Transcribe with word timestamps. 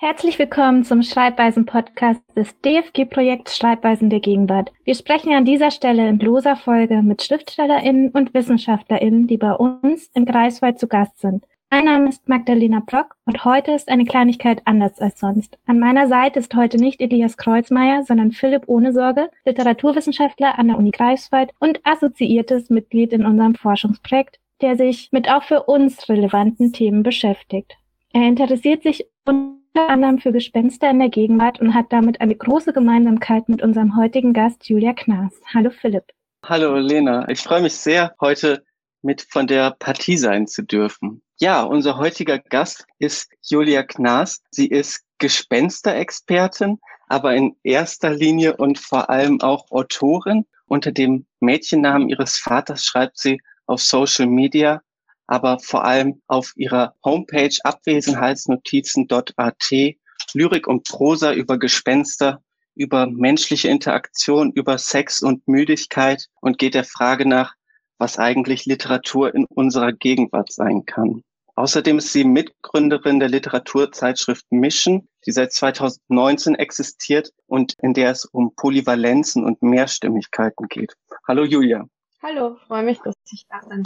Herzlich 0.00 0.38
willkommen 0.38 0.84
zum 0.84 1.02
Schreibweisen-Podcast 1.02 2.20
des 2.36 2.54
DFG-Projekts 2.60 3.56
Schreibweisen 3.56 4.10
der 4.10 4.20
Gegenwart. 4.20 4.70
Wir 4.84 4.94
sprechen 4.94 5.32
an 5.32 5.44
dieser 5.44 5.72
Stelle 5.72 6.08
in 6.08 6.20
loser 6.20 6.54
Folge 6.54 7.02
mit 7.02 7.20
SchriftstellerInnen 7.20 8.10
und 8.10 8.32
WissenschaftlerInnen, 8.32 9.26
die 9.26 9.38
bei 9.38 9.52
uns 9.52 10.08
im 10.14 10.24
Greifswald 10.24 10.78
zu 10.78 10.86
Gast 10.86 11.18
sind. 11.18 11.44
Mein 11.68 11.86
Name 11.86 12.10
ist 12.10 12.28
Magdalena 12.28 12.80
Brock 12.86 13.16
und 13.24 13.44
heute 13.44 13.72
ist 13.72 13.88
eine 13.88 14.04
Kleinigkeit 14.04 14.62
anders 14.66 15.00
als 15.00 15.18
sonst. 15.18 15.58
An 15.66 15.80
meiner 15.80 16.06
Seite 16.06 16.38
ist 16.38 16.54
heute 16.54 16.76
nicht 16.76 17.00
Elias 17.00 17.36
Kreuzmeier, 17.36 18.04
sondern 18.04 18.30
Philipp 18.30 18.68
Ohnesorge, 18.68 19.30
Literaturwissenschaftler 19.46 20.60
an 20.60 20.68
der 20.68 20.78
Uni 20.78 20.92
Greifswald 20.92 21.50
und 21.58 21.80
assoziiertes 21.82 22.70
Mitglied 22.70 23.12
in 23.12 23.26
unserem 23.26 23.56
Forschungsprojekt, 23.56 24.38
der 24.60 24.76
sich 24.76 25.08
mit 25.10 25.28
auch 25.28 25.42
für 25.42 25.64
uns 25.64 26.08
relevanten 26.08 26.72
Themen 26.72 27.02
beschäftigt. 27.02 27.76
Er 28.12 28.28
interessiert 28.28 28.84
sich 28.84 29.04
unter 29.24 29.57
anderem 29.86 30.18
für 30.18 30.32
Gespenster 30.32 30.90
in 30.90 30.98
der 30.98 31.08
Gegenwart 31.08 31.60
und 31.60 31.74
hat 31.74 31.92
damit 31.92 32.20
eine 32.20 32.34
große 32.34 32.72
Gemeinsamkeit 32.72 33.48
mit 33.48 33.62
unserem 33.62 33.96
heutigen 33.96 34.32
Gast 34.32 34.68
Julia 34.68 34.92
Knaas. 34.92 35.32
Hallo 35.54 35.70
Philipp. 35.70 36.04
Hallo 36.44 36.76
Lena, 36.76 37.28
ich 37.28 37.40
freue 37.40 37.62
mich 37.62 37.74
sehr, 37.74 38.14
heute 38.20 38.64
mit 39.02 39.22
von 39.22 39.46
der 39.46 39.76
Partie 39.78 40.16
sein 40.16 40.46
zu 40.46 40.62
dürfen. 40.62 41.22
Ja, 41.38 41.62
unser 41.62 41.98
heutiger 41.98 42.38
Gast 42.38 42.86
ist 42.98 43.30
Julia 43.42 43.82
Knaas. 43.82 44.42
Sie 44.50 44.66
ist 44.66 45.04
Gespensterexpertin, 45.18 46.78
aber 47.08 47.34
in 47.34 47.54
erster 47.62 48.10
Linie 48.10 48.56
und 48.56 48.78
vor 48.78 49.08
allem 49.08 49.40
auch 49.40 49.70
Autorin. 49.70 50.46
Unter 50.66 50.92
dem 50.92 51.26
Mädchennamen 51.40 52.08
ihres 52.08 52.38
Vaters 52.38 52.84
schreibt 52.84 53.18
sie 53.18 53.40
auf 53.66 53.80
Social 53.80 54.26
Media 54.26 54.82
aber 55.28 55.60
vor 55.60 55.84
allem 55.84 56.20
auf 56.26 56.52
ihrer 56.56 56.94
Homepage 57.04 57.54
abwesenheitsnotizen.at 57.62 59.96
Lyrik 60.34 60.66
und 60.66 60.88
Prosa 60.88 61.32
über 61.32 61.58
Gespenster, 61.58 62.42
über 62.74 63.06
menschliche 63.06 63.68
Interaktion, 63.68 64.50
über 64.52 64.78
Sex 64.78 65.22
und 65.22 65.46
Müdigkeit 65.46 66.26
und 66.40 66.58
geht 66.58 66.74
der 66.74 66.84
Frage 66.84 67.26
nach, 67.26 67.54
was 67.98 68.18
eigentlich 68.18 68.66
Literatur 68.66 69.34
in 69.34 69.44
unserer 69.44 69.92
Gegenwart 69.92 70.52
sein 70.52 70.86
kann. 70.86 71.22
Außerdem 71.56 71.98
ist 71.98 72.12
sie 72.12 72.24
Mitgründerin 72.24 73.18
der 73.18 73.28
Literaturzeitschrift 73.28 74.46
Mission, 74.50 75.08
die 75.26 75.32
seit 75.32 75.52
2019 75.52 76.54
existiert 76.54 77.32
und 77.46 77.74
in 77.82 77.94
der 77.94 78.12
es 78.12 78.24
um 78.24 78.54
Polyvalenzen 78.54 79.44
und 79.44 79.60
Mehrstimmigkeiten 79.60 80.68
geht. 80.68 80.94
Hallo 81.26 81.42
Julia. 81.42 81.84
Hallo, 82.22 82.56
freue 82.68 82.84
mich, 82.84 83.00
dass 83.00 83.16
ich 83.32 83.44
da 83.48 83.60
sein 83.68 83.82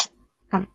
kann. 0.51 0.67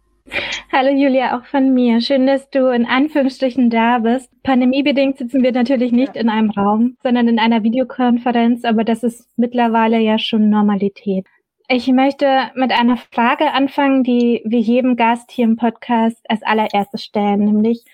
Hallo 0.69 0.89
Julia, 0.89 1.37
auch 1.37 1.45
von 1.45 1.73
mir. 1.73 2.01
Schön, 2.01 2.27
dass 2.27 2.49
du 2.49 2.67
in 2.67 2.85
Anführungsstrichen 2.85 3.69
da 3.69 3.99
bist. 3.99 4.29
Pandemiebedingt 4.43 5.17
sitzen 5.17 5.41
wir 5.41 5.53
natürlich 5.53 5.93
nicht 5.93 6.15
ja. 6.15 6.21
in 6.21 6.29
einem 6.29 6.49
Raum, 6.49 6.97
sondern 7.01 7.29
in 7.29 7.39
einer 7.39 7.63
Videokonferenz, 7.63 8.65
aber 8.65 8.83
das 8.83 9.01
ist 9.01 9.29
mittlerweile 9.37 9.97
ja 9.99 10.19
schon 10.19 10.49
Normalität. 10.49 11.25
Ich 11.69 11.87
möchte 11.87 12.51
mit 12.55 12.71
einer 12.73 12.97
Frage 12.97 13.53
anfangen, 13.53 14.03
die 14.03 14.41
wir 14.45 14.59
jedem 14.59 14.97
Gast 14.97 15.31
hier 15.31 15.45
im 15.45 15.55
Podcast 15.55 16.19
als 16.29 16.43
allererstes 16.43 17.03
stellen, 17.03 17.45
nämlich, 17.45 17.85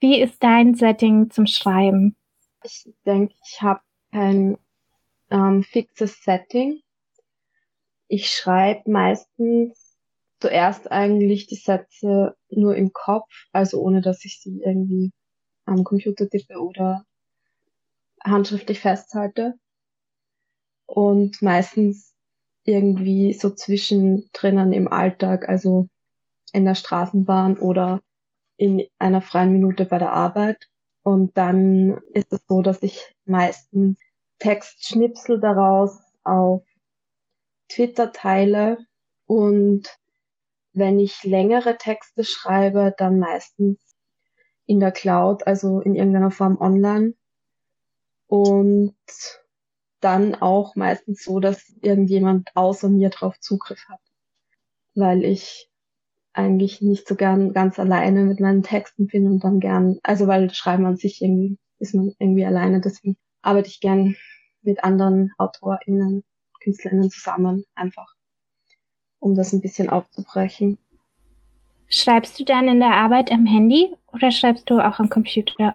wie 0.00 0.20
ist 0.20 0.42
dein 0.42 0.74
Setting 0.74 1.30
zum 1.30 1.46
Schreiben? 1.46 2.14
Ich 2.62 2.88
denke, 3.06 3.34
ich 3.42 3.62
habe 3.62 3.80
kein 4.12 4.58
ähm, 5.30 5.62
fixes 5.62 6.22
Setting. 6.22 6.80
Ich 8.06 8.28
schreibe 8.30 8.90
meistens 8.90 9.87
zuerst 10.40 10.90
eigentlich 10.90 11.46
die 11.46 11.56
Sätze 11.56 12.36
nur 12.50 12.76
im 12.76 12.92
Kopf, 12.92 13.28
also 13.52 13.80
ohne 13.80 14.00
dass 14.00 14.24
ich 14.24 14.40
sie 14.40 14.60
irgendwie 14.64 15.12
am 15.64 15.84
Computer 15.84 16.28
tippe 16.28 16.60
oder 16.60 17.04
handschriftlich 18.22 18.80
festhalte. 18.80 19.54
Und 20.86 21.42
meistens 21.42 22.14
irgendwie 22.64 23.32
so 23.32 23.50
zwischendrin 23.50 24.72
im 24.72 24.88
Alltag, 24.88 25.48
also 25.48 25.88
in 26.52 26.64
der 26.64 26.74
Straßenbahn 26.74 27.58
oder 27.58 28.00
in 28.56 28.84
einer 28.98 29.20
freien 29.20 29.52
Minute 29.52 29.84
bei 29.84 29.98
der 29.98 30.12
Arbeit. 30.12 30.68
Und 31.02 31.36
dann 31.36 31.98
ist 32.12 32.32
es 32.32 32.40
so, 32.46 32.62
dass 32.62 32.82
ich 32.82 33.14
meistens 33.24 33.98
Textschnipsel 34.38 35.40
daraus 35.40 35.98
auf 36.24 36.62
Twitter 37.68 38.12
teile 38.12 38.78
und 39.26 39.88
wenn 40.78 40.98
ich 41.00 41.24
längere 41.24 41.76
Texte 41.76 42.24
schreibe, 42.24 42.94
dann 42.96 43.18
meistens 43.18 43.78
in 44.66 44.80
der 44.80 44.92
Cloud, 44.92 45.46
also 45.46 45.80
in 45.80 45.94
irgendeiner 45.94 46.30
Form 46.30 46.58
online. 46.60 47.14
Und 48.26 48.94
dann 50.00 50.34
auch 50.34 50.76
meistens 50.76 51.24
so, 51.24 51.40
dass 51.40 51.74
irgendjemand 51.80 52.50
außer 52.54 52.88
mir 52.88 53.10
drauf 53.10 53.40
Zugriff 53.40 53.84
hat. 53.88 54.00
Weil 54.94 55.24
ich 55.24 55.70
eigentlich 56.32 56.80
nicht 56.80 57.08
so 57.08 57.16
gern 57.16 57.52
ganz 57.52 57.78
alleine 57.78 58.24
mit 58.24 58.40
meinen 58.40 58.62
Texten 58.62 59.06
bin 59.06 59.26
und 59.26 59.42
dann 59.42 59.60
gern, 59.60 59.98
also 60.02 60.26
weil 60.28 60.52
Schreiben 60.54 60.86
an 60.86 60.96
sich 60.96 61.20
irgendwie 61.22 61.58
ist 61.78 61.94
man 61.94 62.14
irgendwie 62.18 62.44
alleine, 62.44 62.80
deswegen 62.80 63.16
arbeite 63.42 63.68
ich 63.68 63.80
gern 63.80 64.16
mit 64.62 64.84
anderen 64.84 65.32
AutorInnen, 65.38 66.24
KünstlerInnen 66.60 67.10
zusammen, 67.10 67.64
einfach 67.74 68.17
um 69.20 69.34
das 69.34 69.52
ein 69.52 69.60
bisschen 69.60 69.90
aufzubrechen. 69.90 70.78
Schreibst 71.88 72.38
du 72.38 72.44
dann 72.44 72.68
in 72.68 72.80
der 72.80 72.92
Arbeit 72.92 73.32
am 73.32 73.46
Handy 73.46 73.94
oder 74.12 74.30
schreibst 74.30 74.68
du 74.68 74.78
auch 74.78 74.98
am 74.98 75.08
Computer? 75.08 75.74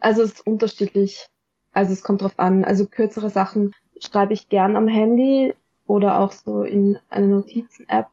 Also 0.00 0.22
es 0.22 0.32
ist 0.32 0.46
unterschiedlich. 0.46 1.26
Also 1.72 1.92
es 1.92 2.02
kommt 2.02 2.22
drauf 2.22 2.38
an. 2.38 2.64
Also 2.64 2.86
kürzere 2.86 3.30
Sachen 3.30 3.72
schreibe 4.00 4.32
ich 4.32 4.48
gern 4.48 4.76
am 4.76 4.88
Handy 4.88 5.54
oder 5.86 6.18
auch 6.20 6.32
so 6.32 6.62
in 6.62 6.98
einer 7.08 7.26
Notizen-App. 7.26 8.06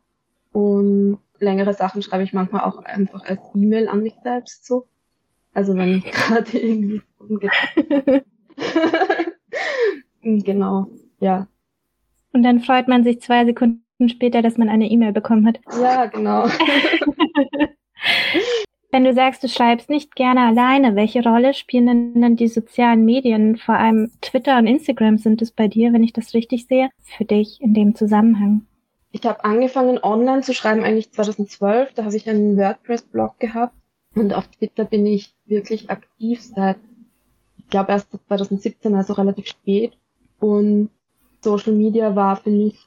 Und 0.52 1.20
längere 1.40 1.74
Sachen 1.74 2.02
schreibe 2.02 2.24
ich 2.24 2.34
manchmal 2.34 2.62
auch 2.62 2.78
einfach 2.78 3.24
als 3.26 3.42
E-Mail 3.56 3.88
an 3.88 4.04
mich 4.04 4.16
selbst 4.24 4.66
so. 4.66 4.88
Also 5.54 5.76
wenn 5.76 5.98
ich 5.98 6.06
gerade 6.12 6.58
irgendwie 6.58 7.02
genau, 10.22 10.88
ja. 11.20 11.48
Und 12.34 12.44
dann 12.44 12.62
freut 12.62 12.88
man 12.88 13.04
sich 13.04 13.22
zwei 13.22 13.46
Sekunden 13.46 13.84
später, 14.10 14.42
dass 14.42 14.58
man 14.58 14.70
eine 14.70 14.90
E-Mail 14.90 15.12
bekommen 15.12 15.46
hat. 15.48 15.60
Ja, 15.82 16.06
genau. 16.06 16.48
Wenn 18.92 19.06
du 19.06 19.14
sagst, 19.14 19.42
du 19.42 19.48
schreibst 19.48 19.90
nicht 19.90 20.16
gerne 20.16 20.42
alleine, 20.42 20.98
welche 20.98 21.24
Rolle 21.24 21.54
spielen 21.54 22.14
denn 22.20 22.36
die 22.36 22.50
sozialen 22.50 23.06
Medien, 23.06 23.56
vor 23.56 23.76
allem 23.76 24.12
Twitter 24.20 24.58
und 24.58 24.68
Instagram 24.68 25.18
sind 25.18 25.42
es 25.42 25.52
bei 25.52 25.70
dir, 25.70 25.94
wenn 25.94 26.04
ich 26.04 26.12
das 26.12 26.34
richtig 26.34 26.68
sehe, 26.68 26.90
für 27.00 27.24
dich 27.24 27.62
in 27.62 27.74
dem 27.74 27.96
Zusammenhang? 27.96 28.66
Ich 29.14 29.26
habe 29.26 29.46
angefangen 29.46 29.98
online 30.04 30.42
zu 30.42 30.54
schreiben 30.54 30.84
eigentlich 30.84 31.12
2012, 31.12 31.94
da 31.94 32.04
habe 32.04 32.18
ich 32.18 32.30
einen 32.30 32.58
WordPress-Blog 32.58 33.40
gehabt 33.40 33.74
und 34.14 34.34
auf 34.34 34.48
Twitter 34.48 34.84
bin 34.84 35.06
ich 35.06 35.34
wirklich 35.46 35.90
aktiv 35.90 36.42
seit, 36.42 36.78
ich 37.58 37.68
glaube 37.70 37.94
erst 37.94 38.10
2017, 38.28 38.94
also 38.94 39.14
relativ 39.14 39.48
spät 39.48 39.94
und 40.42 40.90
Social 41.42 41.74
Media 41.74 42.16
war 42.16 42.36
für 42.36 42.50
mich 42.50 42.78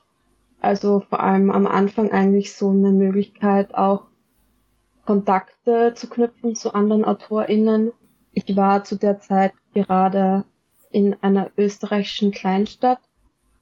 also 0.65 1.01
vor 1.09 1.21
allem 1.21 1.51
am 1.51 1.67
Anfang 1.67 2.11
eigentlich 2.11 2.55
so 2.55 2.71
eine 2.71 2.91
Möglichkeit, 2.91 3.75
auch 3.75 4.07
Kontakte 5.05 5.93
zu 5.95 6.09
knüpfen 6.09 6.55
zu 6.55 6.75
anderen 6.75 7.05
AutorInnen. 7.05 7.93
Ich 8.33 8.57
war 8.57 8.85
zu 8.85 8.97
der 8.97 9.21
Zeit 9.21 9.53
gerade 9.75 10.45
in 10.91 11.17
einer 11.23 11.51
österreichischen 11.57 12.31
Kleinstadt 12.31 13.01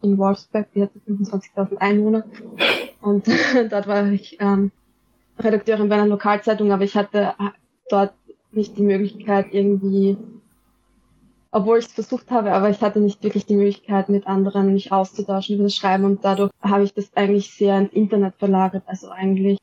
in 0.03 0.19
Wolfsberg, 0.19 0.73
die 0.75 0.83
hatte 0.83 0.99
25.000 1.09 1.77
Einwohner. 1.79 2.25
Und 3.01 3.27
dort 3.71 3.87
war 3.87 4.07
ich 4.07 4.39
ähm, 4.41 4.71
Redakteurin 5.39 5.89
bei 5.89 5.97
einer 5.97 6.07
Lokalzeitung, 6.07 6.73
aber 6.73 6.85
ich 6.85 6.97
hatte 6.97 7.35
dort 7.89 8.15
nicht 8.51 8.77
die 8.77 8.83
Möglichkeit, 8.83 9.47
irgendwie 9.53 10.17
obwohl 11.53 11.79
ich 11.79 11.87
es 11.87 11.93
versucht 11.93 12.31
habe, 12.31 12.53
aber 12.53 12.71
ich 12.71 12.81
hatte 12.81 12.99
nicht 12.99 13.23
wirklich 13.23 13.45
die 13.45 13.57
Möglichkeit, 13.57 14.09
mit 14.09 14.27
anderen 14.27 14.73
mich 14.73 14.91
auszutauschen 14.91 15.57
über 15.57 15.65
das 15.65 15.77
Schreiben 15.77 16.05
und 16.05 16.25
dadurch 16.25 16.51
habe 16.63 16.83
ich 16.83 16.95
das 16.95 17.15
eigentlich 17.15 17.55
sehr 17.55 17.79
ins 17.79 17.93
Internet 17.93 18.35
verlagert, 18.37 18.85
also 18.87 19.11
eigentlich 19.11 19.59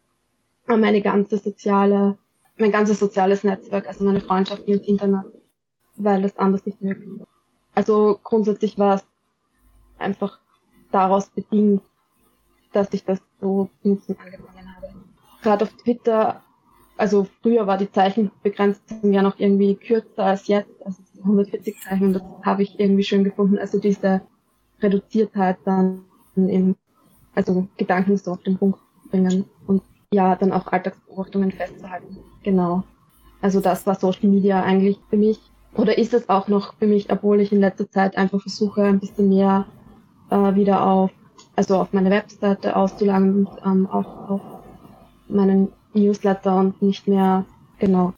meine 0.68 1.02
ganze 1.02 1.40
soziale, 1.40 2.19
mein 2.58 2.72
ganzes 2.72 3.00
soziales 3.00 3.44
Netzwerk, 3.44 3.88
also 3.88 4.06
meine 4.06 4.22
Freundschaften 4.22 4.72
ins 4.72 4.88
Internet, 4.88 5.25
weil 5.98 6.22
das 6.22 6.38
anders 6.38 6.64
nicht 6.68 6.80
möglich 6.80 7.19
war. 7.19 7.28
Also 7.74 8.19
grundsätzlich 8.24 8.78
war 8.78 8.96
es 8.96 9.06
einfach 9.98 10.40
daraus 10.92 11.30
bedingt, 11.30 11.81
dass 12.72 12.94
ich 12.94 13.04
das 13.04 13.19
so 13.42 13.69
nutzen 13.81 14.16
angefangen 14.24 14.75
habe. 14.75 14.94
Gerade 15.42 15.66
auf 15.66 15.74
Twitter, 15.74 16.44
also 16.98 17.25
früher 17.42 17.66
war 17.66 17.78
die 17.78 17.92
Zeichenbegrenzung 17.92 19.12
ja 19.12 19.24
noch 19.24 19.40
irgendwie 19.40 19.74
kürzer 19.74 20.25
als 20.25 20.48
jetzt, 20.48 20.86
also 20.86 21.02
140 21.21 21.80
Zeichen, 21.81 22.13
das 22.13 22.24
habe 22.44 22.63
ich 22.63 22.80
irgendwie 22.80 23.04
schön 23.04 23.24
gefunden. 23.24 23.57
Also 23.57 23.80
diese 23.80 24.21
Reduziertheit 24.81 25.57
dann 25.66 26.06
im, 26.36 26.75
also 27.36 27.68
Gedanken 27.77 28.18
so 28.18 28.31
auf 28.31 28.44
den 28.44 28.57
Punkt 28.57 28.80
bringen 29.12 29.45
und 29.68 29.81
ja, 30.13 30.36
dann 30.36 30.51
auch 30.51 30.68
Alltagsbeobachtungen 30.68 31.51
festzuhalten. 31.51 32.18
Genau. 32.44 32.83
Also 33.42 33.60
das 33.62 33.86
war 33.86 33.95
Social 33.95 34.30
Media 34.30 34.62
eigentlich 34.62 35.00
für 35.10 35.18
mich. 35.18 35.39
oder 35.75 35.98
ist 35.98 36.13
es 36.13 36.30
auch 36.30 36.48
noch 36.48 36.74
für 36.75 36.88
mich, 36.88 37.12
obwohl 37.12 37.39
ich 37.42 37.51
in 37.51 37.60
letzter 37.60 37.89
Zeit 37.89 38.18
einfach 38.18 38.42
versuche, 38.42 38.83
ein 38.83 39.00
bisschen 39.00 39.30
mehr 39.30 39.66
äh, 40.30 40.56
wieder 40.56 40.86
auf, 40.86 41.12
also 41.56 41.77
auf 41.77 41.94
meine 41.94 42.10
Webseite 42.10 42.75
auszulagen 42.75 43.45
und 43.45 43.50
ähm, 43.66 43.88
auf, 43.88 44.07
auf 44.30 44.42
meinen 45.27 45.71
Newsletter 45.94 46.57
und 46.57 46.81
nicht 46.81 47.07
mehr, 47.07 47.45
genau. 47.77 48.13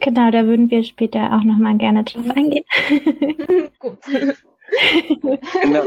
Genau, 0.00 0.30
da 0.30 0.46
würden 0.46 0.70
wir 0.70 0.82
später 0.84 1.32
auch 1.32 1.44
nochmal 1.44 1.76
gerne 1.76 2.04
drauf 2.04 2.24
eingehen. 2.30 2.64
Gut. 3.78 3.98
genau. 5.62 5.84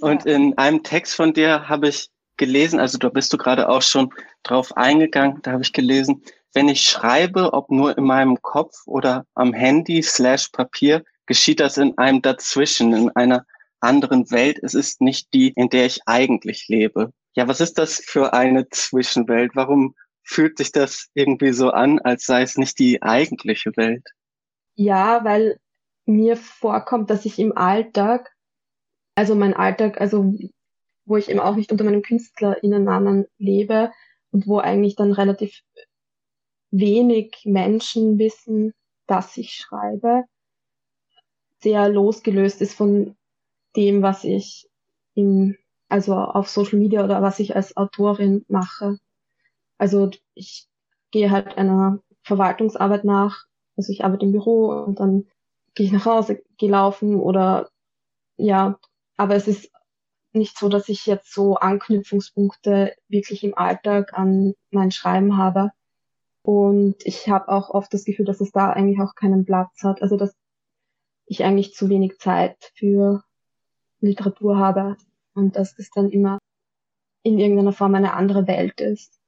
Und 0.00 0.26
in 0.26 0.56
einem 0.58 0.82
Text 0.82 1.14
von 1.14 1.32
dir 1.32 1.68
habe 1.68 1.88
ich 1.88 2.10
gelesen, 2.36 2.80
also 2.80 2.98
da 2.98 3.08
bist 3.08 3.32
du 3.32 3.38
gerade 3.38 3.68
auch 3.68 3.82
schon 3.82 4.12
drauf 4.42 4.76
eingegangen, 4.76 5.40
da 5.42 5.52
habe 5.52 5.62
ich 5.62 5.72
gelesen, 5.72 6.22
wenn 6.52 6.68
ich 6.68 6.82
schreibe, 6.82 7.52
ob 7.52 7.70
nur 7.70 7.96
in 7.96 8.04
meinem 8.04 8.40
Kopf 8.42 8.74
oder 8.86 9.26
am 9.34 9.52
Handy 9.52 10.02
slash 10.02 10.48
Papier, 10.50 11.04
geschieht 11.26 11.60
das 11.60 11.78
in 11.78 11.96
einem 11.98 12.22
dazwischen, 12.22 12.92
in 12.92 13.10
einer 13.10 13.44
anderen 13.80 14.30
Welt. 14.30 14.58
Es 14.62 14.74
ist 14.74 15.00
nicht 15.00 15.32
die, 15.34 15.48
in 15.50 15.68
der 15.68 15.86
ich 15.86 16.00
eigentlich 16.06 16.68
lebe. 16.68 17.12
Ja, 17.34 17.48
was 17.48 17.60
ist 17.60 17.78
das 17.78 17.96
für 17.96 18.32
eine 18.32 18.68
Zwischenwelt? 18.68 19.52
Warum 19.54 19.94
fühlt 20.24 20.58
sich 20.58 20.72
das 20.72 21.10
irgendwie 21.14 21.52
so 21.52 21.70
an, 21.70 22.00
als 22.00 22.24
sei 22.24 22.42
es 22.42 22.56
nicht 22.56 22.78
die 22.78 23.02
eigentliche 23.02 23.76
Welt? 23.76 24.08
Ja, 24.74 25.24
weil 25.24 25.60
mir 26.06 26.36
vorkommt, 26.36 27.10
dass 27.10 27.24
ich 27.24 27.38
im 27.38 27.56
Alltag, 27.56 28.34
also 29.14 29.34
mein 29.34 29.54
Alltag, 29.54 30.00
also 30.00 30.34
wo 31.04 31.16
ich 31.16 31.28
eben 31.28 31.40
auch 31.40 31.54
nicht 31.54 31.70
unter 31.70 31.84
meinem 31.84 32.02
KünstlerInnennamen 32.02 33.26
lebe 33.38 33.92
und 34.30 34.46
wo 34.46 34.58
eigentlich 34.58 34.96
dann 34.96 35.12
relativ 35.12 35.60
wenig 36.70 37.42
Menschen 37.44 38.18
wissen, 38.18 38.72
dass 39.06 39.36
ich 39.36 39.52
schreibe, 39.52 40.24
sehr 41.60 41.88
losgelöst 41.88 42.60
ist 42.60 42.74
von 42.74 43.16
dem, 43.76 44.02
was 44.02 44.24
ich 44.24 44.68
im, 45.14 45.56
also 45.88 46.14
auf 46.14 46.48
Social 46.48 46.78
Media 46.78 47.04
oder 47.04 47.22
was 47.22 47.38
ich 47.38 47.54
als 47.54 47.76
Autorin 47.76 48.44
mache. 48.48 48.98
Also 49.78 50.10
ich 50.34 50.66
gehe 51.10 51.30
halt 51.30 51.56
einer 51.58 52.00
Verwaltungsarbeit 52.22 53.04
nach, 53.04 53.44
also 53.76 53.92
ich 53.92 54.04
arbeite 54.04 54.26
im 54.26 54.32
Büro 54.32 54.68
und 54.68 55.00
dann 55.00 55.26
gehe 55.74 55.86
ich 55.86 55.92
nach 55.92 56.06
Hause 56.06 56.42
gelaufen 56.58 57.20
oder 57.20 57.68
ja, 58.36 58.78
aber 59.16 59.34
es 59.34 59.48
ist 59.48 59.70
nicht 60.32 60.58
so, 60.58 60.68
dass 60.68 60.88
ich 60.88 61.06
jetzt 61.06 61.32
so 61.32 61.56
Anknüpfungspunkte 61.56 62.94
wirklich 63.08 63.44
im 63.44 63.56
Alltag 63.56 64.14
an 64.14 64.54
mein 64.70 64.90
Schreiben 64.90 65.36
habe. 65.36 65.70
Und 66.42 66.96
ich 67.04 67.28
habe 67.28 67.48
auch 67.48 67.70
oft 67.70 67.94
das 67.94 68.04
Gefühl, 68.04 68.26
dass 68.26 68.40
es 68.40 68.50
da 68.50 68.70
eigentlich 68.70 69.00
auch 69.00 69.14
keinen 69.14 69.44
Platz 69.44 69.82
hat. 69.82 70.02
Also 70.02 70.16
dass 70.16 70.34
ich 71.26 71.44
eigentlich 71.44 71.74
zu 71.74 71.88
wenig 71.88 72.18
Zeit 72.18 72.72
für 72.74 73.22
Literatur 74.00 74.58
habe 74.58 74.96
und 75.34 75.56
dass 75.56 75.74
das 75.76 75.90
dann 75.90 76.10
immer 76.10 76.38
in 77.22 77.38
irgendeiner 77.38 77.72
Form 77.72 77.94
eine 77.94 78.12
andere 78.12 78.46
Welt 78.46 78.80
ist. 78.80 79.18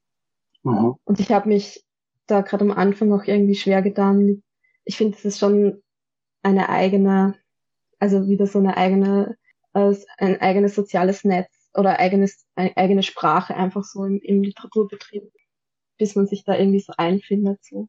Mhm. 0.70 0.94
Und 1.04 1.20
ich 1.20 1.30
habe 1.30 1.48
mich 1.48 1.84
da 2.26 2.40
gerade 2.40 2.64
am 2.64 2.72
Anfang 2.72 3.12
auch 3.12 3.24
irgendwie 3.24 3.54
schwer 3.54 3.82
getan. 3.82 4.42
Ich 4.84 4.96
finde, 4.96 5.16
es 5.16 5.24
ist 5.24 5.38
schon 5.38 5.82
eine 6.42 6.68
eigene, 6.68 7.36
also 7.98 8.28
wieder 8.28 8.46
so 8.46 8.58
eine 8.58 8.76
eigene, 8.76 9.36
äh, 9.74 9.94
ein 10.18 10.40
eigenes 10.40 10.74
soziales 10.74 11.24
Netz 11.24 11.70
oder 11.74 11.98
eigenes, 11.98 12.46
eine 12.54 12.76
eigene 12.76 13.02
Sprache 13.02 13.54
einfach 13.54 13.84
so 13.84 14.04
im, 14.04 14.20
im 14.22 14.42
Literaturbetrieb 14.42 15.30
bis 15.98 16.14
man 16.14 16.26
sich 16.26 16.44
da 16.44 16.56
irgendwie 16.56 16.80
so 16.80 16.92
einfindet. 16.96 17.64
So. 17.64 17.88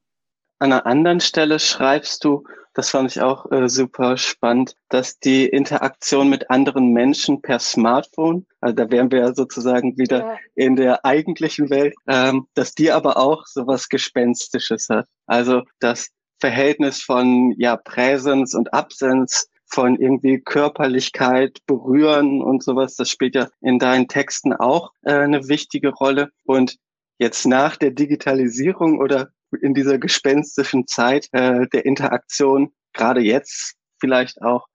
An 0.60 0.74
einer 0.74 0.86
anderen 0.86 1.20
Stelle 1.20 1.60
schreibst 1.60 2.24
du, 2.24 2.44
das 2.74 2.92
fand 2.92 3.10
ich 3.10 3.22
auch 3.22 3.52
äh, 3.52 3.68
super 3.68 4.18
spannend, 4.18 4.76
dass 4.90 5.20
die 5.20 5.48
Interaktion 5.48 6.30
mit 6.30 6.52
anderen 6.52 6.94
Menschen 6.94 7.42
per 7.42 7.58
Smartphone, 7.58 8.46
also 8.62 8.76
da 8.76 8.92
wären 8.92 9.10
wir 9.12 9.20
ja 9.20 9.34
sozusagen 9.34 9.98
wieder 9.98 10.20
ja. 10.20 10.38
in 10.54 10.76
der 10.76 11.04
eigentlichen 11.04 11.72
Welt, 11.72 11.96
ähm, 12.08 12.48
dass 12.54 12.76
die 12.76 12.92
aber 12.92 13.18
auch 13.18 13.48
sowas 13.48 13.90
Gespenstisches 13.90 14.90
hat. 14.90 15.08
Also 15.26 15.64
das 15.80 16.10
Verhältnis 16.40 17.02
von 17.02 17.54
ja 17.58 17.78
Präsenz 17.78 18.54
und 18.54 18.74
Absenz, 18.74 19.50
von 19.66 20.00
irgendwie 20.00 20.40
Körperlichkeit, 20.40 21.60
Berühren 21.66 22.42
und 22.42 22.64
sowas, 22.64 22.96
das 22.96 23.10
spielt 23.10 23.36
ja 23.36 23.50
in 23.62 23.80
deinen 23.80 24.08
Texten 24.08 24.54
auch 24.54 24.92
äh, 25.02 25.14
eine 25.14 25.48
wichtige 25.48 25.90
Rolle. 25.90 26.30
Und 26.46 26.78
jetzt 27.18 27.46
nach 27.46 27.76
der 27.76 27.92
Digitalisierung 27.92 29.00
oder 29.00 29.32
in 29.62 29.74
dieser 29.74 29.98
gespenstischen 29.98 30.88
Zeit 30.88 31.28
äh, 31.32 31.68
der 31.68 31.86
Interaktion, 31.86 32.72
gerade 32.94 33.22
jetzt 33.22 33.76
vielleicht 34.00 34.42
auch, 34.42 34.68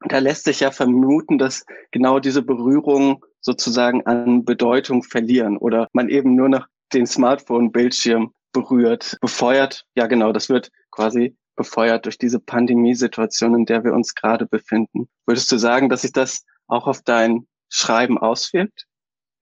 da 0.00 0.18
lässt 0.18 0.44
sich 0.44 0.60
ja 0.60 0.70
vermuten, 0.70 1.38
dass 1.38 1.64
genau 1.90 2.18
diese 2.18 2.42
Berührungen 2.42 3.18
sozusagen 3.40 4.04
an 4.06 4.44
Bedeutung 4.44 5.02
verlieren 5.02 5.56
oder 5.56 5.88
man 5.92 6.08
eben 6.08 6.34
nur 6.34 6.48
noch 6.48 6.66
den 6.92 7.06
Smartphone-Bildschirm 7.06 8.32
berührt, 8.52 9.18
befeuert. 9.20 9.84
Ja, 9.94 10.06
genau, 10.06 10.32
das 10.32 10.48
wird 10.48 10.70
quasi 10.90 11.36
befeuert 11.56 12.04
durch 12.04 12.18
diese 12.18 12.38
Pandemiesituation, 12.38 13.54
in 13.54 13.64
der 13.64 13.84
wir 13.84 13.94
uns 13.94 14.14
gerade 14.14 14.46
befinden. 14.46 15.08
Würdest 15.26 15.50
du 15.50 15.56
sagen, 15.56 15.88
dass 15.88 16.02
sich 16.02 16.12
das 16.12 16.44
auch 16.66 16.86
auf 16.86 17.02
dein 17.02 17.46
Schreiben 17.68 18.18
auswirkt? 18.18 18.86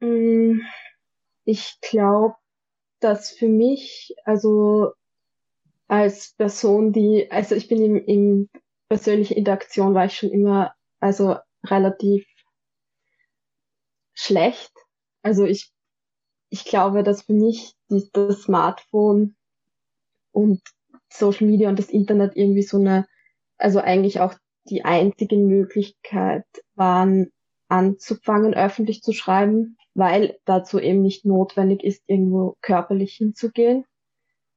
Mm, 0.01 0.61
ich 1.45 1.79
glaube, 1.81 2.37
dass 3.05 3.31
für 3.31 3.49
mich, 3.49 4.15
also 4.25 4.93
als 5.89 6.33
Person, 6.37 6.93
die, 6.93 7.31
also 7.31 7.55
ich 7.55 7.69
bin 7.69 7.83
in, 7.83 7.97
in 7.99 8.51
persönlicher 8.89 9.37
Interaktion 9.37 9.95
war 9.95 10.07
ich 10.07 10.17
schon 10.17 10.31
immer, 10.31 10.75
also 11.01 11.37
relativ 11.65 12.27
schlecht. 14.15 14.73
Also 15.23 15.45
ich, 15.45 15.71
ich 16.49 16.65
glaube, 16.65 17.03
dass 17.03 17.23
für 17.23 17.35
mich 17.35 17.75
die, 17.91 18.09
das 18.13 18.43
Smartphone 18.43 19.37
und 20.33 20.63
Social 21.11 21.47
Media 21.47 21.69
und 21.69 21.79
das 21.79 21.91
Internet 21.91 22.37
irgendwie 22.37 22.63
so 22.63 22.79
eine, 22.79 23.07
also 23.59 23.81
eigentlich 23.81 24.21
auch 24.21 24.35
die 24.65 24.85
einzige 24.85 25.37
Möglichkeit 25.37 26.47
waren, 26.75 27.31
anzufangen, 27.69 28.55
öffentlich 28.55 29.03
zu 29.03 29.13
schreiben 29.13 29.77
weil 29.95 30.39
dazu 30.45 30.79
eben 30.79 31.03
nicht 31.03 31.25
notwendig 31.25 31.83
ist, 31.85 32.03
irgendwo 32.07 32.57
körperlich 32.61 33.15
hinzugehen 33.15 33.85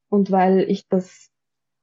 und 0.09 0.31
weil 0.31 0.69
ich 0.69 0.87
das 0.87 1.29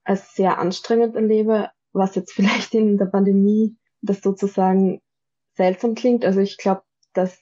als 0.02 0.34
sehr 0.34 0.58
anstrengend 0.58 1.14
erlebe, 1.14 1.70
was 1.92 2.14
jetzt 2.14 2.32
vielleicht 2.32 2.74
in 2.74 2.98
der 2.98 3.06
Pandemie 3.06 3.76
das 4.02 4.20
sozusagen 4.20 5.00
seltsam 5.54 5.94
klingt. 5.94 6.24
Also 6.24 6.40
ich 6.40 6.58
glaube, 6.58 6.82
dass 7.14 7.38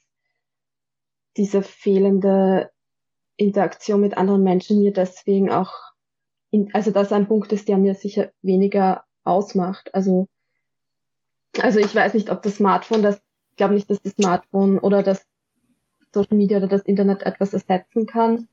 diese 1.35 1.63
fehlende 1.63 2.71
Interaktion 3.35 4.01
mit 4.01 4.15
anderen 4.15 4.43
Menschen 4.43 4.79
mir 4.79 4.93
deswegen 4.93 5.51
auch, 5.51 5.73
in, 6.51 6.73
also 6.75 6.91
das 6.91 7.11
ein 7.11 7.27
Punkt 7.27 7.51
ist, 7.51 7.67
der 7.67 7.77
mir 7.77 7.95
sicher 7.95 8.31
weniger 8.43 9.03
ausmacht. 9.23 9.93
Also, 9.95 10.27
also 11.59 11.79
ich 11.79 11.93
weiß 11.93 12.13
nicht, 12.13 12.29
ob 12.29 12.43
das 12.43 12.57
Smartphone, 12.57 13.01
das, 13.01 13.19
ich 13.49 13.57
glaube 13.57 13.73
nicht, 13.73 13.89
dass 13.89 14.01
das 14.01 14.13
Smartphone 14.13 14.77
oder 14.77 15.01
das 15.01 15.25
Social 16.13 16.37
Media 16.37 16.57
oder 16.57 16.67
das 16.67 16.83
Internet 16.83 17.23
etwas 17.23 17.53
ersetzen 17.53 18.05
kann. 18.05 18.47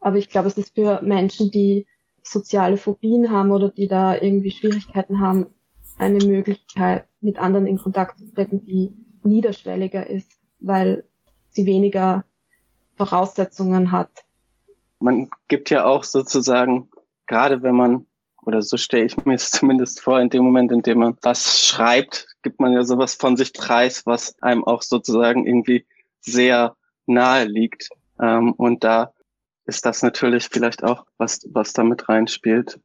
Aber 0.00 0.16
ich 0.16 0.28
glaube, 0.28 0.48
es 0.48 0.58
ist 0.58 0.74
für 0.74 1.00
Menschen, 1.02 1.50
die 1.50 1.86
soziale 2.22 2.76
Phobien 2.76 3.30
haben 3.30 3.50
oder 3.50 3.68
die 3.68 3.88
da 3.88 4.14
irgendwie 4.14 4.50
Schwierigkeiten 4.50 5.20
haben, 5.20 5.46
eine 5.98 6.24
Möglichkeit, 6.24 7.06
mit 7.20 7.38
anderen 7.38 7.66
in 7.66 7.78
Kontakt 7.78 8.18
zu 8.18 8.32
treten, 8.32 8.64
die 8.64 8.92
niederschwelliger 9.22 10.08
ist, 10.08 10.30
weil 10.60 11.04
sie 11.50 11.66
weniger 11.66 12.24
Voraussetzungen 12.96 13.92
hat. 13.92 14.10
Man 14.98 15.30
gibt 15.48 15.70
ja 15.70 15.84
auch 15.84 16.04
sozusagen, 16.04 16.88
gerade 17.26 17.62
wenn 17.62 17.74
man, 17.74 18.06
oder 18.44 18.62
so 18.62 18.76
stelle 18.76 19.04
ich 19.04 19.24
mir 19.24 19.34
es 19.34 19.50
zumindest 19.50 20.00
vor, 20.00 20.20
in 20.20 20.30
dem 20.30 20.44
Moment, 20.44 20.72
in 20.72 20.82
dem 20.82 20.98
man 20.98 21.16
was 21.22 21.60
schreibt, 21.60 22.26
gibt 22.42 22.60
man 22.60 22.72
ja 22.72 22.84
sowas 22.84 23.14
von 23.14 23.36
sich 23.36 23.52
preis, 23.52 24.06
was 24.06 24.40
einem 24.42 24.64
auch 24.64 24.82
sozusagen 24.82 25.46
irgendwie 25.46 25.86
sehr 26.20 26.76
nahe 27.06 27.44
liegt. 27.44 27.88
Ähm, 28.20 28.52
und 28.52 28.84
da 28.84 29.12
ist 29.66 29.86
das 29.86 30.02
natürlich 30.02 30.48
vielleicht 30.50 30.82
auch, 30.84 31.06
was, 31.18 31.46
was 31.52 31.72
da 31.72 31.84
mit 31.84 32.08
reinspielt. 32.08 32.80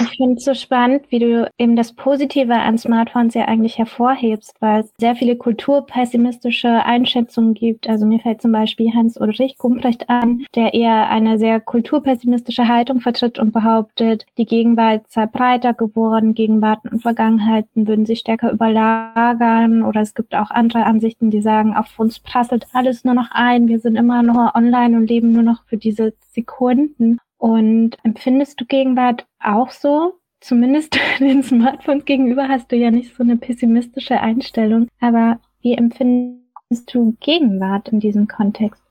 Ich 0.00 0.16
finde 0.16 0.38
es 0.38 0.44
so 0.44 0.54
spannend, 0.54 1.04
wie 1.10 1.20
du 1.20 1.48
eben 1.56 1.76
das 1.76 1.92
Positive 1.92 2.52
an 2.52 2.78
Smartphones 2.78 3.34
ja 3.34 3.44
eigentlich 3.44 3.78
hervorhebst, 3.78 4.56
weil 4.58 4.80
es 4.80 4.92
sehr 4.98 5.14
viele 5.14 5.36
kulturpessimistische 5.36 6.84
Einschätzungen 6.84 7.54
gibt. 7.54 7.88
Also 7.88 8.04
mir 8.04 8.18
fällt 8.18 8.42
zum 8.42 8.50
Beispiel 8.50 8.92
Hans-Ulrich 8.92 9.56
Gumprecht 9.56 10.10
an, 10.10 10.46
der 10.56 10.74
eher 10.74 11.08
eine 11.10 11.38
sehr 11.38 11.60
kulturpessimistische 11.60 12.66
Haltung 12.66 13.00
vertritt 13.00 13.38
und 13.38 13.52
behauptet, 13.52 14.26
die 14.36 14.46
Gegenwart 14.46 15.04
sei 15.08 15.26
breiter 15.26 15.74
geworden, 15.74 16.34
Gegenwart 16.34 16.80
und 16.90 17.00
Vergangenheiten 17.00 17.86
würden 17.86 18.04
sich 18.04 18.18
stärker 18.18 18.50
überlagern. 18.50 19.84
Oder 19.84 20.00
es 20.00 20.14
gibt 20.14 20.34
auch 20.34 20.50
andere 20.50 20.86
Ansichten, 20.86 21.30
die 21.30 21.40
sagen, 21.40 21.72
auf 21.72 21.96
uns 22.00 22.18
prasselt 22.18 22.66
alles 22.72 23.04
nur 23.04 23.14
noch 23.14 23.30
ein, 23.30 23.68
wir 23.68 23.78
sind 23.78 23.94
immer 23.94 24.24
nur 24.24 24.56
online 24.56 24.96
und 24.96 25.06
leben 25.06 25.30
nur 25.30 25.44
noch 25.44 25.62
für 25.66 25.76
diese 25.76 26.14
Sekunden. 26.32 27.20
Und 27.44 27.98
empfindest 28.04 28.58
du 28.58 28.64
Gegenwart 28.64 29.26
auch 29.38 29.70
so? 29.70 30.14
zumindest 30.44 30.96
den 31.20 31.42
Smartphones 31.42 32.04
gegenüber 32.04 32.48
hast 32.48 32.70
du 32.70 32.76
ja 32.76 32.90
nicht 32.90 33.14
so 33.14 33.22
eine 33.22 33.36
pessimistische 33.36 34.20
Einstellung. 34.20 34.88
Aber 35.00 35.40
wie 35.60 35.74
empfindest 35.74 36.92
du 36.92 37.16
Gegenwart 37.20 37.88
in 37.88 38.00
diesem 38.00 38.28
Kontext? 38.28 38.82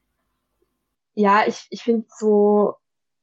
Ja, 1.15 1.43
ich, 1.47 1.67
ich 1.69 1.83
finde 1.83 2.07
so 2.09 2.73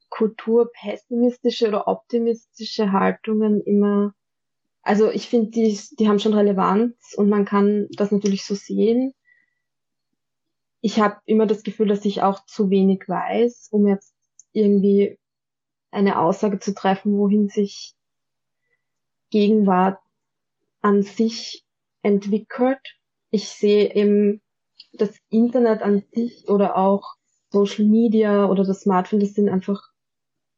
kulturpessimistische 0.08 1.68
oder 1.68 1.88
optimistische 1.88 2.92
Haltungen 2.92 3.60
immer, 3.60 4.14
also 4.82 5.10
ich 5.10 5.28
finde, 5.28 5.50
die, 5.50 5.78
die 5.99 6.08
haben 6.08 6.18
schon 6.18 6.34
Relevanz 6.34 7.14
und 7.16 7.28
man 7.28 7.44
kann 7.44 7.88
das 7.96 8.10
natürlich 8.10 8.44
so 8.44 8.54
sehen. 8.54 9.12
Ich 10.80 11.00
habe 11.00 11.16
immer 11.26 11.46
das 11.46 11.62
Gefühl, 11.62 11.88
dass 11.88 12.04
ich 12.04 12.22
auch 12.22 12.44
zu 12.46 12.70
wenig 12.70 13.08
weiß, 13.08 13.68
um 13.70 13.87
jetzt 13.87 14.14
irgendwie 14.52 15.19
eine 15.90 16.18
Aussage 16.18 16.59
zu 16.59 16.75
treffen, 16.75 17.16
wohin 17.16 17.49
sich 17.49 17.94
Gegenwart 19.30 19.99
an 20.82 21.02
sich 21.02 21.64
entwickelt. 22.02 22.80
Ich 23.30 23.49
sehe 23.49 23.94
eben 23.94 24.42
das 24.92 25.16
Internet 25.28 25.82
an 25.82 26.02
sich 26.12 26.49
oder 26.49 26.76
auch 26.76 27.14
Social 27.50 27.85
Media 27.85 28.47
oder 28.47 28.64
das 28.64 28.80
Smartphone, 28.82 29.20
das 29.20 29.35
sind 29.35 29.49
einfach 29.49 29.82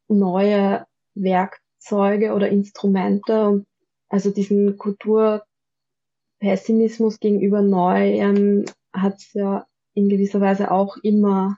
neue 0.08 0.86
Werkzeuge 1.14 2.32
oder 2.34 2.48
Instrumente 2.48 3.48
und 3.48 3.66
also 4.08 4.30
diesen 4.30 4.76
Kulturpessimismus 4.76 7.18
gegenüber 7.18 7.62
Neuem 7.62 8.66
hat 8.92 9.16
es 9.16 9.32
ja 9.32 9.66
in 9.94 10.10
gewisser 10.10 10.40
Weise 10.40 10.70
auch 10.70 10.96
immer 10.98 11.56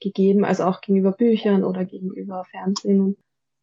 gegeben, 0.00 0.44
also 0.44 0.64
auch 0.64 0.80
gegenüber 0.80 1.12
Büchern 1.12 1.64
oder 1.64 1.84
gegenüber 1.84 2.44
Fernsehen. 2.50 3.16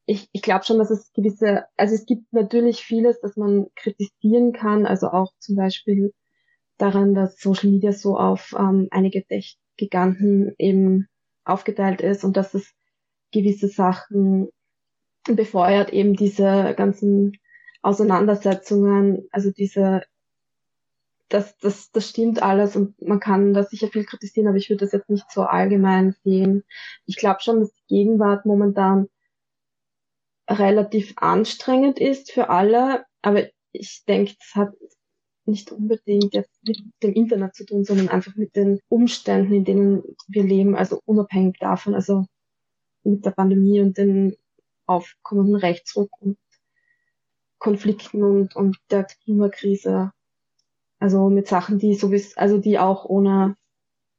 ich, 0.06 0.30
ich 0.32 0.42
glaube 0.42 0.66
schon, 0.66 0.80
dass 0.80 0.92
es 0.92 1.12
gewisse, 1.14 1.66
also 1.78 1.96
es 1.96 2.06
gibt 2.06 2.34
natürlich 2.34 2.84
vieles, 2.84 3.20
das 3.22 3.38
man 3.38 3.68
kritisieren 3.76 4.54
kann, 4.54 4.86
also 4.86 5.08
auch 5.08 5.32
zum 5.40 5.56
Beispiel 5.56 6.14
daran, 6.78 7.14
dass 7.14 7.40
Social 7.40 7.70
Media 7.70 7.92
so 7.92 8.18
auf 8.18 8.54
ähm, 8.58 8.88
einige 8.92 9.26
Tech-Giganten 9.26 10.54
eben 10.58 11.08
aufgeteilt 11.46 12.02
ist 12.02 12.24
und 12.24 12.36
dass 12.38 12.54
es 12.54 12.74
gewisse 13.32 13.68
Sachen 13.68 14.50
befeuert, 15.26 15.92
eben 15.94 16.16
diese 16.16 16.74
ganzen 16.76 17.34
Auseinandersetzungen, 17.82 19.28
also 19.32 19.52
diese, 19.52 20.04
das, 21.34 21.58
das, 21.58 21.92
das 21.92 22.10
stimmt 22.10 22.44
alles 22.44 22.76
und 22.76 23.02
man 23.02 23.20
kann 23.20 23.54
da 23.54 23.64
sicher 23.64 23.88
viel 23.88 24.06
kritisieren, 24.06 24.48
aber 24.48 24.58
ich 24.58 24.70
würde 24.70 24.86
das 24.86 24.92
jetzt 24.92 25.10
nicht 25.10 25.30
so 25.32 25.42
allgemein 25.42 26.16
sehen. 26.24 26.64
Ich 27.08 27.16
glaube 27.16 27.42
schon, 27.42 27.60
dass 27.60 27.74
die 27.74 27.88
Gegenwart 27.88 28.46
momentan 28.46 29.08
relativ 30.48 31.14
anstrengend 31.16 32.00
ist 32.00 32.32
für 32.32 32.50
alle, 32.50 33.06
aber 33.24 33.48
ich 33.72 34.04
denke, 34.08 34.36
es 34.40 34.56
hat 34.56 34.74
nicht 35.46 35.72
unbedingt 35.72 36.36
jetzt 36.36 36.56
mit 36.64 36.78
dem 37.02 37.14
Internet 37.14 37.56
zu 37.56 37.66
tun, 37.66 37.84
sondern 37.84 38.10
einfach 38.10 38.36
mit 38.36 38.56
den 38.56 38.80
Umständen, 38.88 39.54
in 39.54 39.66
denen 39.66 40.04
wir 40.28 40.44
leben, 40.44 40.76
also 40.76 41.02
unabhängig 41.06 41.58
davon, 41.60 41.96
also 41.96 42.26
mit 43.04 43.26
der 43.26 43.32
Pandemie 43.32 43.82
und 43.82 43.98
den 43.98 44.36
aufkommenden 44.86 45.56
Rechtsruck 45.56 46.12
und 46.20 46.38
Konflikten 47.58 48.24
und, 48.24 48.56
und 48.56 48.78
der 48.92 49.06
Klimakrise. 49.06 50.12
Also 51.04 51.30
mit 51.30 51.50
Sachen, 51.50 51.80
die 51.80 51.96
sowieso, 51.96 52.32
also 52.38 52.60
die 52.60 52.80
auch 52.80 53.04
ohne 53.04 53.58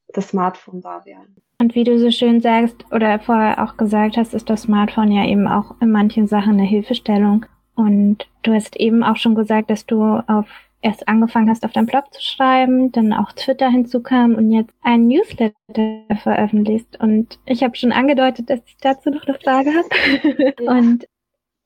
das 0.09 0.29
Smartphone 0.29 0.83
da 0.83 1.07
wären. 1.07 1.35
Und 1.59 1.75
wie 1.75 1.83
du 1.83 1.99
so 1.99 2.11
schön 2.11 2.43
sagst 2.43 2.85
oder 2.93 3.19
vorher 3.21 3.65
auch 3.65 3.79
gesagt 3.79 4.19
hast, 4.19 4.35
ist 4.35 4.51
das 4.51 4.63
Smartphone 4.63 5.11
ja 5.11 5.25
eben 5.25 5.49
auch 5.49 5.81
in 5.81 5.91
manchen 5.91 6.27
Sachen 6.27 6.53
eine 6.53 6.65
Hilfestellung. 6.65 7.47
Und 7.75 8.29
du 8.43 8.53
hast 8.53 8.77
eben 8.77 9.03
auch 9.03 9.17
schon 9.17 9.35
gesagt, 9.35 9.71
dass 9.71 9.87
du 9.87 10.03
auf 10.27 10.47
erst 10.83 11.09
angefangen 11.09 11.49
hast, 11.49 11.65
auf 11.65 11.73
deinem 11.73 11.87
Blog 11.87 12.13
zu 12.13 12.21
schreiben, 12.21 12.93
dann 12.93 13.15
auch 13.15 13.33
Twitter 13.33 13.71
hinzukam 13.71 14.35
und 14.35 14.53
jetzt 14.53 14.75
ein 14.83 15.07
Newsletter 15.07 15.55
veröffentlicht. 16.23 17.01
Und 17.01 17.39
ich 17.47 17.63
habe 17.63 17.77
schon 17.77 17.93
angedeutet, 17.93 18.51
dass 18.51 18.61
ich 18.67 18.77
dazu 18.77 19.09
noch 19.09 19.27
eine 19.27 19.39
Frage 19.39 19.71
habe. 19.71 20.55
Ja. 20.63 20.73
Und 20.79 21.09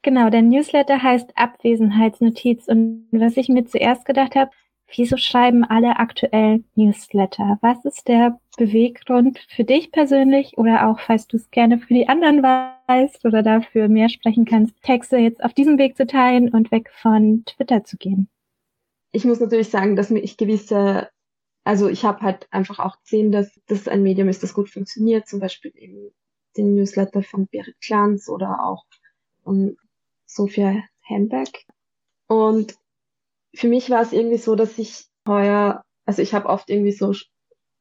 genau, 0.02 0.30
der 0.30 0.42
Newsletter 0.42 1.02
heißt 1.02 1.36
Abwesenheitsnotiz. 1.36 2.68
Und 2.68 3.08
was 3.10 3.36
ich 3.36 3.48
mir 3.48 3.64
zuerst 3.64 4.04
gedacht 4.04 4.36
habe, 4.36 4.52
wieso 4.94 5.16
schreiben 5.16 5.64
alle 5.64 5.96
aktuell 5.98 6.64
Newsletter? 6.74 7.58
Was 7.60 7.84
ist 7.84 8.08
der 8.08 8.38
Beweggrund 8.56 9.38
für 9.48 9.64
dich 9.64 9.92
persönlich 9.92 10.58
oder 10.58 10.88
auch, 10.88 11.00
falls 11.00 11.26
du 11.28 11.36
es 11.36 11.50
gerne 11.50 11.78
für 11.78 11.94
die 11.94 12.08
anderen 12.08 12.42
weißt 12.42 13.24
oder 13.24 13.42
dafür 13.42 13.88
mehr 13.88 14.08
sprechen 14.08 14.44
kannst, 14.44 14.74
Texte 14.82 15.18
jetzt 15.18 15.42
auf 15.44 15.54
diesem 15.54 15.78
Weg 15.78 15.96
zu 15.96 16.06
teilen 16.06 16.48
und 16.48 16.70
weg 16.72 16.90
von 16.90 17.44
Twitter 17.44 17.84
zu 17.84 17.96
gehen? 17.96 18.28
ich 19.12 19.24
muss 19.24 19.40
natürlich 19.40 19.70
sagen, 19.70 19.96
dass 19.96 20.10
mir 20.10 20.20
ich 20.20 20.36
gewisse, 20.36 21.08
also 21.64 21.88
ich 21.88 22.04
habe 22.04 22.20
halt 22.20 22.46
einfach 22.50 22.78
auch 22.78 23.00
gesehen, 23.00 23.32
dass 23.32 23.50
das 23.66 23.88
ein 23.88 24.02
Medium 24.02 24.28
ist, 24.28 24.42
das 24.42 24.54
gut 24.54 24.70
funktioniert, 24.70 25.26
zum 25.26 25.40
Beispiel 25.40 25.72
eben 25.74 26.10
den 26.56 26.74
Newsletter 26.74 27.22
von 27.22 27.46
Berit 27.46 27.76
Klanz 27.80 28.28
oder 28.28 28.64
auch 28.64 28.84
von 29.42 29.76
Sophia 30.26 30.82
Hemberg. 31.00 31.50
Und 32.26 32.76
für 33.54 33.68
mich 33.68 33.90
war 33.90 34.02
es 34.02 34.12
irgendwie 34.12 34.38
so, 34.38 34.54
dass 34.54 34.78
ich 34.78 35.06
heuer, 35.26 35.82
also 36.04 36.22
ich 36.22 36.34
habe 36.34 36.48
oft 36.48 36.70
irgendwie 36.70 36.92
so, 36.92 37.12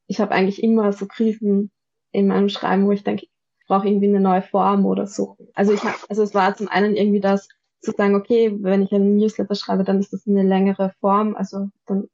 ich 0.07 0.19
habe 0.19 0.31
eigentlich 0.31 0.63
immer 0.63 0.93
so 0.93 1.05
Krisen 1.07 1.71
in 2.11 2.27
meinem 2.27 2.49
Schreiben, 2.49 2.85
wo 2.85 2.91
ich 2.91 3.03
denke, 3.03 3.25
ich 3.25 3.67
brauche 3.67 3.87
irgendwie 3.87 4.07
eine 4.07 4.21
neue 4.21 4.41
Form 4.41 4.85
oder 4.85 5.07
so. 5.07 5.37
Also 5.53 5.73
ich 5.73 5.83
habe, 5.83 5.97
also 6.09 6.23
es 6.23 6.33
war 6.33 6.55
zum 6.55 6.67
einen 6.67 6.95
irgendwie 6.95 7.19
das, 7.19 7.47
zu 7.81 7.91
sagen, 7.91 8.15
okay, 8.15 8.51
wenn 8.59 8.81
ich 8.81 8.91
einen 8.91 9.17
Newsletter 9.17 9.55
schreibe, 9.55 9.83
dann 9.83 9.99
ist 9.99 10.13
das 10.13 10.27
eine 10.27 10.43
längere 10.43 10.93
Form, 10.99 11.35
also 11.35 11.69
dann 11.85 12.09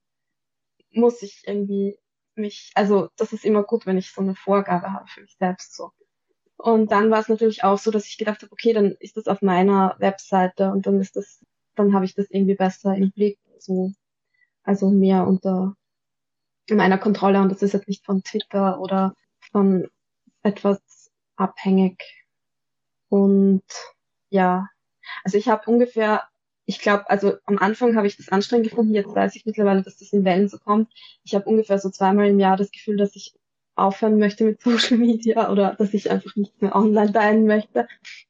muss 0.92 1.22
ich 1.22 1.44
irgendwie 1.46 1.98
mich, 2.36 2.72
also 2.76 3.10
das 3.18 3.34
ist 3.34 3.46
immer 3.46 3.64
gut, 3.64 3.86
wenn 3.86 3.98
ich 3.98 4.12
so 4.12 4.22
eine 4.22 4.36
Vorgabe 4.36 4.92
habe 4.92 5.08
für 5.08 5.22
mich 5.22 5.36
selbst 5.38 5.76
so. 5.76 5.92
Und 6.58 6.92
dann 6.92 7.12
war 7.12 7.20
es 7.20 7.30
natürlich 7.30 7.64
auch 7.64 7.78
so, 7.78 7.92
dass 7.92 8.08
ich 8.08 8.18
gedacht 8.18 8.42
habe, 8.42 8.52
okay, 8.52 8.74
dann 8.74 8.96
ist 9.00 9.18
das 9.18 9.28
auf 9.28 9.42
meiner 9.42 9.96
Webseite 10.00 10.72
und 10.72 10.86
dann 10.86 11.00
ist 11.00 11.16
das, 11.16 11.44
dann 11.76 11.94
habe 11.94 12.06
ich 12.06 12.16
das 12.16 12.30
irgendwie 12.30 12.56
besser 12.56 12.96
im 12.96 13.12
Blick, 13.12 13.38
so, 13.64 13.92
also 14.64 14.90
mehr 14.90 15.28
unter 15.28 15.76
meiner 16.70 16.98
Kontrolle 16.98 17.42
und 17.42 17.52
das 17.52 17.62
ist 17.62 17.74
jetzt 17.74 17.88
nicht 17.88 18.06
von 18.06 18.24
Twitter 18.24 18.80
oder 18.80 19.16
von 19.52 19.90
etwas 20.44 20.80
abhängig. 21.36 22.02
Und 23.10 23.64
ja, 24.30 24.70
also 25.24 25.38
ich 25.38 25.48
habe 25.50 25.70
ungefähr, 25.70 26.24
ich 26.66 26.80
glaube, 26.80 27.10
also 27.10 27.34
am 27.46 27.58
Anfang 27.58 27.96
habe 27.96 28.08
ich 28.08 28.18
das 28.18 28.30
anstrengend 28.30 28.70
gefunden, 28.70 28.94
jetzt 28.94 29.14
weiß 29.14 29.36
ich 29.36 29.46
mittlerweile, 29.46 29.84
dass 29.84 29.98
das 29.98 30.14
in 30.14 30.26
Wellen 30.26 30.48
so 30.48 30.58
kommt. 30.58 30.92
Ich 31.24 31.36
habe 31.36 31.46
ungefähr 31.46 31.80
so 31.80 31.90
zweimal 31.90 32.28
im 32.28 32.40
Jahr 32.40 32.58
das 32.58 32.72
Gefühl, 32.72 32.98
dass 32.98 33.16
ich 33.16 33.34
aufhören 33.76 34.20
möchte 34.20 34.44
mit 34.44 34.62
Social 34.62 34.98
Media 34.98 35.52
oder 35.52 35.76
dass 35.76 35.94
ich 35.94 36.10
einfach 36.12 36.36
nicht 36.36 36.62
mehr 36.62 36.76
online 36.76 37.12
teilen 37.12 37.46
möchte. 37.46 37.88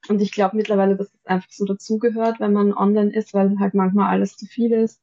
Und 0.07 0.21
ich 0.21 0.31
glaube 0.31 0.57
mittlerweile, 0.57 0.95
dass 0.95 1.07
es 1.07 1.25
einfach 1.25 1.49
so 1.51 1.65
dazugehört, 1.65 2.39
wenn 2.39 2.53
man 2.53 2.73
online 2.73 3.13
ist, 3.13 3.33
weil 3.33 3.59
halt 3.59 3.73
manchmal 3.73 4.09
alles 4.09 4.37
zu 4.37 4.45
viel 4.45 4.71
ist. 4.71 5.01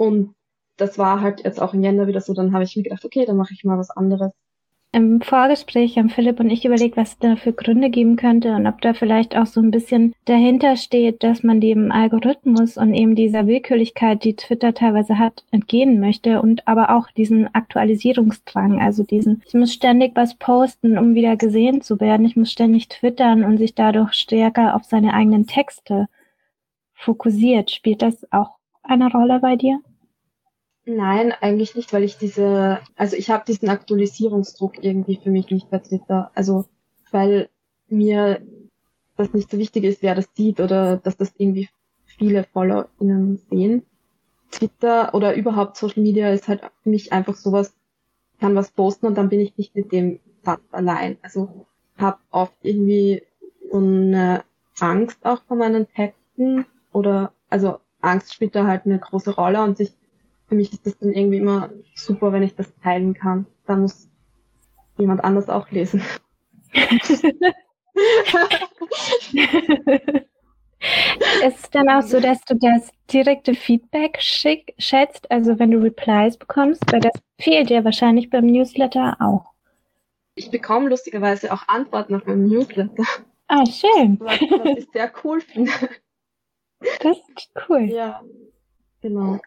Und 0.00 0.34
das 0.78 0.96
war 0.96 1.20
halt 1.20 1.44
jetzt 1.44 1.60
auch 1.60 1.74
in 1.74 1.82
Jänner 1.82 2.06
wieder 2.06 2.22
so, 2.22 2.32
dann 2.32 2.54
habe 2.54 2.64
ich 2.64 2.74
mir 2.74 2.84
gedacht, 2.84 3.04
okay, 3.04 3.26
dann 3.26 3.36
mache 3.36 3.52
ich 3.52 3.64
mal 3.64 3.76
was 3.76 3.90
anderes. 3.90 4.32
Im 4.92 5.20
Vorgespräch 5.20 5.98
haben 5.98 6.08
Philipp 6.08 6.40
und 6.40 6.48
ich 6.48 6.64
überlegt, 6.64 6.96
was 6.96 7.10
es 7.10 7.18
da 7.18 7.36
für 7.36 7.52
Gründe 7.52 7.90
geben 7.90 8.16
könnte 8.16 8.54
und 8.54 8.66
ob 8.66 8.80
da 8.80 8.94
vielleicht 8.94 9.36
auch 9.36 9.44
so 9.44 9.60
ein 9.60 9.70
bisschen 9.70 10.14
dahinter 10.24 10.76
steht, 10.76 11.22
dass 11.22 11.42
man 11.42 11.60
dem 11.60 11.92
Algorithmus 11.92 12.78
und 12.78 12.94
eben 12.94 13.14
dieser 13.14 13.46
Willkürlichkeit, 13.46 14.24
die 14.24 14.36
Twitter 14.36 14.72
teilweise 14.72 15.18
hat, 15.18 15.44
entgehen 15.50 16.00
möchte 16.00 16.40
und 16.40 16.66
aber 16.66 16.96
auch 16.96 17.10
diesen 17.10 17.54
Aktualisierungsdrang, 17.54 18.80
also 18.80 19.02
diesen, 19.02 19.42
ich 19.46 19.52
muss 19.52 19.74
ständig 19.74 20.12
was 20.16 20.34
posten, 20.36 20.96
um 20.96 21.14
wieder 21.14 21.36
gesehen 21.36 21.82
zu 21.82 22.00
werden, 22.00 22.24
ich 22.24 22.36
muss 22.36 22.50
ständig 22.50 22.88
twittern 22.88 23.44
und 23.44 23.58
sich 23.58 23.74
dadurch 23.74 24.14
stärker 24.14 24.74
auf 24.74 24.84
seine 24.84 25.12
eigenen 25.12 25.46
Texte 25.46 26.06
fokussiert. 26.94 27.70
Spielt 27.70 28.00
das 28.00 28.26
auch 28.32 28.52
eine 28.82 29.12
Rolle 29.12 29.40
bei 29.40 29.56
dir? 29.56 29.80
Nein, 30.86 31.32
eigentlich 31.40 31.74
nicht, 31.74 31.92
weil 31.92 32.04
ich 32.04 32.16
diese, 32.16 32.80
also 32.96 33.16
ich 33.16 33.30
habe 33.30 33.44
diesen 33.46 33.68
Aktualisierungsdruck 33.68 34.82
irgendwie 34.82 35.20
für 35.22 35.30
mich 35.30 35.50
nicht 35.50 35.70
bei 35.70 35.78
Twitter. 35.78 36.30
Also 36.34 36.64
weil 37.10 37.48
mir 37.88 38.40
das 39.16 39.32
nicht 39.32 39.50
so 39.50 39.58
wichtig 39.58 39.84
ist, 39.84 40.02
wer 40.02 40.14
das 40.14 40.28
sieht 40.34 40.60
oder 40.60 40.96
dass 40.96 41.16
das 41.16 41.32
irgendwie 41.36 41.68
viele 42.06 42.44
FollowerInnen 42.44 43.36
sehen. 43.50 43.82
Twitter 44.50 45.14
oder 45.14 45.34
überhaupt 45.34 45.76
Social 45.76 46.02
Media 46.02 46.32
ist 46.32 46.48
halt 46.48 46.62
für 46.82 46.90
mich 46.90 47.12
einfach 47.12 47.36
sowas, 47.36 47.74
kann 48.40 48.56
was 48.56 48.70
posten 48.72 49.06
und 49.06 49.16
dann 49.16 49.28
bin 49.28 49.40
ich 49.40 49.56
nicht 49.56 49.74
mit 49.76 49.92
dem 49.92 50.18
Satz 50.42 50.62
allein. 50.72 51.18
Also 51.22 51.66
habe 51.96 52.18
oft 52.30 52.56
irgendwie 52.62 53.22
so 53.70 53.78
eine 53.78 54.42
Angst 54.80 55.24
auch 55.24 55.42
vor 55.44 55.56
meinen 55.56 55.86
Texten 55.92 56.64
oder 56.92 57.32
also 57.48 57.78
Angst 58.00 58.34
spielt 58.34 58.54
da 58.54 58.66
halt 58.66 58.86
eine 58.86 58.98
große 58.98 59.34
Rolle 59.34 59.62
und 59.62 59.76
sich 59.76 59.92
für 60.50 60.56
mich 60.56 60.72
ist 60.72 60.84
das 60.84 60.98
dann 60.98 61.12
irgendwie 61.12 61.38
immer 61.38 61.70
super, 61.94 62.32
wenn 62.32 62.42
ich 62.42 62.56
das 62.56 62.74
teilen 62.82 63.14
kann. 63.14 63.46
Da 63.66 63.76
muss 63.76 64.10
jemand 64.98 65.22
anders 65.22 65.48
auch 65.48 65.70
lesen. 65.70 66.02
Ist 71.44 71.64
es 71.64 71.70
dann 71.70 71.88
auch 71.88 72.02
so, 72.02 72.18
dass 72.18 72.40
du 72.46 72.56
das 72.56 72.90
direkte 73.12 73.54
Feedback 73.54 74.18
schick, 74.20 74.74
schätzt, 74.78 75.30
also 75.30 75.58
wenn 75.58 75.70
du 75.70 75.78
Replies 75.80 76.36
bekommst, 76.36 76.82
weil 76.90 77.00
das 77.00 77.12
fehlt 77.38 77.70
dir 77.70 77.84
wahrscheinlich 77.84 78.28
beim 78.28 78.46
Newsletter 78.46 79.16
auch. 79.20 79.52
Ich 80.34 80.50
bekomme 80.50 80.88
lustigerweise 80.88 81.52
auch 81.52 81.68
Antworten 81.68 82.16
auf 82.16 82.26
meinem 82.26 82.48
Newsletter. 82.48 83.04
Ah, 83.46 83.64
schön. 83.66 84.18
Was, 84.20 84.40
was 84.40 84.78
ich 84.78 84.88
sehr 84.92 85.12
cool 85.22 85.40
finde. 85.40 85.70
Das 86.80 87.18
ist 87.36 87.50
cool. 87.68 87.84
Ja, 87.84 88.22
genau. 89.00 89.38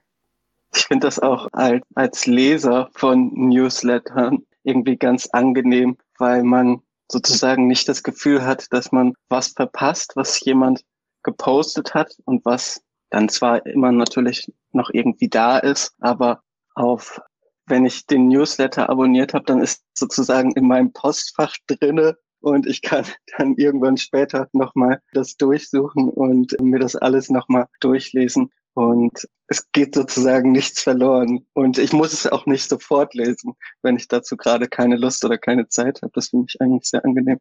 Ich 0.75 0.85
finde 0.85 1.07
das 1.07 1.19
auch 1.19 1.47
als, 1.51 2.25
Leser 2.25 2.89
von 2.93 3.31
Newslettern 3.33 4.45
irgendwie 4.63 4.97
ganz 4.97 5.27
angenehm, 5.27 5.97
weil 6.17 6.43
man 6.43 6.81
sozusagen 7.11 7.67
nicht 7.67 7.87
das 7.87 8.03
Gefühl 8.03 8.43
hat, 8.45 8.71
dass 8.71 8.91
man 8.91 9.13
was 9.29 9.49
verpasst, 9.49 10.13
was 10.15 10.39
jemand 10.41 10.83
gepostet 11.21 11.93
hat 11.93 12.15
und 12.25 12.43
was 12.45 12.81
dann 13.09 13.29
zwar 13.29 13.65
immer 13.65 13.91
natürlich 13.91 14.51
noch 14.71 14.89
irgendwie 14.91 15.29
da 15.29 15.59
ist, 15.59 15.93
aber 15.99 16.41
auf, 16.73 17.21
wenn 17.67 17.85
ich 17.85 18.07
den 18.07 18.27
Newsletter 18.27 18.89
abonniert 18.89 19.33
habe, 19.33 19.45
dann 19.45 19.61
ist 19.61 19.83
sozusagen 19.93 20.51
in 20.53 20.67
meinem 20.67 20.91
Postfach 20.91 21.55
drinne 21.67 22.17
und 22.39 22.65
ich 22.65 22.81
kann 22.81 23.05
dann 23.37 23.55
irgendwann 23.55 23.97
später 23.97 24.49
nochmal 24.51 25.01
das 25.13 25.37
durchsuchen 25.37 26.09
und 26.09 26.59
mir 26.59 26.79
das 26.79 26.95
alles 26.95 27.29
nochmal 27.29 27.67
durchlesen. 27.79 28.51
Und 28.73 29.27
es 29.47 29.71
geht 29.71 29.93
sozusagen 29.93 30.51
nichts 30.51 30.81
verloren. 30.81 31.45
Und 31.53 31.77
ich 31.77 31.93
muss 31.93 32.13
es 32.13 32.27
auch 32.27 32.45
nicht 32.45 32.67
sofort 32.67 33.13
lesen, 33.13 33.55
wenn 33.81 33.97
ich 33.97 34.07
dazu 34.07 34.35
gerade 34.35 34.67
keine 34.67 34.95
Lust 34.95 35.23
oder 35.25 35.37
keine 35.37 35.67
Zeit 35.67 36.01
habe. 36.01 36.11
Das 36.15 36.29
finde 36.29 36.47
ich 36.49 36.61
eigentlich 36.61 36.89
sehr 36.89 37.05
angenehm. 37.05 37.39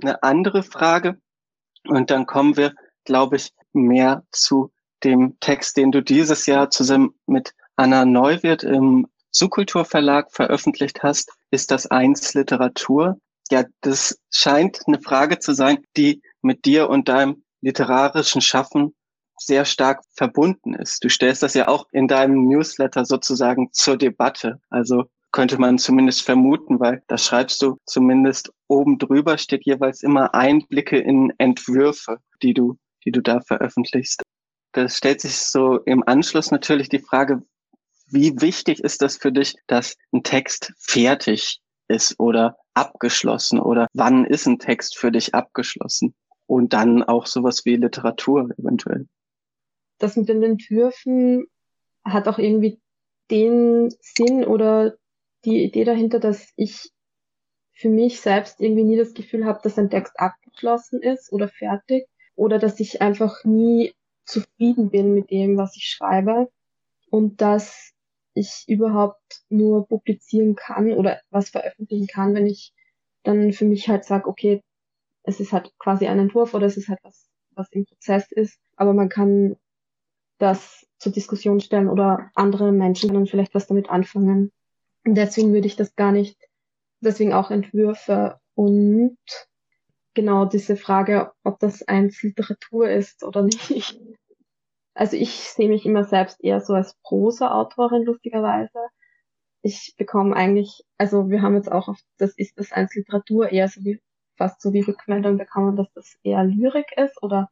Eine 0.00 0.22
andere 0.22 0.62
Frage, 0.62 1.18
und 1.86 2.10
dann 2.10 2.26
kommen 2.26 2.56
wir, 2.56 2.74
glaube 3.04 3.36
ich, 3.36 3.52
mehr 3.72 4.24
zu 4.32 4.72
dem 5.04 5.38
Text, 5.40 5.76
den 5.76 5.92
du 5.92 6.02
dieses 6.02 6.46
Jahr 6.46 6.70
zusammen 6.70 7.14
mit 7.26 7.54
Anna 7.76 8.04
Neuwirth 8.04 8.64
im 8.64 9.06
Subkulturverlag 9.30 10.32
veröffentlicht 10.32 11.02
hast, 11.02 11.32
ist 11.50 11.70
das 11.70 11.86
eins 11.86 12.34
Literatur. 12.34 13.18
Ja, 13.50 13.64
das 13.80 14.18
scheint 14.30 14.80
eine 14.86 15.00
Frage 15.00 15.38
zu 15.38 15.52
sein, 15.52 15.78
die 15.96 16.22
mit 16.42 16.64
dir 16.64 16.90
und 16.90 17.08
deinem 17.08 17.44
literarischen 17.60 18.40
Schaffen 18.40 18.94
sehr 19.38 19.64
stark 19.64 20.02
verbunden 20.14 20.74
ist. 20.74 21.04
Du 21.04 21.08
stellst 21.08 21.42
das 21.42 21.54
ja 21.54 21.68
auch 21.68 21.86
in 21.92 22.08
deinem 22.08 22.48
Newsletter 22.48 23.04
sozusagen 23.04 23.70
zur 23.72 23.96
Debatte. 23.96 24.60
Also 24.70 25.04
könnte 25.32 25.58
man 25.58 25.78
zumindest 25.78 26.22
vermuten, 26.22 26.80
weil 26.80 27.02
da 27.06 27.18
schreibst 27.18 27.60
du 27.62 27.78
zumindest 27.86 28.52
oben 28.66 28.98
drüber 28.98 29.38
steht 29.38 29.66
jeweils 29.66 30.02
immer 30.02 30.34
Einblicke 30.34 30.98
in 30.98 31.32
Entwürfe, 31.38 32.18
die 32.42 32.54
du, 32.54 32.78
die 33.04 33.12
du 33.12 33.20
da 33.20 33.40
veröffentlichst. 33.40 34.22
Da 34.72 34.88
stellt 34.88 35.20
sich 35.20 35.36
so 35.36 35.78
im 35.80 36.06
Anschluss 36.06 36.50
natürlich 36.50 36.88
die 36.88 36.98
Frage, 36.98 37.42
wie 38.10 38.40
wichtig 38.40 38.80
ist 38.80 39.02
das 39.02 39.16
für 39.16 39.32
dich, 39.32 39.54
dass 39.66 39.96
ein 40.12 40.22
Text 40.22 40.72
fertig 40.78 41.60
ist 41.88 42.18
oder 42.18 42.56
abgeschlossen 42.74 43.58
oder 43.60 43.86
wann 43.92 44.24
ist 44.24 44.46
ein 44.46 44.58
Text 44.58 44.96
für 44.96 45.12
dich 45.12 45.34
abgeschlossen? 45.34 46.14
Und 46.46 46.72
dann 46.72 47.02
auch 47.02 47.26
sowas 47.26 47.66
wie 47.66 47.76
Literatur 47.76 48.48
eventuell 48.56 49.06
das 49.98 50.16
mit 50.16 50.28
den 50.28 50.42
Entwürfen 50.42 51.46
hat 52.04 52.28
auch 52.28 52.38
irgendwie 52.38 52.80
den 53.30 53.90
Sinn 54.00 54.44
oder 54.44 54.96
die 55.44 55.62
Idee 55.64 55.84
dahinter, 55.84 56.18
dass 56.20 56.52
ich 56.56 56.90
für 57.72 57.88
mich 57.88 58.20
selbst 58.20 58.60
irgendwie 58.60 58.84
nie 58.84 58.96
das 58.96 59.14
Gefühl 59.14 59.44
habe, 59.44 59.60
dass 59.62 59.78
ein 59.78 59.90
Text 59.90 60.18
abgeschlossen 60.18 61.00
ist 61.00 61.32
oder 61.32 61.48
fertig 61.48 62.08
oder 62.34 62.58
dass 62.58 62.80
ich 62.80 63.02
einfach 63.02 63.44
nie 63.44 63.94
zufrieden 64.24 64.90
bin 64.90 65.14
mit 65.14 65.30
dem, 65.30 65.56
was 65.56 65.76
ich 65.76 65.84
schreibe 65.84 66.50
und 67.10 67.40
dass 67.40 67.92
ich 68.34 68.64
überhaupt 68.66 69.42
nur 69.48 69.86
publizieren 69.86 70.54
kann 70.54 70.92
oder 70.92 71.20
was 71.30 71.50
veröffentlichen 71.50 72.06
kann, 72.06 72.34
wenn 72.34 72.46
ich 72.46 72.72
dann 73.22 73.52
für 73.52 73.64
mich 73.64 73.88
halt 73.88 74.04
sage, 74.04 74.28
okay, 74.28 74.62
es 75.22 75.40
ist 75.40 75.52
halt 75.52 75.72
quasi 75.78 76.06
ein 76.06 76.18
Entwurf 76.18 76.54
oder 76.54 76.66
es 76.66 76.76
ist 76.76 76.88
halt 76.88 77.00
was, 77.02 77.28
was 77.50 77.68
im 77.72 77.84
Prozess 77.84 78.30
ist, 78.32 78.58
aber 78.76 78.92
man 78.92 79.08
kann 79.08 79.56
das 80.38 80.86
zur 80.98 81.12
Diskussion 81.12 81.60
stellen 81.60 81.88
oder 81.88 82.30
andere 82.34 82.72
Menschen 82.72 83.12
dann 83.12 83.26
vielleicht 83.26 83.54
was 83.54 83.66
damit 83.66 83.90
anfangen. 83.90 84.52
Und 85.04 85.14
deswegen 85.14 85.52
würde 85.52 85.66
ich 85.66 85.76
das 85.76 85.94
gar 85.96 86.12
nicht, 86.12 86.38
deswegen 87.00 87.32
auch 87.32 87.50
Entwürfe 87.50 88.40
und 88.54 89.18
genau 90.14 90.44
diese 90.44 90.76
Frage, 90.76 91.32
ob 91.44 91.60
das 91.60 91.86
eins 91.86 92.22
Literatur 92.22 92.90
ist 92.90 93.22
oder 93.22 93.42
nicht. 93.42 94.00
Also 94.94 95.16
ich 95.16 95.30
sehe 95.30 95.68
mich 95.68 95.86
immer 95.86 96.02
selbst 96.02 96.42
eher 96.42 96.60
so 96.60 96.74
als 96.74 96.96
Prosa-Autorin, 97.04 98.02
lustigerweise. 98.02 98.80
Ich 99.62 99.94
bekomme 99.96 100.34
eigentlich, 100.34 100.82
also 100.96 101.30
wir 101.30 101.40
haben 101.42 101.54
jetzt 101.54 101.70
auch 101.70 101.86
auf, 101.88 102.00
das 102.16 102.36
ist 102.36 102.58
das 102.58 102.72
eins 102.72 102.94
Literatur 102.96 103.52
eher 103.52 103.68
so 103.68 103.84
wie, 103.84 104.00
fast 104.36 104.60
so 104.60 104.72
wie 104.72 104.80
Rückmeldung 104.80 105.38
bekommen, 105.38 105.76
dass 105.76 105.92
das 105.94 106.16
eher 106.24 106.42
Lyrik 106.44 106.90
ist 106.96 107.22
oder 107.22 107.48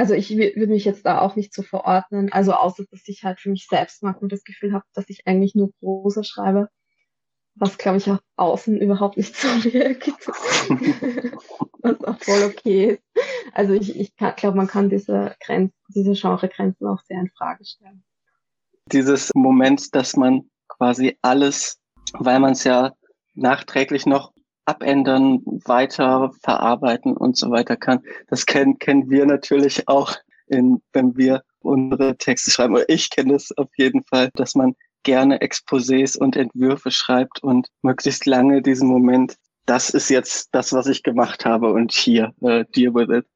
also 0.00 0.14
ich 0.14 0.30
würde 0.34 0.68
mich 0.68 0.86
jetzt 0.86 1.04
da 1.04 1.20
auch 1.20 1.36
nicht 1.36 1.52
so 1.52 1.60
verordnen, 1.60 2.32
also 2.32 2.54
außer 2.54 2.84
dass 2.90 3.06
ich 3.06 3.22
halt 3.22 3.38
für 3.38 3.50
mich 3.50 3.66
selbst 3.68 4.02
manchmal 4.02 4.30
das 4.30 4.44
Gefühl 4.44 4.72
habe, 4.72 4.86
dass 4.94 5.10
ich 5.10 5.26
eigentlich 5.26 5.54
nur 5.54 5.74
Prosa 5.78 6.24
schreibe, 6.24 6.70
was 7.54 7.76
glaube 7.76 7.98
ich 7.98 8.10
auch 8.10 8.20
außen 8.36 8.80
überhaupt 8.80 9.18
nicht 9.18 9.36
so 9.36 9.48
wirkt, 9.64 10.08
was 11.82 12.02
auch 12.04 12.18
voll 12.18 12.44
okay 12.44 12.92
ist. 12.92 13.02
Also 13.52 13.74
ich, 13.74 13.94
ich 13.94 14.16
glaube, 14.16 14.56
man 14.56 14.68
kann 14.68 14.88
diese 14.88 15.36
Grenzen, 15.44 15.76
diese 15.94 16.14
Genregrenzen 16.14 16.86
auch 16.86 17.02
sehr 17.02 17.20
in 17.20 17.30
Frage 17.36 17.66
stellen. 17.66 18.02
Dieses 18.86 19.30
Moment, 19.34 19.94
dass 19.94 20.16
man 20.16 20.48
quasi 20.66 21.18
alles, 21.20 21.78
weil 22.14 22.40
man 22.40 22.52
es 22.52 22.64
ja 22.64 22.94
nachträglich 23.34 24.06
noch 24.06 24.32
abändern, 24.70 25.42
weiter 25.64 26.30
verarbeiten 26.42 27.16
und 27.16 27.36
so 27.36 27.50
weiter 27.50 27.76
kann. 27.76 28.02
Das 28.28 28.46
kennen, 28.46 28.78
kennen 28.78 29.10
wir 29.10 29.26
natürlich 29.26 29.88
auch, 29.88 30.16
in, 30.46 30.80
wenn 30.92 31.16
wir 31.16 31.42
unsere 31.60 32.16
Texte 32.16 32.50
schreiben. 32.50 32.74
Oder 32.74 32.88
ich 32.88 33.10
kenne 33.10 33.34
es 33.34 33.56
auf 33.56 33.68
jeden 33.76 34.02
Fall, 34.04 34.30
dass 34.34 34.54
man 34.54 34.74
gerne 35.02 35.40
Exposés 35.40 36.16
und 36.16 36.36
Entwürfe 36.36 36.90
schreibt 36.90 37.42
und 37.42 37.68
möglichst 37.82 38.26
lange 38.26 38.62
diesen 38.62 38.88
Moment, 38.88 39.36
das 39.66 39.90
ist 39.90 40.08
jetzt 40.08 40.48
das, 40.52 40.72
was 40.72 40.86
ich 40.86 41.02
gemacht 41.02 41.44
habe 41.44 41.72
und 41.72 41.92
hier, 41.92 42.32
uh, 42.40 42.64
deal 42.74 42.94
with 42.94 43.08
it. 43.16 43.26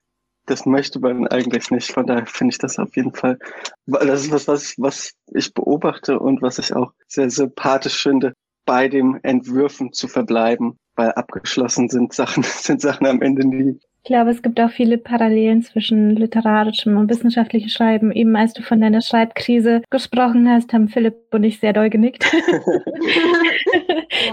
Das 0.47 0.67
möchte 0.67 1.01
man 1.01 1.27
eigentlich 1.29 1.71
nicht. 1.71 1.91
Von 1.93 2.07
daher 2.07 2.27
finde 2.27 2.53
ich 2.53 2.59
das 2.59 2.79
auf 2.79 2.95
jeden 2.97 3.15
Fall, 3.15 3.39
das 3.87 4.25
ist 4.25 4.31
was, 4.31 4.47
was, 4.47 4.75
was 4.77 5.13
ich 5.33 5.55
beobachte 5.55 6.19
und 6.19 6.43
was 6.43 6.59
ich 6.59 6.75
auch 6.75 6.93
sehr 7.09 7.31
sympathisch 7.31 8.03
finde, 8.03 8.35
bei 8.67 8.89
dem 8.89 9.19
Entwürfen 9.23 9.93
zu 9.93 10.07
verbleiben 10.07 10.79
weil 10.97 11.13
abgeschlossen 11.13 11.89
sind 11.89 12.13
Sachen, 12.13 12.43
sind 12.45 12.81
Sachen 12.81 13.07
am 13.07 13.23
Ende 13.23 13.47
nie. 13.47 13.79
Ich 14.07 14.09
glaube, 14.09 14.31
es 14.33 14.43
gibt 14.43 14.61
auch 14.61 14.71
viele 14.71 14.99
Parallelen 14.99 15.63
zwischen 15.63 16.11
literarischem 16.11 16.99
und 16.99 17.09
wissenschaftlichem 17.09 17.71
Schreiben. 17.71 18.13
Eben 18.13 18.37
als 18.37 18.53
du 18.53 18.63
von 18.63 18.79
deiner 18.79 19.01
Schreibkrise 19.01 19.81
gesprochen 19.89 20.47
hast, 20.47 20.75
haben 20.75 20.89
Philipp 20.89 21.17
und 21.33 21.43
ich 21.43 21.59
sehr 21.59 21.73
doll 21.73 21.89
genickt. 21.89 22.23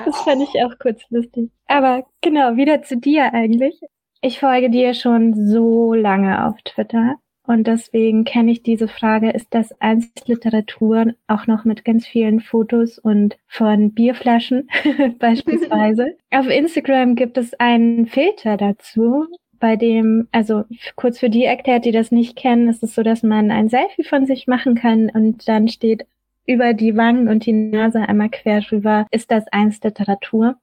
das 0.06 0.22
fand 0.24 0.44
ich 0.44 0.62
auch 0.62 0.78
kurz 0.78 1.02
lustig. 1.10 1.52
Aber 1.68 2.04
genau, 2.20 2.58
wieder 2.58 2.82
zu 2.82 2.98
dir 2.98 3.34
eigentlich. 3.34 3.80
Ich 4.22 4.40
folge 4.40 4.70
dir 4.70 4.94
schon 4.94 5.48
so 5.48 5.94
lange 5.94 6.46
auf 6.46 6.62
Twitter 6.66 7.16
und 7.52 7.68
deswegen 7.68 8.24
kenne 8.24 8.54
ich 8.54 8.64
diese 8.64 8.88
Frage, 8.88 9.32
ist 9.32 9.48
das 9.50 9.74
einst 9.82 10.26
Literatur 10.30 11.14
auch 11.28 11.48
noch 11.48 11.66
mit 11.66 11.84
ganz 11.84 12.08
vielen 12.08 12.40
Fotos 12.40 12.98
und 12.98 13.38
von 13.46 13.92
Bierflaschen 13.92 14.70
beispielsweise. 15.20 16.16
Auf 16.32 16.48
Instagram 16.48 17.16
gibt 17.16 17.38
es 17.38 17.54
einen 17.56 18.06
Filter 18.06 18.56
dazu, 18.56 19.26
bei 19.60 19.76
dem, 19.76 20.30
also 20.32 20.64
kurz 20.96 21.20
für 21.20 21.30
die 21.30 21.44
erklärt, 21.44 21.84
die 21.84 21.92
das 21.92 22.10
nicht 22.10 22.38
kennen, 22.38 22.70
ist 22.70 22.84
es 22.84 22.96
so, 22.96 23.04
dass 23.04 23.22
man 23.22 23.52
ein 23.52 23.68
Selfie 23.68 24.06
von 24.06 24.26
sich 24.26 24.48
machen 24.48 24.76
kann 24.76 25.10
und 25.10 25.46
dann 25.50 25.68
steht 25.68 26.06
über 26.48 26.74
die 26.74 26.96
Wangen 26.96 27.28
und 27.28 27.46
die 27.46 27.52
Nase 27.52 28.00
einmal 28.00 28.30
quer 28.30 28.62
drüber, 28.62 29.08
ist 29.12 29.30
das 29.30 29.46
einst 29.52 29.84
Literatur? 29.84 30.56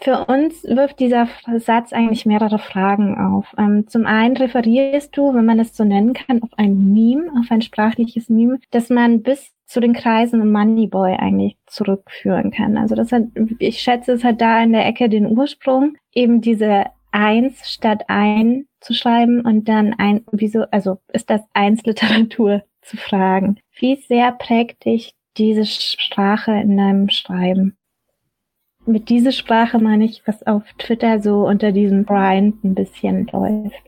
Für 0.00 0.26
uns 0.26 0.62
wirft 0.64 1.00
dieser 1.00 1.28
Satz 1.56 1.92
eigentlich 1.92 2.24
mehrere 2.24 2.58
Fragen 2.58 3.18
auf. 3.18 3.52
Ähm, 3.58 3.88
zum 3.88 4.06
einen 4.06 4.36
referierst 4.36 5.16
du, 5.16 5.34
wenn 5.34 5.44
man 5.44 5.58
es 5.58 5.76
so 5.76 5.84
nennen 5.84 6.12
kann, 6.12 6.42
auf 6.42 6.50
ein 6.56 6.92
Meme, 6.92 7.30
auf 7.40 7.50
ein 7.50 7.62
sprachliches 7.62 8.28
Meme, 8.28 8.60
das 8.70 8.88
man 8.88 9.22
bis 9.22 9.52
zu 9.66 9.80
den 9.80 9.92
Kreisen 9.92 10.50
Moneyboy 10.50 11.16
eigentlich 11.16 11.56
zurückführen 11.66 12.50
kann. 12.50 12.76
Also 12.76 12.94
das 12.94 13.12
hat, 13.12 13.24
ich 13.58 13.80
schätze, 13.80 14.12
es 14.12 14.24
hat 14.24 14.40
da 14.40 14.62
in 14.62 14.72
der 14.72 14.86
Ecke 14.86 15.08
den 15.08 15.26
Ursprung, 15.26 15.96
eben 16.12 16.40
diese 16.40 16.86
eins 17.12 17.70
statt 17.70 18.04
ein 18.08 18.66
zu 18.80 18.94
schreiben 18.94 19.40
und 19.42 19.68
dann 19.68 19.94
ein, 19.98 20.24
wieso, 20.32 20.64
also 20.70 20.98
ist 21.12 21.30
das 21.30 21.42
eins 21.52 21.82
Literatur 21.84 22.62
zu 22.82 22.96
fragen. 22.96 23.60
Wie 23.78 23.96
sehr 23.96 24.32
prägt 24.32 24.84
dich 24.84 25.14
diese 25.36 25.64
Sprache 25.66 26.52
in 26.52 26.76
deinem 26.76 27.08
Schreiben? 27.08 27.76
Mit 28.90 29.08
dieser 29.08 29.32
Sprache 29.32 29.78
meine 29.78 30.04
ich, 30.04 30.22
was 30.26 30.46
auf 30.46 30.62
Twitter 30.78 31.20
so 31.20 31.46
unter 31.46 31.72
diesem 31.72 32.04
Grind 32.04 32.62
ein 32.64 32.74
bisschen 32.74 33.26
läuft. 33.32 33.82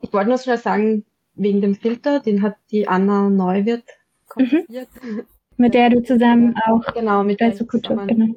ich 0.00 0.12
wollte 0.12 0.28
nur 0.28 0.38
schnell 0.38 0.58
sagen, 0.58 1.04
wegen 1.34 1.60
dem 1.60 1.74
Filter, 1.74 2.20
den 2.20 2.42
hat 2.42 2.56
die 2.70 2.88
Anna 2.88 3.28
Neuwirth 3.28 3.84
konzipiert. 4.28 4.88
Mhm. 5.02 5.24
Mit 5.58 5.74
der 5.74 5.90
du 5.90 6.02
zusammen 6.02 6.54
auch 6.66 6.92
genau, 6.92 7.24
mit 7.24 7.40
der 7.40 7.56
Kultur, 7.64 8.04
genau. 8.06 8.34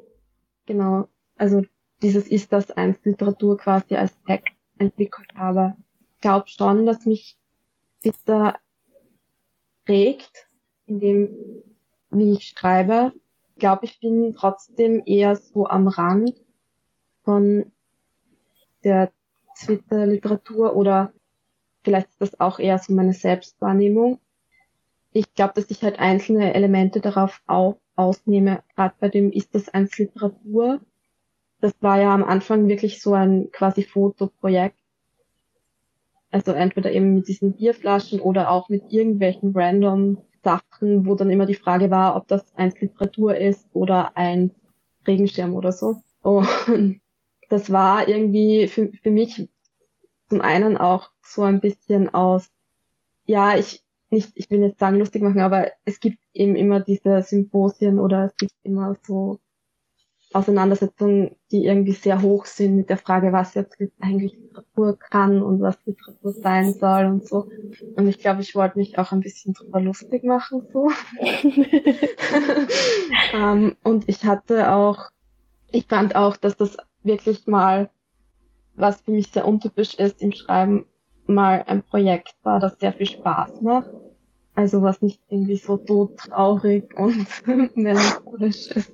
Genau. 0.66 1.08
Also 1.36 1.62
dieses 2.02 2.28
ist 2.28 2.52
das 2.52 2.70
eins 2.70 2.98
Literatur 3.04 3.58
quasi 3.58 3.94
als 3.96 4.12
Tag 4.26 4.42
entwickelt 4.78 5.28
habe. 5.34 5.74
Ich 6.14 6.20
glaube 6.20 6.48
schon, 6.48 6.86
dass 6.86 7.04
mich 7.06 7.36
Filter 8.00 8.58
prägt, 9.84 10.48
in 10.86 11.00
dem, 11.00 11.28
wie 12.10 12.32
ich 12.32 12.48
schreibe. 12.48 13.12
Ich 13.60 13.62
glaube, 13.62 13.84
ich 13.84 14.00
bin 14.00 14.34
trotzdem 14.34 15.02
eher 15.04 15.36
so 15.36 15.66
am 15.66 15.86
Rand 15.86 16.32
von 17.24 17.70
der 18.84 19.12
Twitter-Literatur 19.54 20.74
oder 20.74 21.12
vielleicht 21.84 22.08
ist 22.08 22.22
das 22.22 22.40
auch 22.40 22.58
eher 22.58 22.78
so 22.78 22.94
meine 22.94 23.12
Selbstwahrnehmung. 23.12 24.18
Ich 25.12 25.34
glaube, 25.34 25.52
dass 25.56 25.70
ich 25.70 25.82
halt 25.82 25.98
einzelne 25.98 26.54
Elemente 26.54 27.02
darauf 27.02 27.42
auch 27.46 27.76
ausnehme. 27.96 28.62
Gerade 28.76 28.94
bei 28.98 29.10
dem 29.10 29.30
ist 29.30 29.54
das 29.54 29.68
eins 29.68 29.98
Literatur. 29.98 30.80
Das 31.60 31.74
war 31.82 32.00
ja 32.00 32.14
am 32.14 32.24
Anfang 32.24 32.66
wirklich 32.66 33.02
so 33.02 33.12
ein 33.12 33.50
quasi 33.52 33.82
Fotoprojekt. 33.82 34.80
Also 36.30 36.52
entweder 36.52 36.90
eben 36.92 37.12
mit 37.12 37.28
diesen 37.28 37.52
Bierflaschen 37.52 38.20
oder 38.20 38.50
auch 38.50 38.70
mit 38.70 38.90
irgendwelchen 38.90 39.52
random 39.54 40.16
Sachen, 40.42 41.06
wo 41.06 41.14
dann 41.14 41.30
immer 41.30 41.46
die 41.46 41.54
Frage 41.54 41.90
war, 41.90 42.16
ob 42.16 42.28
das 42.28 42.54
eins 42.56 42.80
Literatur 42.80 43.36
ist 43.36 43.68
oder 43.72 44.16
ein 44.16 44.52
Regenschirm 45.06 45.54
oder 45.54 45.72
so. 45.72 45.96
Und 46.22 46.48
das 47.48 47.70
war 47.70 48.08
irgendwie 48.08 48.68
für, 48.68 48.90
für 49.02 49.10
mich 49.10 49.48
zum 50.28 50.40
einen 50.40 50.76
auch 50.76 51.10
so 51.22 51.42
ein 51.42 51.60
bisschen 51.60 52.12
aus, 52.12 52.50
ja, 53.26 53.56
ich 53.56 53.84
nicht, 54.10 54.32
ich 54.34 54.50
will 54.50 54.60
jetzt 54.60 54.80
sagen 54.80 54.98
lustig 54.98 55.22
machen, 55.22 55.40
aber 55.40 55.70
es 55.84 56.00
gibt 56.00 56.18
eben 56.32 56.56
immer 56.56 56.80
diese 56.80 57.22
Symposien 57.22 57.98
oder 57.98 58.24
es 58.24 58.36
gibt 58.36 58.52
immer 58.64 58.96
so 59.06 59.38
Auseinandersetzungen, 60.32 61.34
die 61.50 61.64
irgendwie 61.64 61.92
sehr 61.92 62.22
hoch 62.22 62.46
sind 62.46 62.76
mit 62.76 62.88
der 62.88 62.98
Frage, 62.98 63.32
was 63.32 63.54
jetzt 63.54 63.76
eigentlich 64.00 64.34
Literatur 64.34 64.96
kann 64.96 65.42
und 65.42 65.60
was 65.60 65.76
Literatur 65.84 66.32
sein 66.32 66.72
soll 66.72 67.06
und 67.06 67.26
so. 67.26 67.48
Und 67.96 68.06
ich 68.06 68.18
glaube, 68.18 68.42
ich 68.42 68.54
wollte 68.54 68.78
mich 68.78 68.96
auch 68.98 69.10
ein 69.10 69.20
bisschen 69.20 69.54
drüber 69.54 69.80
lustig 69.80 70.22
machen, 70.22 70.62
so. 70.72 70.88
um, 71.42 71.64
ähm, 73.34 73.76
und 73.82 74.08
ich 74.08 74.24
hatte 74.24 74.72
auch, 74.72 75.10
ich 75.72 75.86
fand 75.86 76.14
auch, 76.14 76.36
dass 76.36 76.56
das 76.56 76.76
wirklich 77.02 77.48
mal, 77.48 77.90
was 78.76 79.00
für 79.00 79.10
mich 79.10 79.32
sehr 79.32 79.48
untypisch 79.48 79.94
ist 79.94 80.22
im 80.22 80.30
Schreiben, 80.30 80.86
mal 81.26 81.64
ein 81.66 81.82
Projekt 81.82 82.34
war, 82.44 82.60
das 82.60 82.78
sehr 82.78 82.92
viel 82.92 83.06
Spaß 83.06 83.62
macht. 83.62 83.90
Also 84.54 84.82
was 84.82 85.02
nicht 85.02 85.20
irgendwie 85.28 85.56
so 85.56 85.76
todtraurig 85.76 86.96
und 86.96 87.26
melancholisch 87.76 88.68
ist. 88.68 88.92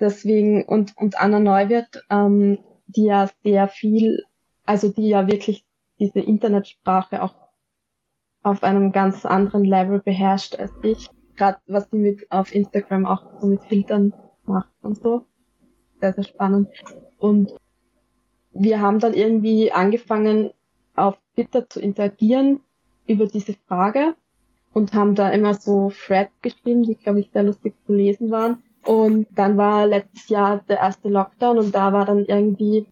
Deswegen, 0.00 0.64
und, 0.64 0.96
und 0.96 1.20
Anna 1.20 1.38
Neuwirth, 1.38 2.04
ähm, 2.10 2.58
die 2.86 3.04
ja 3.04 3.30
sehr 3.42 3.68
viel, 3.68 4.24
also 4.64 4.88
die 4.88 5.08
ja 5.08 5.26
wirklich 5.28 5.64
diese 5.98 6.20
Internetsprache 6.20 7.22
auch 7.22 7.34
auf 8.42 8.62
einem 8.62 8.92
ganz 8.92 9.24
anderen 9.24 9.64
Level 9.64 10.00
beherrscht 10.00 10.56
als 10.56 10.72
ich. 10.82 11.08
Gerade 11.36 11.58
was 11.66 11.90
sie 11.90 11.96
mit 11.96 12.30
auf 12.30 12.54
Instagram 12.54 13.06
auch 13.06 13.40
so 13.40 13.46
mit 13.46 13.62
Filtern 13.64 14.12
macht 14.44 14.70
und 14.82 14.98
so. 14.98 15.26
Sehr, 16.00 16.12
sehr 16.12 16.24
spannend. 16.24 16.68
Und 17.18 17.54
wir 18.52 18.80
haben 18.80 18.98
dann 18.98 19.14
irgendwie 19.14 19.72
angefangen, 19.72 20.50
auf 20.94 21.18
Twitter 21.34 21.68
zu 21.68 21.80
interagieren 21.80 22.60
über 23.06 23.26
diese 23.26 23.54
Frage 23.66 24.14
und 24.72 24.92
haben 24.92 25.14
da 25.14 25.30
immer 25.30 25.54
so 25.54 25.90
Threads 25.90 26.32
geschrieben, 26.42 26.82
die, 26.82 26.96
glaube 26.96 27.20
ich, 27.20 27.30
sehr 27.32 27.44
lustig 27.44 27.74
zu 27.86 27.94
lesen 27.94 28.30
waren. 28.30 28.62
Und 28.84 29.26
dann 29.30 29.56
war 29.56 29.86
letztes 29.86 30.28
Jahr 30.28 30.58
der 30.68 30.78
erste 30.78 31.08
Lockdown 31.08 31.58
und 31.58 31.74
da 31.74 31.92
war 31.92 32.04
dann 32.04 32.24
irgendwie 32.26 32.86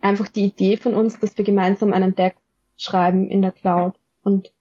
einfach 0.00 0.28
die 0.28 0.44
Idee 0.44 0.76
von 0.76 0.94
uns, 0.94 1.18
dass 1.18 1.36
wir 1.38 1.44
gemeinsam 1.44 1.92
einen 1.92 2.14
Deck 2.14 2.36
schreiben 2.76 3.30
in 3.30 3.40
der 3.42 3.52
Cloud. 3.52 3.94
Und 4.22 4.52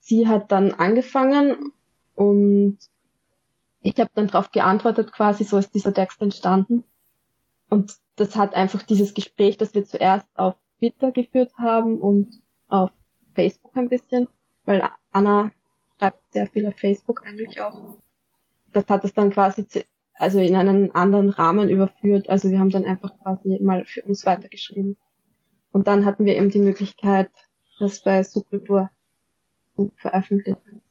sie 0.00 0.26
hat 0.28 0.50
dann 0.50 0.72
angefangen 0.72 1.72
und 2.14 2.78
ich 3.82 4.00
habe 4.00 4.10
dann 4.14 4.28
darauf 4.28 4.50
geantwortet, 4.50 5.12
quasi 5.12 5.44
so 5.44 5.58
ist 5.58 5.74
dieser 5.74 5.92
Text 5.92 6.22
entstanden. 6.22 6.84
Und 7.68 7.94
das 8.16 8.36
hat 8.36 8.54
einfach 8.54 8.82
dieses 8.82 9.14
Gespräch, 9.14 9.58
das 9.58 9.74
wir 9.74 9.84
zuerst 9.84 10.26
auf 10.34 10.54
Twitter 10.78 11.12
geführt 11.12 11.52
haben 11.58 12.00
und 12.00 12.40
auf 12.68 12.90
Facebook 13.34 13.76
ein 13.76 13.88
bisschen, 13.88 14.28
weil 14.64 14.88
Anna 15.12 15.50
schreibt 15.98 16.32
sehr 16.32 16.46
viel 16.46 16.66
auf 16.66 16.76
Facebook 16.76 17.26
eigentlich 17.26 17.60
auch. 17.60 17.96
Das 18.76 18.86
hat 18.88 19.04
es 19.06 19.14
dann 19.14 19.30
quasi 19.30 19.66
zu, 19.66 19.82
also 20.18 20.38
in 20.38 20.54
einen 20.54 20.94
anderen 20.94 21.30
Rahmen 21.30 21.70
überführt. 21.70 22.28
Also 22.28 22.50
wir 22.50 22.58
haben 22.58 22.68
dann 22.68 22.84
einfach 22.84 23.10
quasi 23.22 23.58
mal 23.62 23.86
für 23.86 24.02
uns 24.02 24.26
weitergeschrieben. 24.26 24.98
Und 25.72 25.88
dann 25.88 26.04
hatten 26.04 26.26
wir 26.26 26.36
eben 26.36 26.50
die 26.50 26.58
Möglichkeit, 26.58 27.30
das 27.78 28.02
bei 28.02 28.22
Subkultur 28.22 28.90
zu 29.74 29.92
veröffentlichen. 29.96 30.82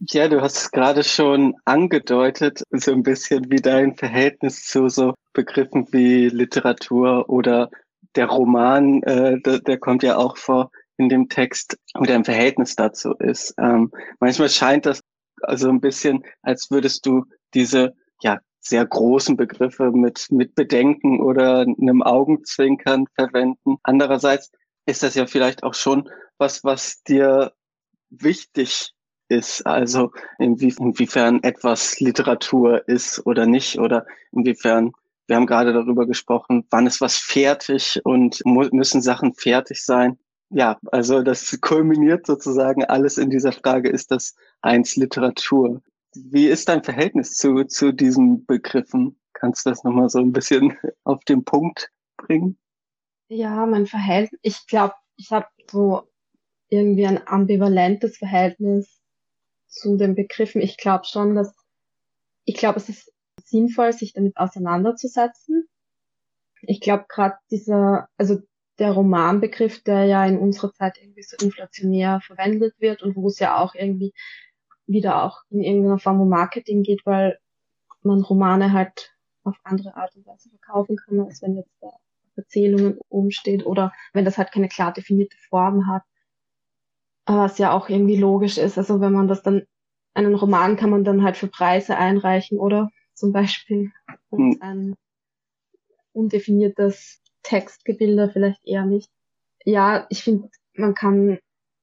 Ja, 0.00 0.28
du 0.28 0.40
hast 0.40 0.56
es 0.56 0.70
gerade 0.70 1.04
schon 1.04 1.54
angedeutet, 1.66 2.62
so 2.70 2.92
ein 2.92 3.02
bisschen 3.02 3.50
wie 3.50 3.60
dein 3.60 3.94
Verhältnis 3.94 4.64
zu 4.64 4.88
so 4.88 5.12
Begriffen 5.34 5.86
wie 5.92 6.30
Literatur 6.30 7.28
oder 7.28 7.68
der 8.14 8.26
Roman, 8.26 9.02
äh, 9.02 9.38
der, 9.40 9.58
der 9.58 9.78
kommt 9.78 10.02
ja 10.02 10.16
auch 10.16 10.38
vor 10.38 10.70
in 10.96 11.10
dem 11.10 11.28
Text, 11.28 11.76
wie 11.98 12.06
dein 12.06 12.24
Verhältnis 12.24 12.74
dazu 12.74 13.12
ist. 13.18 13.54
Ähm, 13.58 13.92
manchmal 14.18 14.48
scheint 14.48 14.86
das 14.86 15.00
also 15.42 15.68
ein 15.68 15.80
bisschen, 15.80 16.24
als 16.42 16.70
würdest 16.70 17.06
du 17.06 17.24
diese 17.54 17.94
ja 18.22 18.38
sehr 18.60 18.84
großen 18.86 19.36
Begriffe 19.36 19.90
mit 19.92 20.26
mit 20.30 20.54
Bedenken 20.54 21.20
oder 21.20 21.60
einem 21.60 22.02
Augenzwinkern 22.02 23.06
verwenden. 23.14 23.76
Andererseits 23.82 24.50
ist 24.86 25.02
das 25.02 25.14
ja 25.14 25.26
vielleicht 25.26 25.62
auch 25.62 25.74
schon 25.74 26.08
was, 26.38 26.64
was 26.64 27.02
dir 27.02 27.52
wichtig 28.10 28.92
ist, 29.28 29.66
also 29.66 30.12
inwie, 30.38 30.74
inwiefern 30.78 31.42
etwas 31.42 32.00
Literatur 32.00 32.88
ist 32.88 33.26
oder 33.26 33.46
nicht 33.46 33.78
oder 33.78 34.06
inwiefern 34.32 34.92
wir 35.28 35.36
haben 35.36 35.46
gerade 35.46 35.74
darüber 35.74 36.06
gesprochen, 36.06 36.64
wann 36.70 36.86
ist 36.86 37.02
was 37.02 37.18
fertig 37.18 38.00
und 38.02 38.40
müssen 38.46 39.02
Sachen 39.02 39.34
fertig 39.34 39.84
sein. 39.84 40.18
Ja, 40.50 40.78
also 40.86 41.22
das 41.22 41.58
kulminiert 41.60 42.26
sozusagen 42.26 42.84
alles 42.84 43.18
in 43.18 43.30
dieser 43.30 43.52
Frage, 43.52 43.90
ist 43.90 44.10
das 44.10 44.34
eins 44.62 44.96
Literatur? 44.96 45.82
Wie 46.14 46.46
ist 46.46 46.68
dein 46.68 46.82
Verhältnis 46.82 47.34
zu, 47.34 47.64
zu 47.64 47.92
diesen 47.92 48.46
Begriffen? 48.46 49.18
Kannst 49.34 49.66
du 49.66 49.70
das 49.70 49.84
nochmal 49.84 50.08
so 50.08 50.18
ein 50.20 50.32
bisschen 50.32 50.76
auf 51.04 51.22
den 51.24 51.44
Punkt 51.44 51.90
bringen? 52.16 52.58
Ja, 53.28 53.66
mein 53.66 53.86
Verhältnis, 53.86 54.40
ich 54.42 54.66
glaube, 54.66 54.94
ich 55.16 55.30
habe 55.30 55.46
so 55.70 56.08
irgendwie 56.70 57.06
ein 57.06 57.26
ambivalentes 57.26 58.16
Verhältnis 58.16 59.00
zu 59.66 59.96
den 59.96 60.14
Begriffen. 60.14 60.62
Ich 60.62 60.78
glaube 60.78 61.04
schon, 61.04 61.34
dass 61.34 61.54
ich 62.44 62.56
glaube, 62.56 62.78
es 62.78 62.88
ist 62.88 63.12
sinnvoll, 63.44 63.92
sich 63.92 64.14
damit 64.14 64.36
auseinanderzusetzen. 64.38 65.68
Ich 66.62 66.80
glaube 66.80 67.04
gerade 67.08 67.36
dieser, 67.50 68.08
also 68.16 68.38
der 68.78 68.92
Romanbegriff, 68.92 69.82
der 69.82 70.04
ja 70.04 70.24
in 70.24 70.38
unserer 70.38 70.72
Zeit 70.72 70.98
irgendwie 71.00 71.22
so 71.22 71.36
inflationär 71.44 72.20
verwendet 72.20 72.74
wird 72.78 73.02
und 73.02 73.16
wo 73.16 73.28
es 73.28 73.38
ja 73.38 73.58
auch 73.58 73.74
irgendwie 73.74 74.12
wieder 74.86 75.22
auch 75.22 75.42
in 75.50 75.62
irgendeiner 75.62 75.98
Form 75.98 76.20
um 76.20 76.28
Marketing 76.28 76.82
geht, 76.82 77.04
weil 77.04 77.38
man 78.02 78.22
Romane 78.22 78.72
halt 78.72 79.14
auf 79.44 79.56
andere 79.64 79.96
Art 79.96 80.14
und 80.16 80.26
Weise 80.26 80.50
verkaufen 80.50 80.96
kann, 80.96 81.20
als 81.20 81.42
wenn 81.42 81.56
jetzt 81.56 81.74
da 81.80 81.90
Erzählungen 82.36 82.98
umsteht 83.08 83.66
oder 83.66 83.92
wenn 84.12 84.24
das 84.24 84.38
halt 84.38 84.52
keine 84.52 84.68
klar 84.68 84.92
definierte 84.92 85.36
Form 85.48 85.88
hat. 85.88 86.02
Was 87.26 87.58
ja 87.58 87.72
auch 87.72 87.88
irgendwie 87.88 88.16
logisch 88.16 88.56
ist. 88.56 88.78
Also 88.78 89.00
wenn 89.00 89.12
man 89.12 89.28
das 89.28 89.42
dann, 89.42 89.64
einen 90.14 90.34
Roman 90.34 90.76
kann 90.76 90.90
man 90.90 91.04
dann 91.04 91.22
halt 91.22 91.36
für 91.36 91.48
Preise 91.48 91.96
einreichen, 91.96 92.58
oder? 92.58 92.88
zum 93.18 93.32
Beispiel 93.32 93.90
hm. 94.30 94.58
ein 94.60 94.94
undefiniertes 96.12 97.20
Textgebilde 97.42 98.30
vielleicht 98.32 98.64
eher 98.66 98.84
nicht. 98.84 99.10
Ja, 99.64 100.06
ich 100.10 100.22
finde, 100.22 100.48
man 100.74 100.94
kann 100.94 101.38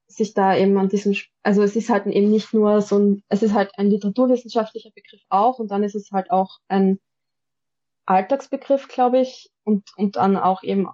sich 0.07 0.33
da 0.33 0.55
eben 0.55 0.77
an 0.77 0.89
diesem, 0.89 1.15
also 1.43 1.63
es 1.63 1.75
ist 1.75 1.89
halt 1.89 2.05
eben 2.05 2.29
nicht 2.29 2.53
nur 2.53 2.81
so 2.81 2.97
ein, 2.97 3.23
es 3.29 3.43
ist 3.43 3.53
halt 3.53 3.71
ein 3.77 3.89
literaturwissenschaftlicher 3.89 4.91
Begriff 4.93 5.21
auch 5.29 5.59
und 5.59 5.71
dann 5.71 5.83
ist 5.83 5.95
es 5.95 6.11
halt 6.11 6.31
auch 6.31 6.59
ein 6.67 6.99
Alltagsbegriff, 8.05 8.87
glaube 8.87 9.19
ich, 9.19 9.51
und, 9.63 9.89
und 9.97 10.15
dann 10.15 10.37
auch 10.37 10.63
eben 10.63 10.87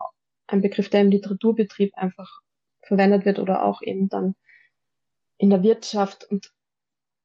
ein 0.48 0.62
Begriff, 0.62 0.90
der 0.90 1.02
im 1.02 1.12
Literaturbetrieb 1.12 1.94
einfach 1.96 2.40
verwendet 2.82 3.26
wird 3.26 3.40
oder 3.40 3.64
auch 3.64 3.82
eben 3.82 4.10
dann 4.10 4.36
in 5.38 5.50
der 5.50 5.64
Wirtschaft 5.64 6.26
und 6.30 6.52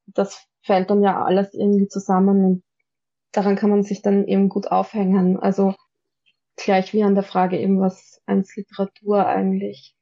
das 0.07 0.45
fällt 0.61 0.89
dann 0.89 1.03
ja 1.03 1.23
alles 1.23 1.53
irgendwie 1.53 1.87
zusammen 1.87 2.45
und 2.45 2.63
daran 3.31 3.55
kann 3.55 3.69
man 3.69 3.83
sich 3.83 4.01
dann 4.01 4.25
eben 4.27 4.49
gut 4.49 4.67
aufhängen. 4.71 5.37
Also 5.37 5.75
gleich 6.57 6.93
wie 6.93 7.03
an 7.03 7.15
der 7.15 7.23
Frage 7.23 7.59
eben, 7.59 7.79
was 7.79 8.21
eins 8.25 8.55
Literatur 8.55 9.25
eigentlich 9.25 9.95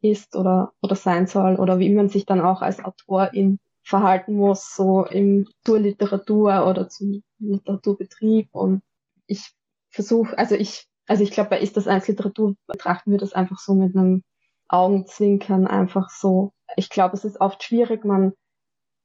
ist 0.00 0.36
oder, 0.36 0.72
oder 0.80 0.96
sein 0.96 1.26
soll 1.26 1.56
oder 1.56 1.78
wie 1.78 1.90
man 1.90 2.08
sich 2.08 2.24
dann 2.24 2.40
auch 2.40 2.62
als 2.62 2.82
Autorin 2.82 3.58
verhalten 3.82 4.34
muss, 4.34 4.74
so 4.74 5.04
im, 5.04 5.48
zur 5.64 5.80
Literatur 5.80 6.66
oder 6.66 6.88
zum 6.88 7.22
Literaturbetrieb. 7.38 8.48
Und 8.52 8.82
ich 9.26 9.50
versuche, 9.90 10.36
also 10.38 10.54
ich, 10.54 10.86
also 11.06 11.22
ich 11.24 11.30
glaube, 11.30 11.50
bei 11.50 11.60
Ist 11.60 11.76
das 11.76 11.88
eins 11.88 12.06
Literatur 12.06 12.54
betrachten 12.66 13.10
wir 13.10 13.18
das 13.18 13.32
einfach 13.32 13.58
so 13.58 13.74
mit 13.74 13.96
einem 13.96 14.22
Augenzwinkern, 14.68 15.66
einfach 15.66 16.10
so. 16.10 16.52
Ich 16.76 16.90
glaube, 16.90 17.16
es 17.16 17.24
ist 17.24 17.40
oft 17.40 17.62
schwierig, 17.62 18.04
man 18.04 18.34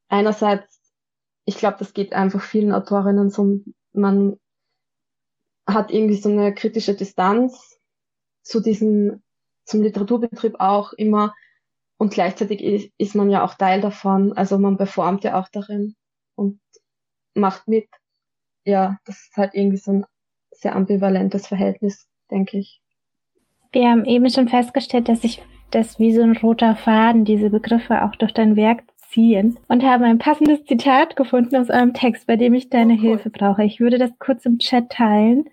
einerseits, 0.10 0.82
ich 1.46 1.58
glaube, 1.58 1.78
das 1.80 1.94
geht 1.94 2.14
einfach 2.14 2.42
vielen 2.42 2.74
Autorinnen 2.74 3.30
so, 3.30 3.62
man 3.94 4.38
hat 5.66 5.92
irgendwie 5.92 6.16
so 6.16 6.30
eine 6.30 6.54
kritische 6.54 6.96
Distanz 6.96 7.80
zu 8.42 8.60
diesem, 8.60 9.22
zum 9.66 9.82
Literaturbetrieb 9.82 10.56
auch 10.60 10.94
immer 10.94 11.34
und 11.98 12.14
gleichzeitig 12.14 12.92
ist, 12.98 13.16
man 13.16 13.30
ja 13.30 13.44
auch 13.46 13.56
Teil 13.56 13.82
davon, 13.82 14.34
also 14.34 14.58
man 14.58 14.78
performt 14.78 15.24
ja 15.24 15.40
auch 15.40 15.48
darin 15.50 15.96
und 16.36 16.60
macht 17.34 17.68
mit. 17.68 17.88
Ja, 18.66 18.98
das 19.06 19.22
ist 19.22 19.38
halt 19.38 19.54
irgendwie 19.54 19.78
so 19.78 19.92
ein 19.92 20.06
sehr 20.52 20.76
ambivalentes 20.76 21.48
Verhältnis, 21.48 22.08
denke 22.30 22.58
ich. 22.60 22.82
Wir 23.72 23.90
haben 23.90 24.06
eben 24.06 24.30
schon 24.30 24.48
festgestellt, 24.48 25.10
dass 25.10 25.22
sich 25.22 25.42
das 25.72 25.98
wie 25.98 26.14
so 26.14 26.22
ein 26.22 26.38
roter 26.38 26.76
Faden, 26.76 27.26
diese 27.26 27.50
Begriffe 27.50 28.04
auch 28.04 28.16
durch 28.16 28.34
dein 28.34 28.56
Werk 28.56 28.84
ziehen 29.14 29.58
und 29.68 29.84
haben 29.84 30.04
ein 30.04 30.18
passendes 30.18 30.64
Zitat 30.66 31.16
gefunden 31.16 31.56
aus 31.56 31.70
eurem 31.70 31.94
Text, 31.94 32.28
bei 32.28 32.36
dem 32.36 32.54
ich 32.54 32.70
deine 32.70 32.94
oh, 32.94 32.98
cool. 32.98 33.02
Hilfe 33.02 33.30
brauche. 33.30 33.64
Ich 33.64 33.80
würde 33.80 33.98
das 33.98 34.12
kurz 34.20 34.46
im 34.46 34.60
Chat 34.60 34.90
teilen, 34.90 35.50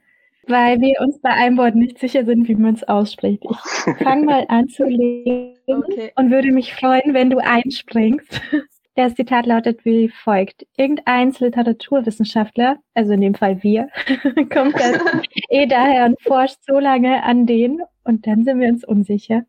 weil 0.46 0.80
wir 0.80 1.00
uns 1.00 1.20
bei 1.20 1.30
einem 1.30 1.58
Wort 1.58 1.76
nicht 1.76 1.98
sicher 1.98 2.24
sind, 2.24 2.48
wie 2.48 2.54
man 2.54 2.74
es 2.74 2.84
ausspricht. 2.84 3.44
Ich 3.44 3.96
fange 4.02 4.24
mal 4.24 4.46
an 4.48 4.68
zu 4.68 4.84
lesen 4.84 5.54
okay. 5.66 6.12
und 6.16 6.30
würde 6.30 6.50
mich 6.52 6.74
freuen, 6.74 7.14
wenn 7.14 7.30
du 7.30 7.38
einspringst. 7.38 8.40
Das 8.96 9.14
Zitat 9.14 9.46
lautet 9.46 9.84
wie 9.84 10.08
folgt. 10.10 10.66
Irgendein 10.76 11.32
Literaturwissenschaftler, 11.32 12.78
also 12.92 13.12
in 13.12 13.20
dem 13.20 13.34
Fall 13.34 13.62
wir, 13.62 13.88
kommt 14.52 14.78
dann 14.78 15.22
eh 15.48 15.66
daher 15.66 16.06
und 16.06 16.20
forscht 16.20 16.58
so 16.66 16.80
lange 16.80 17.22
an 17.22 17.46
den 17.46 17.80
und 18.04 18.26
dann 18.26 18.44
sind 18.44 18.58
wir 18.58 18.68
uns 18.68 18.84
unsicher. 18.84 19.44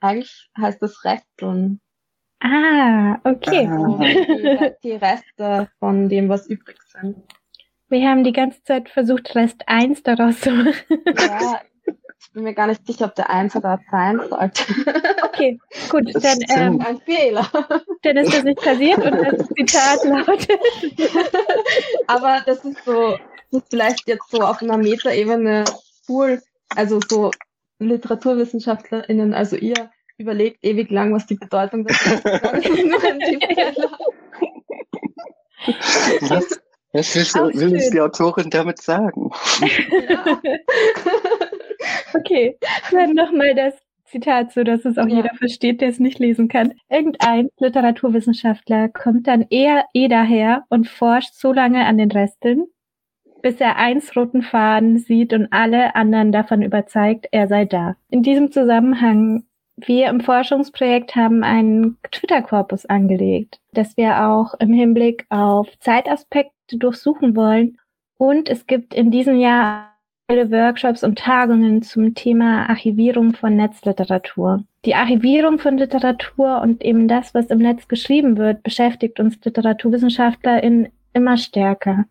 Eigentlich 0.00 0.48
heißt 0.56 0.80
das 0.80 1.04
Resteln. 1.04 1.80
Ah, 2.40 3.18
okay. 3.24 3.68
Ah. 3.70 3.98
Die, 3.98 4.72
die 4.82 4.92
Reste 4.92 5.68
von 5.78 6.08
dem, 6.08 6.28
was 6.28 6.48
übrig 6.48 6.78
sind. 6.92 7.16
Wir 7.88 8.08
haben 8.08 8.22
die 8.22 8.32
ganze 8.32 8.62
Zeit 8.64 8.88
versucht, 8.88 9.34
Rest 9.34 9.62
1 9.66 10.02
daraus 10.02 10.40
zu 10.40 10.50
machen. 10.50 10.74
Ja, 11.18 11.60
ich 12.20 12.32
bin 12.32 12.42
mir 12.42 12.54
gar 12.54 12.66
nicht 12.66 12.86
sicher, 12.86 13.06
ob 13.06 13.14
der 13.14 13.30
1 13.30 13.56
oder 13.56 13.80
sein 13.90 14.20
sollte. 14.28 14.64
Okay, 15.22 15.58
gut, 15.88 16.12
dann, 16.14 16.38
ähm, 16.48 16.80
ein 16.80 16.98
Fehler. 16.98 17.48
dann 18.02 18.16
ist 18.16 18.34
das 18.34 18.42
nicht 18.42 18.60
passiert 18.60 18.98
und 18.98 19.12
das 19.12 19.48
Zitat 19.48 20.04
lautet. 20.04 20.58
Aber 22.08 22.42
das 22.44 22.64
ist 22.64 22.84
so, 22.84 23.16
das 23.50 23.62
ist 23.62 23.70
vielleicht 23.70 24.08
jetzt 24.08 24.30
so 24.30 24.40
auf 24.40 24.60
einer 24.60 24.76
Metaebene 24.76 25.64
cool, 26.08 26.42
also 26.74 26.98
so 27.08 27.30
LiteraturwissenschaftlerInnen, 27.78 29.32
also 29.32 29.56
ihr 29.56 29.90
überlegt 30.18 30.58
ewig 30.62 30.90
lang, 30.90 31.14
was 31.14 31.26
die 31.26 31.36
Bedeutung 31.36 31.84
des 31.84 31.96
ist. 32.06 32.22
was, 36.22 36.58
was 36.92 37.34
will, 37.34 37.54
will 37.54 37.74
uns 37.74 37.90
die 37.90 38.00
Autorin 38.00 38.50
damit 38.50 38.80
sagen? 38.82 39.30
Ja. 39.60 40.40
okay, 42.14 42.58
dann 42.90 43.14
nochmal 43.14 43.54
das 43.54 43.74
Zitat, 44.06 44.52
so 44.52 44.64
dass 44.64 44.84
es 44.84 44.98
auch 44.98 45.06
ja. 45.06 45.16
jeder 45.16 45.34
versteht, 45.34 45.80
der 45.80 45.90
es 45.90 46.00
nicht 46.00 46.18
lesen 46.18 46.48
kann. 46.48 46.74
Irgendein 46.88 47.50
Literaturwissenschaftler 47.58 48.88
kommt 48.88 49.26
dann 49.26 49.46
eher 49.50 49.84
eh 49.92 50.08
daher 50.08 50.64
und 50.68 50.88
forscht 50.88 51.34
so 51.34 51.52
lange 51.52 51.84
an 51.84 51.98
den 51.98 52.10
Resten, 52.10 52.66
bis 53.42 53.60
er 53.60 53.76
eins 53.76 54.16
roten 54.16 54.42
Faden 54.42 54.98
sieht 54.98 55.32
und 55.32 55.48
alle 55.52 55.94
anderen 55.94 56.32
davon 56.32 56.62
überzeugt, 56.62 57.26
er 57.30 57.48
sei 57.48 57.66
da. 57.66 57.96
In 58.08 58.22
diesem 58.22 58.50
Zusammenhang 58.50 59.44
wir 59.86 60.08
im 60.08 60.20
Forschungsprojekt 60.20 61.14
haben 61.14 61.44
einen 61.44 61.98
Twitter-Korpus 62.10 62.86
angelegt, 62.86 63.60
dass 63.72 63.96
wir 63.96 64.26
auch 64.26 64.54
im 64.58 64.72
Hinblick 64.72 65.26
auf 65.28 65.68
Zeitaspekte 65.80 66.76
durchsuchen 66.76 67.36
wollen. 67.36 67.78
Und 68.16 68.48
es 68.48 68.66
gibt 68.66 68.94
in 68.94 69.10
diesem 69.10 69.38
Jahr 69.38 69.94
viele 70.28 70.50
Workshops 70.50 71.04
und 71.04 71.18
Tagungen 71.18 71.82
zum 71.82 72.14
Thema 72.14 72.68
Archivierung 72.68 73.34
von 73.34 73.56
Netzliteratur. 73.56 74.64
Die 74.84 74.94
Archivierung 74.94 75.58
von 75.58 75.78
Literatur 75.78 76.60
und 76.60 76.84
eben 76.84 77.08
das, 77.08 77.34
was 77.34 77.46
im 77.46 77.58
Netz 77.58 77.88
geschrieben 77.88 78.36
wird, 78.36 78.62
beschäftigt 78.62 79.20
uns 79.20 79.38
LiteraturwissenschaftlerInnen 79.44 80.88
immer 81.12 81.36
stärker. 81.36 82.04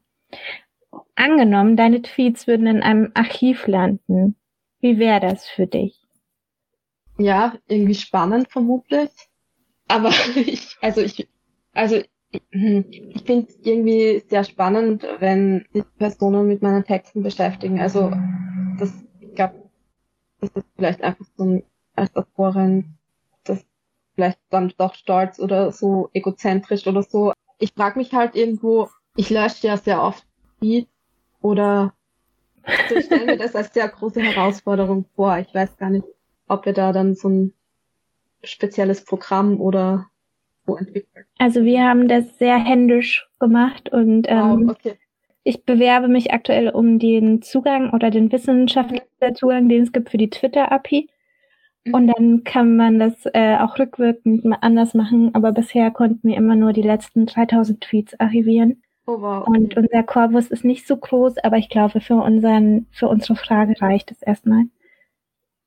Angenommen, 1.15 1.75
deine 1.75 2.01
Tweets 2.01 2.47
würden 2.47 2.67
in 2.67 2.81
einem 2.81 3.11
Archiv 3.13 3.67
landen. 3.67 4.35
Wie 4.79 4.99
wäre 4.99 5.19
das 5.19 5.47
für 5.47 5.67
dich? 5.67 6.06
Ja, 7.17 7.53
irgendwie 7.67 7.95
spannend 7.95 8.51
vermutlich. 8.51 9.09
Aber 9.87 10.09
ich, 10.35 10.77
also 10.81 11.01
ich, 11.01 11.27
also 11.73 12.01
hm, 12.51 12.85
ich 12.89 13.23
finde 13.23 13.47
es 13.47 13.57
irgendwie 13.63 14.23
sehr 14.27 14.43
spannend, 14.43 15.05
wenn 15.19 15.65
sich 15.73 15.83
Personen 15.97 16.47
mit 16.47 16.61
meinen 16.61 16.83
Texten 16.83 17.23
beschäftigen. 17.23 17.79
Also 17.79 18.11
das, 18.79 18.93
ich 19.19 19.33
glaube, 19.35 19.69
das 20.41 20.49
ist 20.51 20.67
vielleicht 20.75 21.01
einfach 21.01 21.25
so 21.35 21.43
ein 21.45 21.63
als 21.95 22.15
Autorin, 22.15 22.97
das 23.43 23.65
vielleicht 24.15 24.39
dann 24.49 24.71
doch 24.77 24.93
stolz 24.93 25.39
oder 25.39 25.71
so 25.71 26.09
egozentrisch 26.13 26.85
oder 26.85 27.01
so. 27.01 27.33
Ich 27.57 27.73
frage 27.73 27.97
mich 27.97 28.13
halt 28.13 28.35
irgendwo, 28.35 28.89
ich 29.15 29.31
lösche 29.31 29.67
ja 29.67 29.77
sehr 29.77 30.03
oft 30.03 30.25
Beats 30.59 30.91
oder 31.41 31.93
ich 32.95 33.05
stelle 33.05 33.25
mir 33.25 33.37
das 33.37 33.55
als 33.55 33.73
sehr 33.73 33.87
große 33.87 34.21
Herausforderung 34.21 35.05
vor. 35.15 35.37
Ich 35.39 35.53
weiß 35.53 35.77
gar 35.77 35.89
nicht, 35.89 36.05
ob 36.47 36.65
wir 36.65 36.73
da 36.73 36.91
dann 36.91 37.15
so 37.15 37.29
ein 37.29 37.53
spezielles 38.43 39.03
Programm 39.03 39.59
oder 39.59 40.07
so 40.65 40.77
entwickeln. 40.77 41.25
Also 41.37 41.63
wir 41.63 41.83
haben 41.83 42.07
das 42.07 42.37
sehr 42.37 42.57
händisch 42.57 43.27
gemacht 43.39 43.89
und 43.89 44.27
ähm, 44.29 44.67
wow, 44.67 44.75
okay. 44.75 44.97
ich 45.43 45.63
bewerbe 45.63 46.07
mich 46.07 46.33
aktuell 46.33 46.69
um 46.69 46.99
den 46.99 47.41
Zugang 47.41 47.91
oder 47.91 48.11
den 48.11 48.31
wissenschaftlichen 48.31 49.35
Zugang, 49.35 49.69
den 49.69 49.83
es 49.83 49.91
gibt 49.91 50.09
für 50.09 50.17
die 50.17 50.29
Twitter-API. 50.29 51.09
Mhm. 51.85 51.93
Und 51.93 52.07
dann 52.07 52.43
kann 52.43 52.75
man 52.75 52.99
das 52.99 53.13
äh, 53.33 53.57
auch 53.57 53.77
rückwirkend 53.79 54.45
anders 54.61 54.93
machen, 54.93 55.33
aber 55.33 55.51
bisher 55.51 55.91
konnten 55.91 56.27
wir 56.27 56.37
immer 56.37 56.55
nur 56.55 56.73
die 56.73 56.81
letzten 56.81 57.25
3000 57.25 57.81
Tweets 57.81 58.19
archivieren. 58.19 58.81
Oh, 59.05 59.21
wow. 59.21 59.47
Und 59.47 59.77
unser 59.77 60.03
Korpus 60.03 60.47
ist 60.47 60.65
nicht 60.65 60.85
so 60.85 60.97
groß, 60.97 61.37
aber 61.37 61.57
ich 61.57 61.69
glaube, 61.69 62.01
für 62.01 62.15
unseren, 62.15 62.87
für 62.91 63.07
unsere 63.07 63.37
Frage 63.37 63.81
reicht 63.81 64.11
es 64.11 64.21
erstmal. 64.21 64.65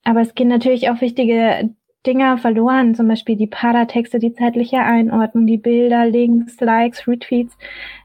Aber 0.03 0.21
es 0.21 0.33
gehen 0.33 0.47
natürlich 0.47 0.89
auch 0.89 1.01
wichtige 1.01 1.69
Dinger 2.05 2.39
verloren, 2.39 2.95
zum 2.95 3.07
Beispiel 3.07 3.35
die 3.35 3.47
Paratexte, 3.47 4.17
die 4.17 4.33
zeitliche 4.33 4.79
Einordnung, 4.79 5.45
die 5.45 5.57
Bilder, 5.57 6.05
Links, 6.07 6.59
Likes, 6.59 7.07
Retweets. 7.07 7.55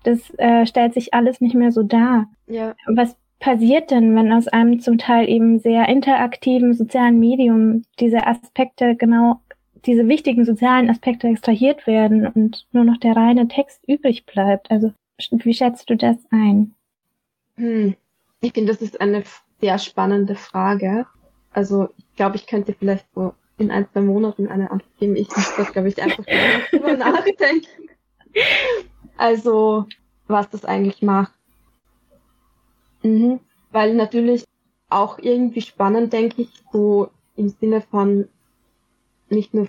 Das 0.04 0.30
äh, 0.36 0.66
stellt 0.66 0.92
sich 0.92 1.14
alles 1.14 1.40
nicht 1.40 1.54
mehr 1.54 1.72
so 1.72 1.82
dar. 1.82 2.26
Ja. 2.46 2.74
Was 2.86 3.16
passiert 3.38 3.90
denn, 3.90 4.14
wenn 4.14 4.32
aus 4.32 4.48
einem 4.48 4.80
zum 4.80 4.98
Teil 4.98 5.28
eben 5.28 5.58
sehr 5.58 5.88
interaktiven 5.88 6.74
sozialen 6.74 7.18
Medium 7.18 7.84
diese 7.98 8.26
Aspekte 8.26 8.96
genau, 8.96 9.40
diese 9.86 10.08
wichtigen 10.08 10.44
sozialen 10.44 10.90
Aspekte 10.90 11.28
extrahiert 11.28 11.86
werden 11.86 12.26
und 12.26 12.66
nur 12.72 12.84
noch 12.84 12.98
der 12.98 13.16
reine 13.16 13.48
Text 13.48 13.80
übrig 13.86 14.26
bleibt? 14.26 14.70
Also 14.70 14.92
wie 15.30 15.54
schätzt 15.54 15.88
du 15.88 15.96
das 15.96 16.16
ein? 16.30 16.74
Hm. 17.56 17.94
Ich 18.42 18.52
finde, 18.52 18.72
das 18.72 18.82
ist 18.82 19.00
eine 19.00 19.22
sehr 19.60 19.78
spannende 19.78 20.34
Frage. 20.34 21.06
Also 21.56 21.88
ich 21.96 22.16
glaube, 22.16 22.36
ich 22.36 22.46
könnte 22.46 22.74
vielleicht 22.74 23.06
so 23.14 23.32
in 23.56 23.70
ein, 23.70 23.88
zwei 23.90 24.02
Monaten 24.02 24.46
eine 24.46 24.70
Antwort 24.70 24.94
geben. 24.98 25.16
Ich 25.16 25.34
muss 25.34 25.56
das, 25.56 25.72
glaube 25.72 25.88
ich, 25.88 26.02
einfach 26.02 26.22
drüber 26.70 26.98
nachdenken. 26.98 27.88
Also, 29.16 29.86
was 30.26 30.50
das 30.50 30.66
eigentlich 30.66 31.00
macht. 31.00 31.32
Mhm. 33.02 33.40
Weil 33.72 33.94
natürlich 33.94 34.44
auch 34.90 35.18
irgendwie 35.18 35.62
spannend, 35.62 36.12
denke 36.12 36.42
ich, 36.42 36.50
so 36.70 37.08
im 37.36 37.48
Sinne 37.48 37.80
von 37.80 38.28
nicht 39.30 39.54
nur 39.54 39.68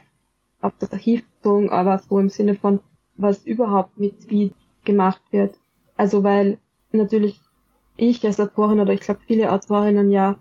auf 0.60 0.74
das 0.78 0.92
Archiv 0.92 1.26
bezogen, 1.38 1.70
aber 1.70 2.00
so 2.00 2.20
im 2.20 2.28
Sinne 2.28 2.56
von, 2.56 2.82
was 3.16 3.46
überhaupt 3.46 3.98
mit 3.98 4.30
wie 4.30 4.52
gemacht 4.84 5.22
wird. 5.32 5.56
Also 5.96 6.22
weil 6.22 6.58
natürlich 6.92 7.40
ich 7.96 8.26
als 8.26 8.42
Autorin 8.42 8.82
oder 8.82 8.92
ich 8.92 9.00
glaube 9.00 9.22
viele 9.26 9.54
Autorinnen 9.54 10.12
ja 10.12 10.38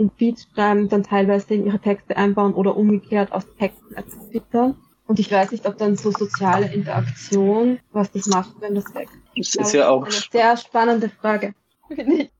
in 0.00 0.10
Feeds 0.10 0.48
schreiben, 0.52 0.88
dann 0.88 1.02
teilweise 1.02 1.54
in 1.54 1.66
ihre 1.66 1.78
Texte 1.78 2.16
einbauen 2.16 2.54
oder 2.54 2.76
umgekehrt 2.76 3.32
aus 3.32 3.44
Texten 3.58 3.94
als 3.94 4.18
Twitter. 4.28 4.74
Und 5.06 5.18
ich 5.18 5.30
weiß 5.30 5.52
nicht, 5.52 5.66
ob 5.66 5.76
dann 5.76 5.96
so 5.96 6.10
soziale 6.10 6.72
Interaktion, 6.72 7.80
was 7.92 8.10
das 8.12 8.26
macht, 8.26 8.60
wenn 8.60 8.74
das 8.74 8.94
weg 8.94 9.08
ist. 9.34 9.58
Das 9.58 9.68
ist 9.68 9.74
ja 9.74 9.88
auch 9.88 10.04
eine 10.04 10.12
sehr 10.12 10.56
spannende 10.56 11.08
Frage. 11.08 11.54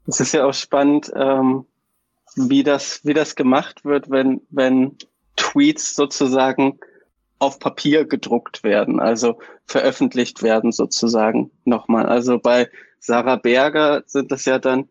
Es 0.06 0.20
ist 0.20 0.32
ja 0.32 0.44
auch 0.44 0.54
spannend, 0.54 1.10
ähm, 1.14 1.66
wie 2.36 2.62
das, 2.62 3.00
wie 3.04 3.14
das 3.14 3.34
gemacht 3.34 3.84
wird, 3.84 4.10
wenn, 4.10 4.40
wenn 4.50 4.96
Tweets 5.36 5.96
sozusagen 5.96 6.78
auf 7.40 7.58
Papier 7.58 8.04
gedruckt 8.04 8.62
werden, 8.62 9.00
also 9.00 9.38
veröffentlicht 9.66 10.42
werden 10.42 10.72
sozusagen 10.72 11.50
nochmal. 11.64 12.06
Also 12.06 12.38
bei 12.38 12.68
Sarah 13.00 13.36
Berger 13.36 14.04
sind 14.06 14.30
das 14.30 14.44
ja 14.44 14.58
dann 14.58 14.88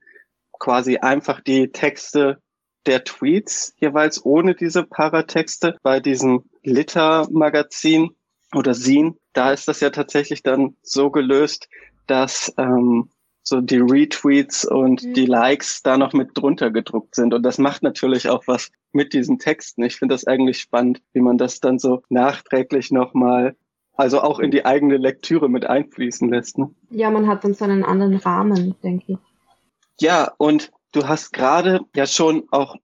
quasi 0.59 0.97
einfach 0.97 1.39
die 1.39 1.71
Texte 1.71 2.41
der 2.85 3.03
Tweets 3.03 3.73
jeweils 3.77 4.23
ohne 4.25 4.55
diese 4.55 4.83
Paratexte. 4.83 5.77
Bei 5.83 5.99
diesem 5.99 6.43
Litter-Magazin 6.63 8.11
oder 8.53 8.73
Zine, 8.73 9.15
da 9.33 9.51
ist 9.51 9.67
das 9.67 9.79
ja 9.79 9.89
tatsächlich 9.89 10.43
dann 10.43 10.75
so 10.81 11.11
gelöst, 11.11 11.69
dass 12.07 12.53
ähm, 12.57 13.09
so 13.43 13.61
die 13.61 13.77
Retweets 13.77 14.65
und 14.65 15.03
mhm. 15.03 15.13
die 15.13 15.25
Likes 15.25 15.81
da 15.81 15.97
noch 15.97 16.13
mit 16.13 16.31
drunter 16.33 16.71
gedruckt 16.71 17.15
sind. 17.15 17.33
Und 17.33 17.43
das 17.43 17.57
macht 17.57 17.83
natürlich 17.83 18.29
auch 18.29 18.43
was 18.47 18.71
mit 18.91 19.13
diesen 19.13 19.39
Texten. 19.39 19.83
Ich 19.83 19.97
finde 19.97 20.15
das 20.15 20.25
eigentlich 20.25 20.59
spannend, 20.59 21.01
wie 21.13 21.21
man 21.21 21.37
das 21.37 21.59
dann 21.59 21.79
so 21.79 22.03
nachträglich 22.09 22.91
nochmal, 22.91 23.55
also 23.93 24.21
auch 24.21 24.39
in 24.39 24.51
die 24.51 24.65
eigene 24.65 24.97
Lektüre 24.97 25.49
mit 25.49 25.65
einfließen 25.65 26.29
lässt. 26.29 26.57
Ne? 26.57 26.69
Ja, 26.89 27.09
man 27.09 27.27
hat 27.27 27.43
dann 27.43 27.53
so 27.53 27.65
einen 27.65 27.83
anderen 27.83 28.15
Rahmen, 28.15 28.75
denke 28.81 29.13
ich. 29.13 29.17
Ja, 29.99 30.31
und 30.37 30.71
du 30.91 31.07
hast 31.07 31.31
gerade 31.31 31.81
ja 31.95 32.05
schon 32.05 32.47
auch, 32.51 32.75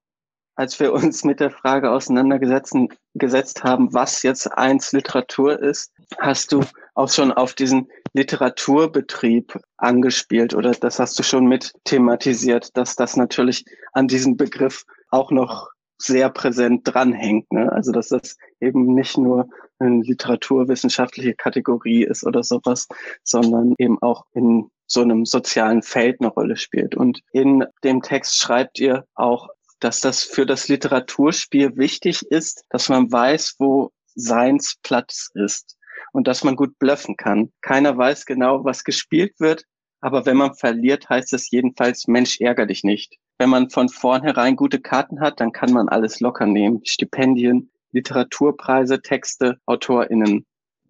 als 0.56 0.80
wir 0.80 0.94
uns 0.94 1.24
mit 1.24 1.40
der 1.40 1.52
Frage 1.52 1.92
auseinandergesetzt 1.92 2.76
gesetzt 3.14 3.64
haben, 3.64 3.94
was 3.94 4.24
jetzt 4.24 4.48
eins 4.58 4.92
Literatur 4.92 5.60
ist, 5.60 5.92
hast 6.20 6.52
du 6.52 6.62
auch 6.94 7.10
schon 7.10 7.32
auf 7.32 7.54
diesen 7.54 7.90
Literaturbetrieb 8.14 9.60
angespielt 9.78 10.54
oder 10.54 10.72
das 10.72 11.00
hast 11.00 11.20
du 11.20 11.24
schon 11.24 11.46
mit 11.46 11.74
thematisiert, 11.84 12.76
dass 12.78 12.96
das 12.96 13.18
natürlich 13.18 13.66
an 13.92 14.08
diesem 14.08 14.38
Begriff 14.38 14.86
auch 15.10 15.32
noch 15.32 15.75
sehr 15.98 16.30
präsent 16.30 16.82
dranhängt. 16.84 17.52
Ne? 17.52 17.72
Also 17.72 17.92
dass 17.92 18.10
das 18.10 18.38
eben 18.60 18.94
nicht 18.94 19.18
nur 19.18 19.48
eine 19.80 20.02
literaturwissenschaftliche 20.02 21.34
Kategorie 21.34 22.04
ist 22.04 22.26
oder 22.26 22.44
sowas, 22.44 22.88
sondern 23.24 23.74
eben 23.78 24.02
auch 24.02 24.26
in 24.34 24.70
so 24.88 25.02
einem 25.02 25.26
sozialen 25.26 25.82
Feld 25.82 26.22
eine 26.22 26.30
Rolle 26.30 26.58
spielt. 26.58 26.96
Und 26.96 27.22
in 27.32 27.66
dem 27.84 28.02
Text 28.02 28.38
schreibt 28.38 28.80
ihr 28.80 29.06
auch, 29.16 29.50
dass 29.80 30.00
das 30.00 30.24
für 30.24 30.46
das 30.46 30.68
Literaturspiel 30.68 31.76
wichtig 31.76 32.24
ist, 32.30 32.64
dass 32.70 32.90
man 32.90 33.12
weiß, 33.12 33.56
wo 33.60 33.92
Seins 34.16 34.78
Platz 34.84 35.30
ist 35.34 35.78
und 36.14 36.28
dass 36.28 36.44
man 36.44 36.56
gut 36.56 36.78
bluffen 36.80 37.18
kann. 37.18 37.52
Keiner 37.62 37.98
weiß 37.98 38.26
genau, 38.26 38.64
was 38.64 38.84
gespielt 38.84 39.34
wird, 39.40 39.66
aber 40.00 40.26
wenn 40.26 40.38
man 40.38 40.56
verliert, 40.56 41.10
heißt 41.10 41.34
es 41.34 41.50
jedenfalls, 41.52 42.08
Mensch, 42.08 42.40
ärger 42.40 42.66
dich 42.66 42.84
nicht. 42.84 43.18
Wenn 43.38 43.50
man 43.50 43.70
von 43.70 43.90
vornherein 43.90 44.56
gute 44.56 44.80
Karten 44.80 45.20
hat, 45.20 45.40
dann 45.40 45.52
kann 45.52 45.72
man 45.72 45.90
alles 45.90 46.20
locker 46.20 46.46
nehmen. 46.46 46.82
Stipendien, 46.86 47.70
Literaturpreise, 47.92 49.02
Texte, 49.02 49.60
AutorInnen. 49.66 50.46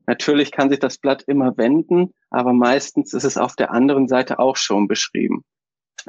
Natürlich 0.07 0.51
kann 0.51 0.69
sich 0.69 0.79
das 0.79 0.97
Blatt 0.99 1.23
immer 1.27 1.57
wenden, 1.57 2.13
aber 2.29 2.53
meistens 2.53 3.13
ist 3.13 3.23
es 3.23 3.37
auf 3.37 3.55
der 3.55 3.71
anderen 3.71 4.07
Seite 4.07 4.37
auch 4.37 4.55
schon 4.55 4.87
beschrieben. 4.87 5.43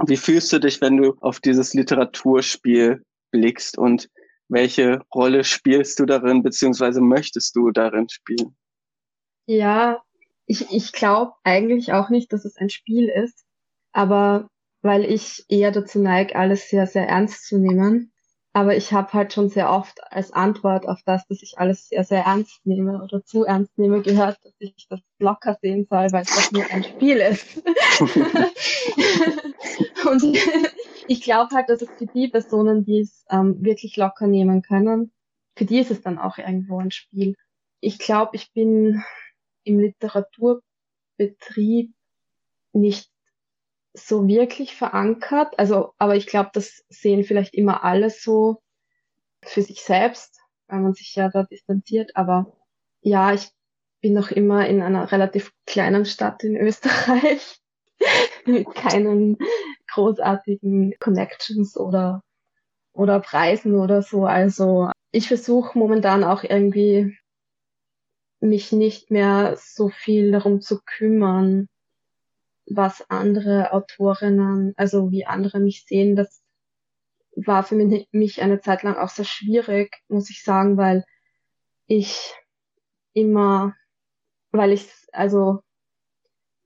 Wie 0.07 0.17
fühlst 0.17 0.53
du 0.53 0.59
dich, 0.59 0.83
wenn 0.83 0.99
du 0.99 1.15
auf 1.21 1.41
dieses 1.41 1.73
Literaturspiel 1.73 3.03
blickst 3.31 3.79
und 3.79 4.11
welche 4.49 5.01
Rolle 5.15 5.43
spielst 5.45 5.99
du 5.99 6.05
darin, 6.05 6.43
beziehungsweise 6.43 7.01
möchtest 7.01 7.57
du 7.57 7.71
darin 7.71 8.09
spielen? 8.09 8.57
Ja, 9.47 10.03
ich, 10.45 10.71
ich 10.71 10.93
glaube 10.93 11.33
eigentlich 11.45 11.93
auch 11.93 12.11
nicht, 12.11 12.33
dass 12.33 12.45
es 12.45 12.57
ein 12.57 12.71
Spiel 12.71 13.09
ist, 13.09 13.45
aber 13.93 14.49
weil 14.87 15.05
ich 15.05 15.45
eher 15.49 15.73
dazu 15.73 15.99
neige, 15.99 16.37
alles 16.37 16.71
sehr, 16.71 16.87
sehr 16.87 17.09
ernst 17.09 17.47
zu 17.47 17.59
nehmen. 17.59 18.13
Aber 18.53 18.75
ich 18.75 18.93
habe 18.93 19.13
halt 19.13 19.35
schon 19.35 19.51
sehr 19.51 19.71
oft 19.71 20.01
als 20.11 20.33
Antwort 20.33 20.89
auf 20.89 21.03
das, 21.05 21.27
dass 21.27 21.43
ich 21.43 21.59
alles 21.59 21.89
sehr, 21.89 22.05
sehr 22.05 22.25
ernst 22.25 22.65
nehme 22.65 23.03
oder 23.03 23.23
zu 23.23 23.45
ernst 23.45 23.77
nehme, 23.77 24.01
gehört, 24.01 24.39
dass 24.43 24.55
ich 24.61 24.87
das 24.89 25.01
locker 25.19 25.59
sehen 25.61 25.87
soll, 25.91 26.11
weil 26.11 26.23
es 26.23 26.35
doch 26.35 26.53
nur 26.53 26.65
ein 26.71 26.83
Spiel 26.83 27.19
ist. 27.19 27.59
Und 30.11 30.39
ich 31.07 31.21
glaube 31.21 31.55
halt, 31.55 31.69
dass 31.69 31.83
es 31.83 31.91
für 31.99 32.07
die 32.07 32.29
Personen, 32.29 32.87
die 32.87 33.01
es 33.01 33.27
ähm, 33.31 33.63
wirklich 33.63 33.99
locker 33.99 34.27
nehmen 34.27 34.63
können, 34.63 35.13
für 35.55 35.67
die 35.67 35.81
ist 35.81 35.91
es 35.91 36.01
dann 36.01 36.19
auch 36.19 36.39
irgendwo 36.39 36.79
ein 36.79 36.93
Spiel. 36.93 37.35
Ich 37.81 37.99
glaube, 37.99 38.37
ich 38.37 38.53
bin 38.53 39.03
im 39.65 39.81
Literaturbetrieb 39.81 41.93
nicht 42.73 43.11
so 43.97 44.27
wirklich 44.29 44.77
verankert. 44.77 45.59
Also, 45.59 45.93
aber 45.99 46.17
ich 46.17 46.27
glaube, 46.27 46.51
das 46.53 46.85
sehen 46.89 47.25
vielleicht 47.25 47.55
immer 47.55 47.85
alle 47.85 48.11
so 48.11 48.63
für 49.43 49.63
sich 49.63 49.83
selbst, 49.83 50.41
weil 50.69 50.81
man 50.81 50.95
sich 50.95 51.15
ja 51.15 51.29
da 51.29 51.45
distanziert. 51.45 52.15
Aber 52.15 52.53
ja, 53.01 53.33
ich 53.33 53.49
bin 54.01 54.13
noch 54.13 54.31
immer 54.31 54.67
in 54.67 54.83
einer 54.83 55.11
relativ 55.11 55.53
kleinen 55.67 56.05
Stadt 56.05 56.45
in 56.45 56.57
Österreich 56.57 57.59
mit 58.47 58.73
keinen 58.75 59.39
großartigen 59.89 60.95
Connections 61.01 61.77
oder 61.77 62.23
oder 62.93 63.21
Preisen 63.21 63.75
oder 63.75 64.03
so. 64.03 64.25
Also 64.25 64.91
ich 65.11 65.29
versuche 65.29 65.79
momentan 65.79 66.25
auch 66.25 66.45
irgendwie 66.45 67.17
mich 68.41 68.73
nicht 68.73 69.11
mehr 69.11 69.57
so 69.59 69.89
viel 69.89 70.33
darum 70.33 70.61
zu 70.61 70.81
kümmern, 70.85 71.69
was 72.67 73.09
andere 73.11 73.73
Autorinnen, 73.73 74.75
also 74.77 75.11
wie 75.11 75.27
andere 75.27 75.61
mich 75.61 75.85
sehen. 75.87 76.17
Das 76.17 76.43
war 77.37 77.63
für 77.63 77.75
mich 77.75 78.43
eine 78.43 78.61
Zeit 78.61 78.83
lang 78.83 78.97
auch 78.97 79.11
sehr 79.11 79.25
schwierig, 79.25 79.97
muss 80.09 80.31
ich 80.31 80.43
sagen, 80.43 80.77
weil 80.77 81.05
ich 81.87 82.35
immer, 83.13 83.75
weil 84.51 84.73
ich, 84.73 84.89
also 85.13 85.61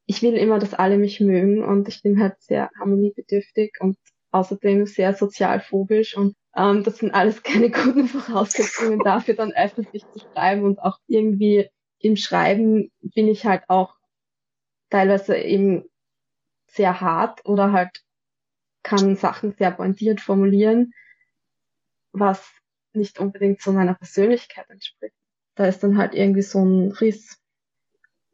ich 0.06 0.22
will 0.22 0.34
immer, 0.34 0.58
dass 0.58 0.74
alle 0.74 0.98
mich 0.98 1.20
mögen 1.20 1.62
und 1.64 1.88
ich 1.88 2.02
bin 2.02 2.20
halt 2.20 2.40
sehr 2.40 2.70
harmoniebedürftig 2.78 3.74
und 3.80 3.96
außerdem 4.32 4.86
sehr 4.86 5.14
sozialphobisch 5.14 6.16
und 6.16 6.34
ähm, 6.56 6.82
das 6.82 6.98
sind 6.98 7.12
alles 7.14 7.42
keine 7.44 7.70
guten 7.70 8.06
Voraussetzungen 8.08 9.00
dafür, 9.00 9.34
dann 9.34 9.52
öffentlich 9.52 10.04
zu 10.12 10.20
schreiben 10.20 10.64
und 10.64 10.78
auch 10.78 10.98
irgendwie 11.06 11.68
im 11.98 12.16
Schreiben 12.16 12.90
bin 13.00 13.28
ich 13.28 13.44
halt 13.44 13.64
auch 13.68 13.94
teilweise 14.88 15.36
eben 15.36 15.84
sehr 16.72 17.00
hart 17.00 17.44
oder 17.44 17.72
halt 17.72 18.02
kann 18.83 19.16
Sachen 19.16 19.52
sehr 19.52 19.70
pointiert 19.70 20.20
formulieren, 20.20 20.92
was 22.12 22.50
nicht 22.92 23.18
unbedingt 23.18 23.61
zu 23.61 23.72
meiner 23.72 23.94
Persönlichkeit 23.94 24.68
entspricht. 24.70 25.14
Da 25.54 25.66
ist 25.66 25.83
dann 25.83 25.98
halt 25.98 26.14
irgendwie 26.14 26.42
so 26.42 26.64
ein 26.64 26.92
Riss. 26.92 27.38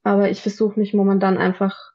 Aber 0.03 0.31
ich 0.31 0.40
versuche 0.40 0.79
mich 0.79 0.94
momentan 0.94 1.37
einfach, 1.37 1.92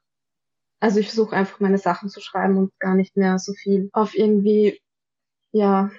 also 0.79 0.99
ich 0.99 1.07
versuche 1.07 1.35
einfach 1.35 1.59
meine 1.59 1.77
Sachen 1.77 2.09
zu 2.09 2.19
schreiben 2.19 2.57
und 2.57 2.77
gar 2.79 2.95
nicht 2.95 3.15
mehr 3.15 3.39
so 3.39 3.53
viel 3.53 3.89
auf 3.93 4.15
irgendwie, 4.15 4.81
ja, 5.51 5.91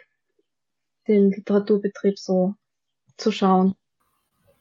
den 1.08 1.30
Literaturbetrieb 1.30 2.18
so 2.18 2.54
zu 3.16 3.32
schauen. 3.32 3.74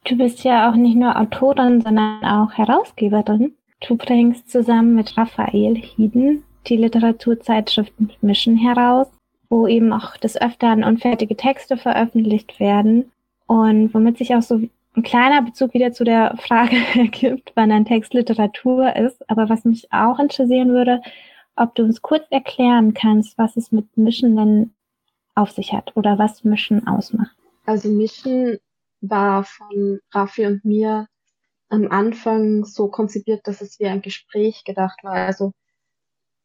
Du 0.06 0.17
bist 0.17 0.44
ja 0.44 0.72
auch 0.72 0.76
nicht 0.76 0.96
nur 0.96 1.15
Autorin, 1.20 1.82
sondern 1.82 2.24
auch 2.24 2.52
Herausgeberin. 2.54 3.56
Du 3.88 3.98
bringst 3.98 4.50
zusammen 4.50 4.96
mit 4.96 5.17
Raphael 5.17 5.76
Hieden 5.76 6.44
die 6.67 6.78
Literaturzeitschrift 6.78 7.94
Mischen 8.22 8.56
heraus, 8.56 9.08
wo 9.50 9.67
eben 9.67 9.91
auch 9.91 10.15
des 10.17 10.39
Öfteren 10.39 10.84
unfertige 10.84 11.36
Texte 11.36 11.78
veröffentlicht 11.78 12.60
werden 12.60 13.12
und 13.48 13.94
womit 13.94 14.20
sich 14.20 14.36
auch 14.36 14.44
so 14.44 14.62
ein 14.96 15.04
kleiner 15.04 15.41
Bezug 15.41 15.74
wieder 15.74 15.91
zu 15.91 16.04
der 16.04 16.38
Frage 16.38 16.76
ergibt, 16.96 17.52
wann 17.56 17.72
ein 17.72 17.86
Text 17.86 18.13
Literatur 18.13 18.96
ist. 18.96 19.28
Aber 19.30 19.50
was 19.50 19.65
mich 19.65 19.91
auch 19.91 20.20
interessieren 20.20 20.70
würde, 20.70 21.02
ob 21.56 21.74
du 21.76 21.84
uns 21.84 22.02
kurz 22.02 22.24
erklären 22.30 22.94
kannst, 22.94 23.38
was 23.38 23.58
es 23.58 23.72
mit 23.72 23.98
Mischen 23.98 24.36
denn 24.36 24.74
auf 25.34 25.52
sich 25.52 25.74
hat 25.74 25.96
oder 25.96 26.20
was 26.20 26.43
Mischen 26.43 26.88
ausmacht. 26.88 27.36
Also 27.66 27.89
Mischen 27.89 28.60
war 29.01 29.43
von 29.43 29.99
Raffi 30.12 30.45
und 30.45 30.64
mir 30.64 31.08
am 31.72 31.89
Anfang 31.89 32.65
so 32.65 32.89
konzipiert, 32.89 33.47
dass 33.47 33.61
es 33.61 33.80
wie 33.80 33.86
ein 33.86 34.01
Gespräch 34.01 34.65
gedacht 34.65 35.03
war. 35.03 35.13
Also, 35.13 35.53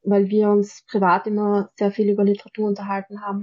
weil 0.03 0.29
wir 0.29 0.51
uns 0.51 0.85
privat 0.87 1.27
immer 1.27 1.71
sehr 1.77 1.91
viel 1.91 2.09
über 2.09 2.23
Literatur 2.23 2.69
unterhalten 2.69 3.23
haben, 3.23 3.41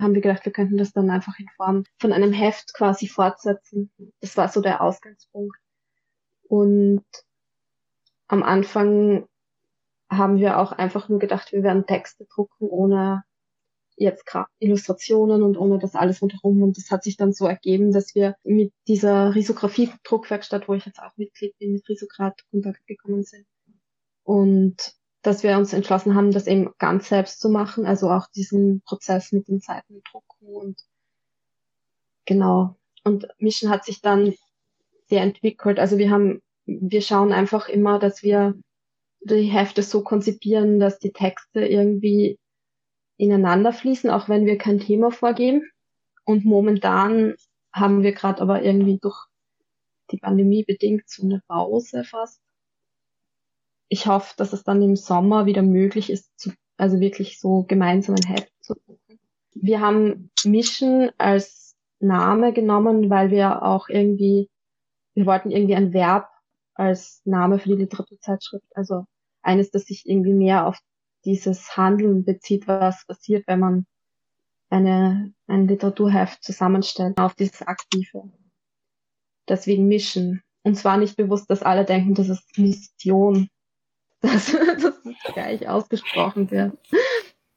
haben 0.00 0.14
wir 0.14 0.22
gedacht, 0.22 0.46
wir 0.46 0.52
könnten 0.52 0.78
das 0.78 0.92
dann 0.92 1.10
einfach 1.10 1.38
in 1.38 1.48
Form 1.56 1.84
von 1.98 2.12
einem 2.12 2.32
Heft 2.32 2.72
quasi 2.74 3.06
fortsetzen. 3.06 3.90
Das 4.20 4.36
war 4.38 4.48
so 4.48 4.62
der 4.62 4.80
Ausgangspunkt. 4.80 5.56
Und 6.48 7.04
am 8.28 8.42
Anfang 8.42 9.28
haben 10.10 10.38
wir 10.38 10.58
auch 10.58 10.72
einfach 10.72 11.10
nur 11.10 11.18
gedacht, 11.18 11.52
wir 11.52 11.62
werden 11.62 11.86
Texte 11.86 12.24
drucken, 12.24 12.68
ohne 12.68 13.24
jetzt 13.96 14.26
gerade 14.26 14.48
Illustrationen 14.58 15.42
und 15.42 15.56
ohne 15.56 15.78
das 15.78 15.94
alles 15.94 16.22
rundherum. 16.22 16.62
Und 16.62 16.76
das 16.76 16.90
hat 16.90 17.02
sich 17.02 17.16
dann 17.16 17.32
so 17.32 17.46
ergeben, 17.46 17.92
dass 17.92 18.14
wir 18.14 18.36
mit 18.44 18.72
dieser 18.88 19.34
Risografie-Druckwerkstatt, 19.34 20.68
wo 20.68 20.74
ich 20.74 20.86
jetzt 20.86 21.00
auch 21.00 21.16
Mitglied 21.16 21.56
bin, 21.58 21.72
mit 21.72 21.88
Risograd 21.88 22.40
Kontakt 22.50 22.86
gekommen 22.86 23.24
sind. 23.24 23.46
Und 24.22 24.94
dass 25.22 25.42
wir 25.42 25.56
uns 25.56 25.72
entschlossen 25.72 26.14
haben, 26.14 26.30
das 26.30 26.46
eben 26.46 26.70
ganz 26.78 27.08
selbst 27.08 27.40
zu 27.40 27.48
machen, 27.48 27.86
also 27.86 28.10
auch 28.10 28.26
diesen 28.34 28.82
Prozess 28.82 29.32
mit 29.32 29.48
den 29.48 29.60
Seiten 29.60 30.02
drucken 30.10 30.46
und 30.46 30.80
Genau. 32.26 32.76
Und 33.04 33.28
Mission 33.38 33.70
hat 33.70 33.84
sich 33.84 34.02
dann 34.02 34.34
sehr 35.06 35.22
entwickelt. 35.22 35.78
Also 35.78 35.96
wir 35.96 36.10
haben, 36.10 36.42
wir 36.66 37.00
schauen 37.00 37.32
einfach 37.32 37.68
immer, 37.68 37.98
dass 37.98 38.22
wir 38.22 38.54
die 39.20 39.44
Hefte 39.44 39.82
so 39.82 40.02
konzipieren, 40.02 40.78
dass 40.78 40.98
die 40.98 41.12
Texte 41.12 41.64
irgendwie 41.64 42.38
ineinander 43.16 43.72
fließen, 43.72 44.10
auch 44.10 44.28
wenn 44.28 44.46
wir 44.46 44.58
kein 44.58 44.80
Thema 44.80 45.10
vorgeben. 45.10 45.70
Und 46.24 46.44
momentan 46.44 47.34
haben 47.72 48.02
wir 48.02 48.12
gerade 48.12 48.40
aber 48.40 48.62
irgendwie 48.62 48.98
durch 48.98 49.26
die 50.10 50.18
Pandemie 50.18 50.64
bedingt 50.64 51.08
so 51.08 51.24
eine 51.24 51.42
Pause 51.48 52.04
fast. 52.04 52.40
Ich 53.88 54.06
hoffe, 54.06 54.34
dass 54.36 54.52
es 54.52 54.64
dann 54.64 54.82
im 54.82 54.96
Sommer 54.96 55.46
wieder 55.46 55.62
möglich 55.62 56.10
ist, 56.10 56.38
zu, 56.38 56.52
also 56.76 57.00
wirklich 57.00 57.40
so 57.40 57.64
gemeinsam 57.68 58.16
ein 58.16 58.28
Heft 58.28 58.52
zu 58.60 58.74
suchen. 58.74 59.20
Wir 59.54 59.80
haben 59.80 60.30
Mission 60.44 61.10
als 61.18 61.76
Name 62.00 62.52
genommen, 62.52 63.10
weil 63.10 63.30
wir 63.30 63.62
auch 63.62 63.88
irgendwie, 63.88 64.50
wir 65.14 65.26
wollten 65.26 65.50
irgendwie 65.50 65.76
ein 65.76 65.92
Verb 65.92 66.28
als 66.74 67.22
Name 67.24 67.58
für 67.58 67.70
die 67.70 67.82
Literaturzeitschrift, 67.82 68.66
also 68.74 69.06
eines, 69.42 69.70
das 69.70 69.84
sich 69.84 70.06
irgendwie 70.06 70.34
mehr 70.34 70.66
auf 70.66 70.78
dieses 71.26 71.76
Handeln 71.76 72.24
bezieht, 72.24 72.66
was 72.66 73.04
passiert, 73.06 73.46
wenn 73.46 73.60
man 73.60 73.86
eine, 74.70 75.34
ein 75.46 75.68
Literaturheft 75.68 76.42
zusammenstellt, 76.42 77.18
auf 77.18 77.34
dieses 77.34 77.62
Aktive. 77.62 78.30
Deswegen 79.48 79.86
mischen. 79.86 80.42
Und 80.62 80.76
zwar 80.76 80.96
nicht 80.96 81.16
bewusst, 81.16 81.50
dass 81.50 81.62
alle 81.62 81.84
denken, 81.84 82.14
das 82.14 82.28
ist 82.28 82.58
Mission, 82.58 83.48
dass, 84.20 84.52
dass 84.52 85.02
das 85.02 85.34
gleich 85.34 85.68
ausgesprochen 85.68 86.50
wird. 86.50 86.78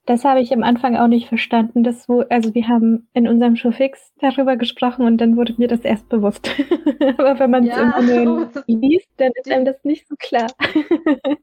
Das 0.05 0.25
habe 0.25 0.41
ich 0.41 0.51
am 0.53 0.63
Anfang 0.63 0.97
auch 0.97 1.07
nicht 1.07 1.27
verstanden. 1.27 1.83
Das 1.83 2.09
wo, 2.09 2.21
also 2.21 2.55
wir 2.55 2.67
haben 2.67 3.07
in 3.13 3.27
unserem 3.27 3.55
Showfix 3.55 4.11
darüber 4.19 4.57
gesprochen 4.57 5.05
und 5.05 5.17
dann 5.17 5.37
wurde 5.37 5.53
mir 5.57 5.67
das 5.67 5.81
erst 5.81 6.09
bewusst. 6.09 6.49
Aber 7.17 7.37
wenn 7.37 7.51
man 7.51 7.63
es 7.63 7.75
ja, 7.75 8.63
liest, 8.65 9.07
dann 9.17 9.31
ist 9.35 9.51
einem 9.51 9.65
das 9.65 9.83
nicht 9.83 10.07
so 10.07 10.15
klar. 10.17 10.47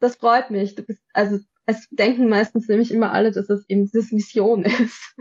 das 0.00 0.16
freut 0.16 0.50
mich. 0.50 0.74
Du 0.74 0.82
bist, 0.82 1.02
also 1.12 1.38
es 1.70 1.88
denken 1.90 2.28
meistens 2.28 2.68
nämlich 2.68 2.92
immer 2.92 3.12
alle, 3.12 3.32
dass 3.32 3.48
es 3.50 3.64
eben 3.68 3.90
diese 3.90 4.14
Mission 4.14 4.64
ist. 4.64 5.16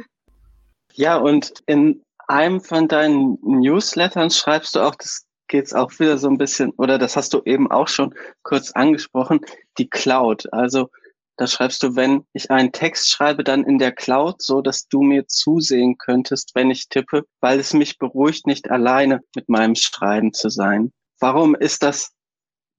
Ja, 0.93 1.17
und 1.17 1.53
in 1.65 2.03
einem 2.27 2.61
von 2.61 2.87
deinen 2.87 3.37
Newslettern 3.41 4.29
schreibst 4.29 4.75
du 4.75 4.81
auch, 4.81 4.95
das 4.95 5.25
geht's 5.47 5.73
auch 5.73 5.91
wieder 5.99 6.17
so 6.17 6.29
ein 6.29 6.37
bisschen, 6.37 6.71
oder 6.77 6.97
das 6.97 7.15
hast 7.15 7.33
du 7.33 7.41
eben 7.45 7.71
auch 7.71 7.87
schon 7.87 8.13
kurz 8.43 8.71
angesprochen, 8.71 9.39
die 9.77 9.89
Cloud. 9.89 10.51
Also 10.53 10.89
da 11.37 11.47
schreibst 11.47 11.81
du, 11.83 11.95
wenn 11.95 12.25
ich 12.33 12.51
einen 12.51 12.71
Text 12.71 13.09
schreibe, 13.09 13.43
dann 13.43 13.63
in 13.63 13.79
der 13.79 13.93
Cloud, 13.93 14.41
so 14.41 14.61
dass 14.61 14.87
du 14.89 15.01
mir 15.01 15.25
zusehen 15.27 15.97
könntest, 15.97 16.51
wenn 16.53 16.69
ich 16.69 16.89
tippe, 16.89 17.23
weil 17.39 17.59
es 17.59 17.73
mich 17.73 17.97
beruhigt, 17.97 18.45
nicht 18.45 18.69
alleine 18.69 19.21
mit 19.35 19.47
meinem 19.47 19.75
Schreiben 19.75 20.33
zu 20.33 20.49
sein. 20.49 20.91
Warum 21.19 21.55
ist 21.55 21.81
das 21.81 22.11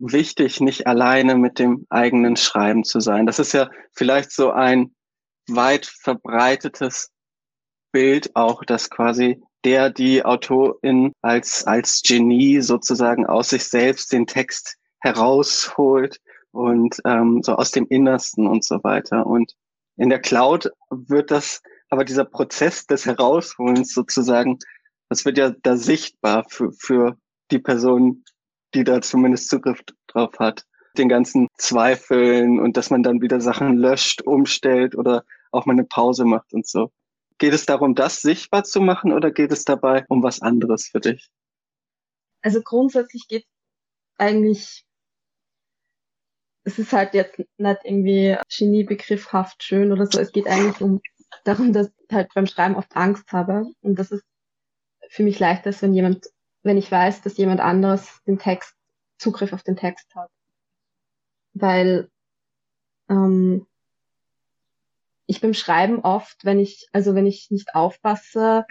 wichtig, 0.00 0.60
nicht 0.60 0.86
alleine 0.86 1.36
mit 1.36 1.58
dem 1.58 1.86
eigenen 1.90 2.36
Schreiben 2.36 2.84
zu 2.84 3.00
sein. 3.00 3.26
Das 3.26 3.38
ist 3.38 3.52
ja 3.52 3.70
vielleicht 3.92 4.32
so 4.32 4.50
ein 4.50 4.94
weit 5.48 5.86
verbreitetes 5.86 7.10
Bild 7.92 8.34
auch, 8.34 8.64
dass 8.64 8.90
quasi 8.90 9.42
der, 9.64 9.90
die 9.90 10.24
Autorin 10.24 11.12
als, 11.22 11.66
als 11.66 12.02
Genie 12.02 12.60
sozusagen 12.60 13.26
aus 13.26 13.50
sich 13.50 13.64
selbst 13.64 14.12
den 14.12 14.26
Text 14.26 14.76
herausholt 15.00 16.18
und 16.52 17.00
ähm, 17.04 17.42
so 17.42 17.54
aus 17.54 17.70
dem 17.70 17.86
Innersten 17.88 18.46
und 18.46 18.64
so 18.64 18.82
weiter. 18.82 19.26
Und 19.26 19.54
in 19.96 20.08
der 20.08 20.20
Cloud 20.20 20.70
wird 20.90 21.30
das, 21.30 21.62
aber 21.90 22.04
dieser 22.04 22.24
Prozess 22.24 22.86
des 22.86 23.06
Herausholens 23.06 23.92
sozusagen, 23.92 24.58
das 25.08 25.24
wird 25.24 25.36
ja 25.38 25.52
da 25.62 25.76
sichtbar 25.76 26.44
für, 26.48 26.72
für 26.72 27.16
die 27.50 27.58
Person, 27.58 28.24
die 28.74 28.84
da 28.84 29.00
zumindest 29.00 29.48
Zugriff 29.48 29.80
drauf 30.06 30.38
hat. 30.38 30.64
Den 30.96 31.08
ganzen 31.08 31.48
Zweifeln 31.56 32.58
und 32.58 32.76
dass 32.76 32.90
man 32.90 33.02
dann 33.02 33.20
wieder 33.20 33.40
Sachen 33.40 33.76
löscht, 33.76 34.22
umstellt 34.22 34.96
oder 34.96 35.24
auch 35.52 35.66
mal 35.66 35.72
eine 35.72 35.84
Pause 35.84 36.24
macht 36.24 36.52
und 36.52 36.66
so. 36.66 36.90
Geht 37.38 37.54
es 37.54 37.64
darum, 37.64 37.94
das 37.94 38.20
sichtbar 38.20 38.64
zu 38.64 38.80
machen 38.80 39.12
oder 39.12 39.30
geht 39.30 39.52
es 39.52 39.64
dabei 39.64 40.04
um 40.08 40.22
was 40.22 40.42
anderes 40.42 40.88
für 40.88 41.00
dich? 41.00 41.30
Also 42.42 42.60
grundsätzlich 42.62 43.28
geht 43.28 43.46
eigentlich, 44.18 44.84
es 46.64 46.78
ist 46.78 46.92
halt 46.92 47.14
jetzt 47.14 47.38
nicht 47.38 47.80
irgendwie 47.84 48.36
Geniebegriffhaft 48.48 49.62
schön 49.62 49.92
oder 49.92 50.06
so. 50.06 50.18
Es 50.18 50.32
geht 50.32 50.46
eigentlich 50.46 50.80
um 50.80 51.00
darum, 51.44 51.72
dass 51.72 51.88
ich 51.88 52.14
halt 52.14 52.32
beim 52.34 52.46
Schreiben 52.46 52.76
oft 52.76 52.94
Angst 52.96 53.32
habe 53.32 53.64
und 53.80 53.98
dass 53.98 54.10
es 54.10 54.22
für 55.08 55.22
mich 55.22 55.38
leichter 55.38 55.70
ist, 55.70 55.82
wenn 55.82 55.94
jemand 55.94 56.26
wenn 56.62 56.76
ich 56.76 56.90
weiß, 56.90 57.22
dass 57.22 57.36
jemand 57.36 57.60
anderes 57.60 58.22
den 58.26 58.38
Text, 58.38 58.74
Zugriff 59.18 59.52
auf 59.52 59.62
den 59.62 59.76
Text 59.76 60.14
hat. 60.14 60.30
Weil 61.52 62.08
ähm, 63.08 63.66
ich 65.26 65.40
beim 65.40 65.54
Schreiben 65.54 66.00
oft, 66.00 66.44
wenn 66.44 66.58
ich, 66.58 66.88
also 66.92 67.14
wenn 67.14 67.26
ich 67.26 67.50
nicht 67.50 67.74
aufpasse, 67.74 68.64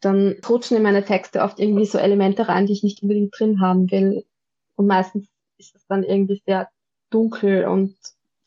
dann 0.00 0.36
rutschen 0.48 0.76
in 0.76 0.82
meine 0.82 1.04
Texte 1.04 1.42
oft 1.42 1.60
irgendwie 1.60 1.84
so 1.84 1.98
Elemente 1.98 2.48
rein, 2.48 2.66
die 2.66 2.72
ich 2.72 2.82
nicht 2.82 3.02
unbedingt 3.02 3.38
drin 3.38 3.60
haben 3.60 3.90
will. 3.90 4.24
Und 4.76 4.86
meistens 4.86 5.28
ist 5.58 5.76
es 5.76 5.86
dann 5.86 6.02
irgendwie 6.02 6.42
sehr 6.46 6.68
dunkel 7.10 7.66
und 7.66 7.96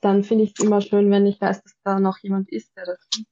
dann 0.02 0.24
finde 0.24 0.44
ich 0.44 0.54
es 0.58 0.66
immer 0.66 0.82
schön, 0.82 1.10
wenn 1.12 1.26
ich 1.26 1.40
weiß, 1.40 1.64
dass 1.64 1.74
da 1.84 2.00
noch 2.00 2.18
jemand 2.20 2.52
ist, 2.52 2.76
der 2.76 2.86
das 2.86 3.00
sieht. 3.14 3.28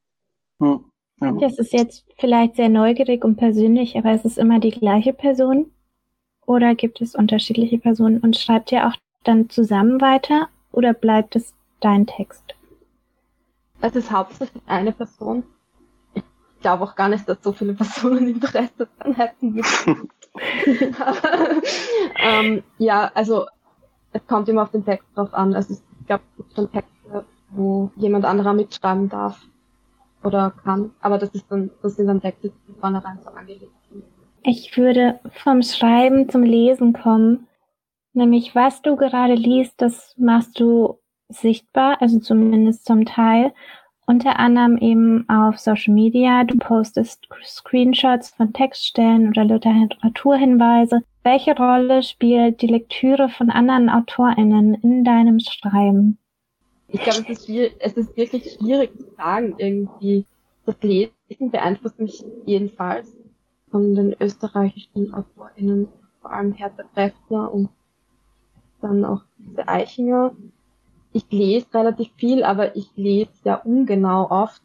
Hm. 0.59 0.90
Ja. 1.21 1.31
Das 1.33 1.59
ist 1.59 1.71
jetzt 1.71 2.03
vielleicht 2.17 2.55
sehr 2.55 2.69
neugierig 2.69 3.23
und 3.23 3.35
persönlich, 3.35 3.95
aber 3.95 4.13
ist 4.13 4.25
es 4.25 4.37
immer 4.37 4.59
die 4.59 4.71
gleiche 4.71 5.13
Person? 5.13 5.71
Oder 6.47 6.73
gibt 6.73 6.99
es 6.99 7.15
unterschiedliche 7.15 7.77
Personen 7.77 8.17
und 8.19 8.35
schreibt 8.35 8.71
ihr 8.71 8.87
auch 8.87 8.95
dann 9.23 9.49
zusammen 9.49 10.01
weiter 10.01 10.49
oder 10.71 10.93
bleibt 10.93 11.35
es 11.35 11.53
dein 11.79 12.07
Text? 12.07 12.55
Es 13.81 13.95
ist 13.95 14.11
hauptsächlich 14.11 14.63
eine 14.65 14.91
Person. 14.91 15.43
Ich 16.15 16.23
glaube 16.61 16.83
auch 16.83 16.95
gar 16.95 17.09
nicht, 17.09 17.29
dass 17.29 17.37
so 17.43 17.51
viele 17.51 17.73
Personen 17.75 18.27
Interesse 18.27 18.87
daran 18.97 19.15
hätten. 19.15 19.61
ähm, 22.23 22.63
ja, 22.79 23.11
also 23.13 23.45
es 24.13 24.25
kommt 24.27 24.49
immer 24.49 24.63
auf 24.63 24.71
den 24.71 24.85
Text 24.85 25.07
drauf 25.15 25.33
an. 25.33 25.53
Also 25.53 25.75
ich 25.75 26.07
glaube, 26.07 26.23
es 26.31 26.37
gibt 26.37 26.55
schon 26.55 26.71
Texte, 26.71 27.25
wo 27.51 27.91
jemand 27.95 28.25
anderer 28.25 28.53
mitschreiben 28.53 29.07
darf 29.07 29.39
oder 30.23 30.53
kann. 30.63 30.91
Aber 31.01 31.17
das 31.17 31.29
ist 31.29 31.45
dann, 31.49 31.71
das 31.81 31.95
sind 31.95 32.07
dann 32.07 32.21
Texte, 32.21 32.51
die 32.67 32.73
vornherein 32.79 33.19
so 33.23 33.29
angelegt 33.29 33.71
sind. 33.89 34.03
Ich 34.43 34.75
würde 34.75 35.19
vom 35.43 35.61
Schreiben 35.61 36.29
zum 36.29 36.43
Lesen 36.43 36.93
kommen. 36.93 37.47
Nämlich, 38.13 38.55
was 38.55 38.81
du 38.81 38.95
gerade 38.95 39.35
liest, 39.35 39.81
das 39.81 40.15
machst 40.17 40.59
du 40.59 40.99
sichtbar, 41.29 42.01
also 42.01 42.19
zumindest 42.19 42.85
zum 42.85 43.05
Teil. 43.05 43.53
Unter 44.07 44.39
anderem 44.39 44.77
eben 44.77 45.29
auf 45.29 45.57
Social 45.59 45.93
Media. 45.93 46.43
Du 46.43 46.57
postest 46.57 47.27
Screenshots 47.43 48.31
von 48.31 48.51
Textstellen 48.51 49.29
oder 49.29 49.45
Literaturhinweise. 49.45 51.03
Welche 51.23 51.55
Rolle 51.55 52.03
spielt 52.03 52.61
die 52.61 52.67
Lektüre 52.67 53.29
von 53.29 53.49
anderen 53.49 53.89
AutorInnen 53.89 54.73
in 54.73 55.03
deinem 55.03 55.39
Schreiben? 55.39 56.17
Ich 56.91 57.01
glaube, 57.01 57.25
es 57.29 57.47
ist, 57.47 57.75
es 57.79 57.93
ist 57.93 58.17
wirklich 58.17 58.53
schwierig 58.53 58.97
zu 58.97 59.09
sagen, 59.15 59.55
irgendwie. 59.57 60.25
Das 60.65 60.75
Lesen 60.83 61.11
beeinflusst 61.49 61.99
mich 61.99 62.23
jedenfalls 62.45 63.17
von 63.71 63.95
den 63.95 64.15
österreichischen 64.19 65.11
AutorInnen, 65.11 65.87
vor 66.21 66.31
allem 66.31 66.53
Hertha 66.53 66.83
Kräftner 66.93 67.51
und 67.51 67.69
dann 68.79 69.03
auch 69.03 69.23
diese 69.37 69.67
Eichinger. 69.67 70.35
Ich 71.13 71.25
lese 71.31 71.73
relativ 71.73 72.09
viel, 72.15 72.43
aber 72.43 72.75
ich 72.75 72.91
lese 72.95 73.31
sehr 73.43 73.65
ungenau 73.65 74.29
oft. 74.29 74.61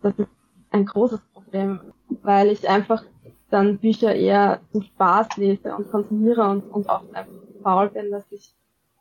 Das 0.00 0.16
ist 0.16 0.28
ein 0.70 0.86
großes 0.86 1.20
Problem, 1.32 1.80
weil 2.22 2.48
ich 2.48 2.68
einfach 2.68 3.04
dann 3.50 3.78
Bücher 3.78 4.14
eher 4.14 4.60
zum 4.70 4.82
Spaß 4.82 5.36
lese 5.38 5.74
und 5.74 5.90
konsumiere 5.90 6.48
und, 6.48 6.62
und 6.70 6.88
oft 6.88 7.14
einfach 7.14 7.32
faul 7.62 7.90
bin, 7.90 8.10
dass 8.10 8.30
ich 8.30 8.54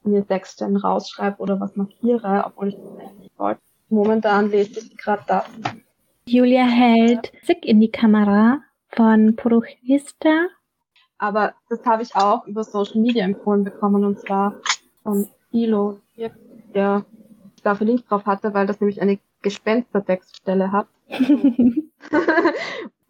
mir 0.04 0.26
Textstellen 0.26 0.78
rausschreibe 0.78 1.38
oder 1.40 1.60
was 1.60 1.76
markiere, 1.76 2.44
obwohl 2.46 2.70
ich 2.70 2.76
das 2.76 3.00
eigentlich 3.00 3.32
wollte. 3.38 3.62
Momentan 3.90 4.50
lese 4.50 4.80
ich 4.80 4.98
gerade 4.98 5.24
das. 5.28 5.46
Julia 6.26 6.64
hält 6.64 7.32
Sick 7.44 7.66
in 7.66 7.80
die 7.80 7.92
Kamera 7.92 8.62
von 8.90 9.36
Puruchista. 9.36 10.48
Aber 11.18 11.54
das 11.70 11.86
habe 11.86 12.04
ich 12.04 12.16
auch 12.16 12.46
über 12.48 12.64
Social 12.64 13.02
Media 13.02 13.24
empfohlen 13.24 13.64
bekommen 13.64 14.06
und 14.06 14.20
zwar 14.20 14.56
von 15.04 15.28
Ilo, 15.52 16.00
der 16.74 17.06
da 17.64 17.76
verlinkt 17.76 18.10
drauf 18.10 18.26
hatte, 18.26 18.54
weil 18.54 18.66
das 18.66 18.80
nämlich 18.80 19.02
eine 19.02 19.20
Gespenstertextstelle 19.42 20.72
hat. 20.72 20.88
so, 21.10 21.18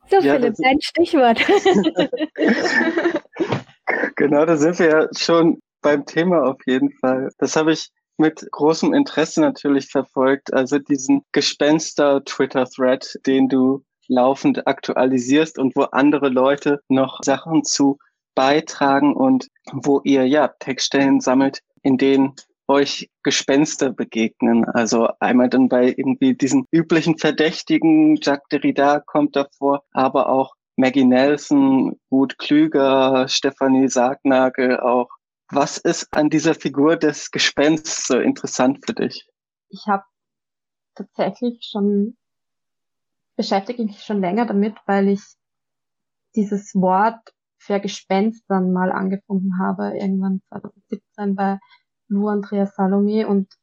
ja, 0.10 0.36
Philipp, 0.36 0.56
dein 0.58 0.82
Stichwort. 0.82 1.40
genau, 4.16 4.46
da 4.46 4.58
sind 4.58 4.80
wir 4.80 4.90
ja 4.90 5.08
schon 5.16 5.62
beim 5.82 6.06
Thema 6.06 6.44
auf 6.44 6.58
jeden 6.66 6.92
Fall. 6.92 7.30
Das 7.38 7.56
habe 7.56 7.74
ich 7.74 7.90
mit 8.18 8.48
großem 8.52 8.94
Interesse 8.94 9.42
natürlich 9.42 9.88
verfolgt. 9.88 10.54
Also 10.54 10.78
diesen 10.80 11.24
Gespenster-Twitter-Thread, 11.32 13.20
den 13.26 13.50
du 13.50 13.84
laufend 14.08 14.68
aktualisierst 14.68 15.58
und 15.58 15.76
wo 15.76 15.84
andere 15.84 16.30
Leute 16.30 16.82
noch 16.90 17.20
Sachen 17.24 17.64
zu 17.64 17.98
beitragen 18.36 19.16
und 19.16 19.48
wo 19.72 20.02
ihr 20.04 20.28
ja 20.28 20.50
Textstellen 20.60 21.20
sammelt, 21.20 21.62
in 21.82 21.98
denen 21.98 22.36
euch 22.68 23.10
Gespenster 23.24 23.92
begegnen. 23.92 24.66
Also 24.66 25.10
einmal 25.20 25.50
dann 25.50 25.68
bei 25.68 25.94
irgendwie 25.96 26.34
diesen 26.36 26.66
üblichen 26.72 27.18
Verdächtigen, 27.18 28.18
Jacques 28.22 28.48
Derrida 28.52 29.00
kommt 29.00 29.36
davor, 29.36 29.84
aber 29.92 30.30
auch 30.30 30.56
Maggie 30.78 31.06
Nelson, 31.06 32.00
Ruth 32.12 32.38
Klüger, 32.38 33.28
Stefanie 33.28 33.90
Sargnagel 33.90 34.80
auch. 34.80 35.10
Was 35.54 35.78
ist 35.78 36.08
an 36.14 36.30
dieser 36.30 36.56
Figur 36.56 36.96
des 36.96 37.30
Gespensts 37.30 38.08
so 38.08 38.18
interessant 38.20 38.86
für 38.86 38.94
dich? 38.94 39.28
Ich 39.70 39.86
habe 39.88 40.04
tatsächlich 40.96 41.68
schon 41.70 42.18
beschäftige 43.36 43.84
mich 43.84 44.02
schon 44.04 44.22
länger 44.22 44.46
damit, 44.46 44.76
weil 44.86 45.10
ich 45.10 45.22
dieses 46.36 46.74
Wort 46.76 47.34
Vergespenstern 47.58 48.72
mal 48.72 48.92
angefunden 48.92 49.60
habe, 49.60 49.98
irgendwann 49.98 50.42
2017 50.50 51.36
bei 51.36 51.60
Lou 52.08 52.28
Andrea 52.28 52.66
Salome. 52.66 53.28
Und 53.28 53.54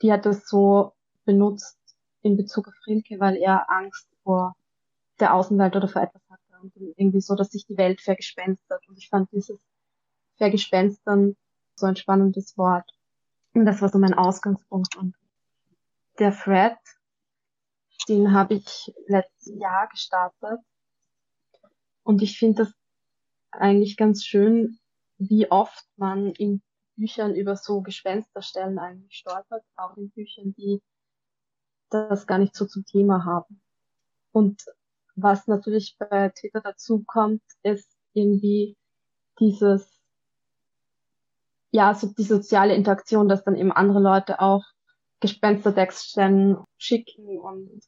die 0.00 0.12
hat 0.12 0.24
das 0.24 0.48
so 0.48 0.92
benutzt 1.24 1.78
in 2.22 2.36
Bezug 2.36 2.68
auf 2.68 2.74
Rilke, 2.86 3.20
weil 3.20 3.36
er 3.36 3.70
Angst 3.70 4.08
vor 4.22 4.56
der 5.20 5.34
Außenwelt 5.34 5.76
oder 5.76 5.88
vor 5.88 6.02
etwas 6.02 6.22
hatte 6.30 6.42
und 6.62 6.72
irgendwie 6.96 7.20
so, 7.20 7.34
dass 7.34 7.50
sich 7.50 7.66
die 7.66 7.76
Welt 7.76 8.00
vergespenstert 8.00 8.88
und 8.88 8.98
ich 8.98 9.08
fand 9.08 9.30
dieses 9.32 9.58
Vergespenstern 10.38 11.36
so 11.76 11.86
ein 11.86 11.96
spannendes 11.96 12.56
Wort. 12.56 12.90
Und 13.54 13.66
das 13.66 13.82
war 13.82 13.88
so 13.88 13.98
mein 13.98 14.14
Ausgangspunkt. 14.14 14.96
Und 14.96 15.14
der 16.18 16.32
Thread, 16.32 16.78
den 18.08 18.32
habe 18.32 18.54
ich 18.54 18.92
letztes 19.06 19.54
Jahr 19.58 19.88
gestartet. 19.88 20.60
Und 22.02 22.22
ich 22.22 22.38
finde 22.38 22.64
das 22.64 22.72
eigentlich 23.50 23.96
ganz 23.96 24.24
schön, 24.24 24.78
wie 25.18 25.50
oft 25.50 25.84
man 25.96 26.32
in 26.32 26.62
Büchern 26.96 27.34
über 27.34 27.56
so 27.56 27.80
Gespensterstellen 27.80 28.78
eigentlich 28.78 29.18
stolpert, 29.18 29.64
auch 29.76 29.96
in 29.96 30.10
Büchern, 30.10 30.54
die 30.54 30.82
das 31.90 32.26
gar 32.26 32.38
nicht 32.38 32.54
so 32.54 32.66
zum 32.66 32.84
Thema 32.84 33.24
haben. 33.24 33.60
Und 34.32 34.64
was 35.14 35.46
natürlich 35.46 35.96
bei 35.98 36.28
Twitter 36.30 36.60
dazu 36.60 37.02
kommt, 37.06 37.42
ist 37.62 37.96
irgendwie 38.12 38.76
dieses, 39.40 39.97
ja, 41.70 41.94
so 41.94 42.06
die 42.06 42.22
soziale 42.22 42.74
Interaktion, 42.74 43.28
dass 43.28 43.44
dann 43.44 43.56
eben 43.56 43.72
andere 43.72 44.00
Leute 44.00 44.40
auch 44.40 44.64
Gespenstertextstellen 45.20 46.58
schicken 46.76 47.38
und 47.38 47.82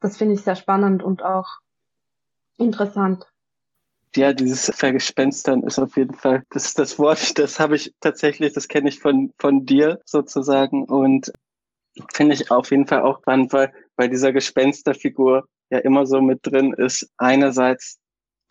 das 0.00 0.16
finde 0.16 0.34
ich 0.34 0.42
sehr 0.42 0.56
spannend 0.56 1.02
und 1.02 1.22
auch 1.22 1.46
interessant. 2.58 3.26
Ja, 4.16 4.32
dieses 4.32 4.70
Vergespenstern 4.74 5.62
ist 5.62 5.78
auf 5.78 5.96
jeden 5.96 6.14
Fall, 6.14 6.44
das 6.50 6.66
ist 6.66 6.78
das 6.78 6.98
Wort, 6.98 7.38
das 7.38 7.58
habe 7.58 7.76
ich 7.76 7.94
tatsächlich, 8.00 8.52
das 8.52 8.68
kenne 8.68 8.88
ich 8.88 9.00
von, 9.00 9.32
von 9.38 9.66
dir 9.66 10.00
sozusagen 10.04 10.84
und 10.84 11.32
finde 12.12 12.34
ich 12.34 12.50
auf 12.50 12.70
jeden 12.70 12.86
Fall 12.86 13.02
auch 13.02 13.18
spannend, 13.20 13.52
weil 13.52 13.72
bei 13.96 14.08
dieser 14.08 14.32
Gespensterfigur 14.32 15.48
ja 15.70 15.78
immer 15.78 16.06
so 16.06 16.20
mit 16.20 16.40
drin 16.42 16.72
ist, 16.72 17.10
einerseits 17.16 17.98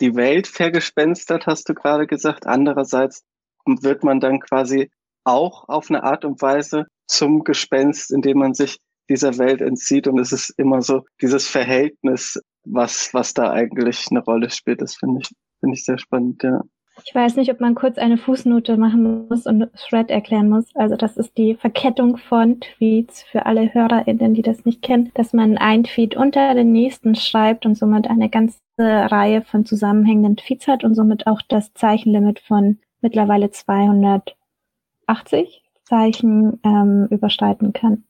die 0.02 0.16
Welt 0.16 0.48
vergespenstert, 0.48 1.46
hast 1.46 1.70
du 1.70 1.74
gerade 1.74 2.08
gesagt, 2.08 2.46
andererseits 2.46 3.24
wird 3.66 4.04
man 4.04 4.20
dann 4.20 4.40
quasi 4.40 4.90
auch 5.24 5.68
auf 5.70 5.90
eine 5.90 6.04
Art 6.04 6.26
und 6.26 6.42
Weise 6.42 6.86
zum 7.08 7.44
Gespenst, 7.44 8.12
indem 8.12 8.40
man 8.40 8.54
sich 8.54 8.80
dieser 9.10 9.38
Welt 9.38 9.62
entzieht 9.62 10.08
und 10.08 10.20
es 10.20 10.32
ist 10.32 10.54
immer 10.58 10.82
so 10.82 11.02
dieses 11.22 11.48
Verhältnis, 11.48 12.40
was, 12.66 13.14
was 13.14 13.34
da 13.34 13.52
eigentlich 13.52 14.08
eine 14.10 14.24
Rolle 14.24 14.50
spielt, 14.50 14.82
das 14.82 14.96
finde 14.96 15.22
ich 15.22 15.30
Finde 15.64 15.78
ich 15.78 15.86
sehr 15.86 15.98
spannend, 15.98 16.44
ja. 16.44 16.62
Ich 17.06 17.16
weiß 17.16 17.38
nicht, 17.38 17.50
ob 17.50 17.62
man 17.62 17.74
kurz 17.74 17.98
eine 17.98 18.18
Fußnote 18.18 18.76
machen 18.76 19.30
muss 19.30 19.46
und 19.46 19.70
Thread 19.78 20.12
erklären 20.12 20.50
muss. 20.50 20.66
Also 20.76 20.98
das 20.98 21.16
ist 21.16 21.38
die 21.38 21.56
Verkettung 21.56 22.18
von 22.18 22.60
Tweets 22.60 23.24
für 23.24 23.46
alle 23.46 23.74
HörerInnen, 23.74 24.34
die 24.34 24.42
das 24.42 24.66
nicht 24.66 24.82
kennen, 24.82 25.10
dass 25.14 25.32
man 25.32 25.58
ein 25.58 25.86
Tweet 25.86 26.18
unter 26.18 26.54
den 26.54 26.74
nächsten 26.74 27.16
schreibt 27.16 27.66
und 27.66 27.76
somit 27.76 28.10
eine 28.10 28.30
ganze 28.30 28.60
Reihe 28.78 29.42
von 29.42 29.66
zusammenhängenden 29.66 30.36
Tweets 30.36 30.68
hat 30.68 30.84
und 30.84 30.96
somit 30.96 31.28
auch 31.28 31.42
das 31.48 31.74
Zeichenlimit 31.74 32.42
von 32.42 32.80
mittlerweile 33.04 33.52
280 33.52 34.34
Zeichen 35.84 36.60
ähm, 36.64 37.08
überschreiten 37.10 37.74
kann. 37.74 38.06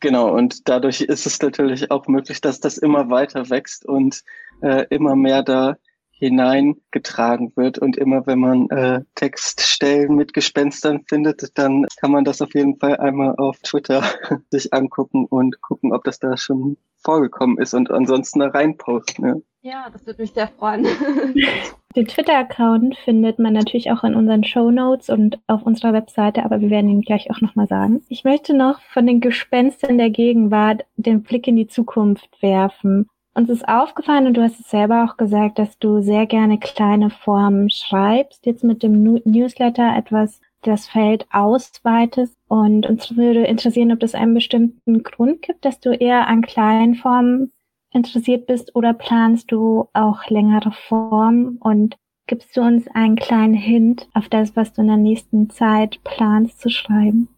Genau, 0.00 0.34
und 0.34 0.68
dadurch 0.68 1.00
ist 1.00 1.26
es 1.26 1.40
natürlich 1.40 1.90
auch 1.90 2.06
möglich, 2.06 2.40
dass 2.40 2.60
das 2.60 2.78
immer 2.78 3.10
weiter 3.10 3.50
wächst 3.50 3.86
und 3.86 4.22
äh, 4.62 4.86
immer 4.90 5.16
mehr 5.16 5.42
da 5.42 5.76
hineingetragen 6.10 7.52
wird. 7.56 7.78
Und 7.78 7.96
immer 7.96 8.26
wenn 8.26 8.38
man 8.38 8.70
äh, 8.70 9.00
Textstellen 9.14 10.14
mit 10.14 10.32
Gespenstern 10.32 11.04
findet, 11.08 11.56
dann 11.58 11.86
kann 12.00 12.12
man 12.12 12.24
das 12.24 12.40
auf 12.40 12.54
jeden 12.54 12.78
Fall 12.78 12.96
einmal 12.98 13.34
auf 13.36 13.58
Twitter 13.60 14.02
sich 14.50 14.72
angucken 14.72 15.26
und 15.26 15.60
gucken, 15.60 15.92
ob 15.92 16.04
das 16.04 16.18
da 16.18 16.36
schon 16.36 16.76
vorgekommen 17.02 17.58
ist 17.58 17.74
und 17.74 17.90
ansonsten 17.90 18.40
da 18.40 18.48
reinposten. 18.48 19.26
Ja, 19.26 19.34
ja 19.64 19.88
das 19.90 20.06
würde 20.06 20.22
mich 20.22 20.32
sehr 20.32 20.48
freuen. 20.48 20.86
Den 21.96 22.06
Twitter-Account 22.06 22.96
findet 22.98 23.38
man 23.38 23.52
natürlich 23.52 23.90
auch 23.92 24.02
in 24.02 24.14
unseren 24.14 24.44
Show 24.44 24.70
Notes 24.70 25.10
und 25.10 25.38
auf 25.46 25.62
unserer 25.62 25.92
Webseite, 25.92 26.44
aber 26.44 26.60
wir 26.60 26.70
werden 26.70 26.90
ihn 26.90 27.02
gleich 27.02 27.30
auch 27.30 27.40
nochmal 27.40 27.68
sagen. 27.68 28.02
Ich 28.08 28.24
möchte 28.24 28.52
noch 28.52 28.80
von 28.92 29.06
den 29.06 29.20
Gespenstern 29.20 29.96
der 29.96 30.10
Gegenwart 30.10 30.84
den 30.96 31.22
Blick 31.22 31.46
in 31.46 31.56
die 31.56 31.68
Zukunft 31.68 32.28
werfen. 32.42 33.06
Uns 33.34 33.48
ist 33.48 33.68
aufgefallen, 33.68 34.26
und 34.26 34.36
du 34.36 34.42
hast 34.42 34.60
es 34.60 34.70
selber 34.70 35.04
auch 35.04 35.16
gesagt, 35.16 35.58
dass 35.58 35.78
du 35.78 36.02
sehr 36.02 36.26
gerne 36.26 36.58
kleine 36.58 37.10
Formen 37.10 37.70
schreibst, 37.70 38.44
jetzt 38.46 38.64
mit 38.64 38.82
dem 38.82 39.02
Newsletter 39.24 39.96
etwas 39.96 40.40
das 40.62 40.86
Feld 40.86 41.26
ausweitest. 41.32 42.36
Und 42.48 42.86
uns 42.86 43.16
würde 43.16 43.44
interessieren, 43.44 43.92
ob 43.92 44.02
es 44.02 44.14
einen 44.14 44.34
bestimmten 44.34 45.02
Grund 45.02 45.42
gibt, 45.42 45.64
dass 45.64 45.78
du 45.78 45.90
eher 45.90 46.26
an 46.26 46.42
kleinen 46.42 46.94
Formen 46.96 47.52
interessiert 47.94 48.46
bist 48.46 48.74
oder 48.74 48.92
planst 48.92 49.50
du 49.52 49.88
auch 49.92 50.28
längere 50.28 50.72
Formen 50.72 51.58
und 51.58 51.96
gibst 52.26 52.56
du 52.56 52.62
uns 52.62 52.86
einen 52.88 53.16
kleinen 53.16 53.54
Hint 53.54 54.08
auf 54.14 54.28
das, 54.28 54.56
was 54.56 54.72
du 54.72 54.82
in 54.82 54.88
der 54.88 54.96
nächsten 54.96 55.50
Zeit 55.50 56.02
planst 56.04 56.60
zu 56.60 56.70
schreiben? 56.70 57.28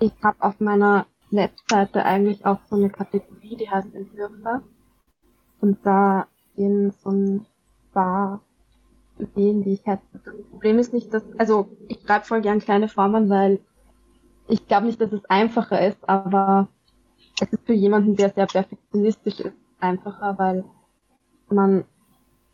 Ich 0.00 0.12
habe 0.22 0.36
auf 0.40 0.60
meiner 0.60 1.06
Webseite 1.30 2.04
eigentlich 2.04 2.46
auch 2.46 2.58
so 2.70 2.76
eine 2.76 2.90
Kategorie, 2.90 3.56
die 3.56 3.68
heißt 3.68 3.94
Entwürfe 3.94 4.62
und 5.60 5.78
da 5.84 6.26
in 6.56 6.92
so 7.02 7.10
ein 7.10 7.46
paar 7.92 8.40
Ideen, 9.18 9.62
die 9.62 9.72
ich 9.72 9.86
hätte. 9.86 10.02
Das 10.12 10.34
Problem 10.50 10.78
ist 10.78 10.92
nicht, 10.92 11.12
dass, 11.12 11.24
also 11.38 11.68
ich 11.88 12.00
schreibe 12.00 12.24
voll 12.24 12.40
gern 12.40 12.60
kleine 12.60 12.88
Formen, 12.88 13.28
weil 13.28 13.60
ich 14.48 14.66
glaube 14.66 14.86
nicht, 14.86 15.00
dass 15.00 15.12
es 15.12 15.24
einfacher 15.26 15.86
ist, 15.86 16.08
aber 16.08 16.68
es 17.40 17.52
ist 17.52 17.66
für 17.66 17.72
jemanden, 17.72 18.16
der 18.16 18.30
sehr 18.30 18.46
perfektionistisch 18.46 19.40
ist, 19.40 19.56
einfacher, 19.80 20.38
weil 20.38 20.64
man 21.48 21.84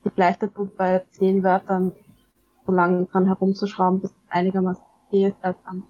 sich 0.03 0.17
leichter 0.17 0.53
tut, 0.53 0.77
bei 0.77 1.05
zehn 1.11 1.43
Wörtern 1.43 1.93
so 2.67 2.73
lange 2.73 3.07
dran 3.07 3.27
herumzuschrauben, 3.27 4.01
bis 4.01 4.11
es 4.11 4.17
einigermaßen 4.31 4.83
okay 5.07 5.29
ist, 5.29 5.37
als 5.43 5.57
an 5.65 5.85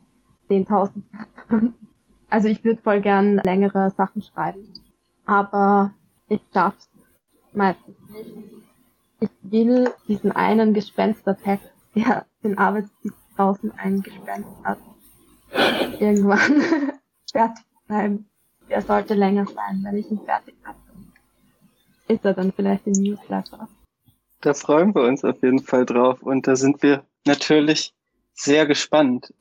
10.000 0.49 1.03
Wörtern. 1.13 1.75
Also 2.31 2.49
ich 2.49 2.65
würde 2.65 2.81
voll 2.83 3.01
gern 3.01 3.37
längere 3.39 3.91
Sachen 3.97 4.23
schreiben, 4.23 4.73
aber 5.25 5.93
ich 6.29 6.41
schaff's 6.53 6.89
meistens 7.53 7.97
nicht. 8.11 8.35
Ich 9.21 9.31
will 9.43 9.91
diesen 10.09 10.33
einen 10.33 10.75
Gespenstertext, 10.75 11.71
der 11.95 12.27
den 12.43 12.59
Arbeitstitel 12.59 13.15
draußen 13.37 13.73
eingespenst 13.73 14.51
hat, 14.65 14.79
irgendwann 16.01 16.63
fertig 17.33 17.65
bleiben. 17.87 18.27
Der 18.75 18.83
sollte 18.83 19.15
länger 19.15 19.47
sein, 19.47 19.85
wenn 19.85 19.97
ich 19.97 20.11
ihn 20.11 20.19
fertig 20.19 20.57
habe. 20.65 20.77
Ist 22.09 22.25
er 22.25 22.35
dann 22.35 22.53
vielleicht 22.53 22.85
im 22.89 22.95
Newsletter? 22.95 23.69
Da 24.41 24.53
freuen 24.53 24.93
wir 24.97 25.03
uns 25.03 25.23
auf 25.23 25.41
jeden 25.45 25.61
Fall 25.61 25.87
drauf 25.87 26.21
und 26.25 26.49
da 26.49 26.57
sind 26.57 26.83
wir 26.83 27.05
natürlich 27.25 27.95
sehr 28.33 28.67
gespannt. 28.67 29.33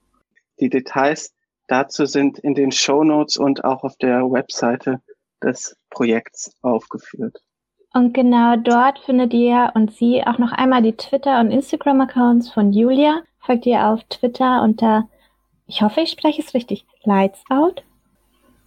Die 0.59 0.69
Details 0.69 1.33
dazu 1.65 2.05
sind 2.05 2.37
in 2.37 2.53
den 2.53 2.71
Show 2.71 3.03
Notes 3.03 3.37
und 3.37 3.65
auch 3.65 3.83
auf 3.83 3.97
der 3.97 4.21
Webseite 4.31 5.01
des 5.41 5.75
Projekts 5.89 6.55
aufgeführt. 6.61 7.41
Und 7.91 8.13
genau 8.13 8.55
dort 8.57 8.99
findet 8.99 9.33
ihr 9.33 9.71
und 9.73 9.95
sie 9.95 10.23
auch 10.27 10.37
noch 10.37 10.51
einmal 10.51 10.83
die 10.83 10.95
Twitter- 10.95 11.39
und 11.39 11.49
Instagram-Accounts 11.49 12.51
von 12.51 12.71
Julia. 12.71 13.23
Folgt 13.39 13.65
ihr 13.65 13.87
auf 13.87 14.03
Twitter 14.03 14.61
unter, 14.61 15.09
ich 15.65 15.81
hoffe, 15.81 16.01
ich 16.01 16.11
spreche 16.11 16.43
es 16.43 16.53
richtig, 16.53 16.85
Lights 17.03 17.43
Out. 17.49 17.83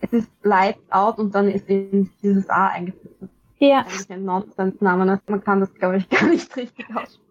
Es 0.06 0.12
ist 0.12 0.30
Lights 0.42 0.80
Out 0.90 1.18
und 1.18 1.34
dann 1.34 1.48
ist 1.48 1.68
eben 1.68 2.10
dieses 2.22 2.48
A 2.48 2.68
eingefügt. 2.68 3.14
Ja. 3.58 3.80
Eigentlich 3.80 4.10
ein 4.10 4.24
Nonsens-Name, 4.24 5.20
man 5.26 5.44
kann 5.44 5.60
das, 5.60 5.72
glaube 5.74 5.98
ich, 5.98 6.08
gar 6.10 6.26
nicht 6.28 6.54
richtig 6.56 6.86
aussprechen. 6.90 7.22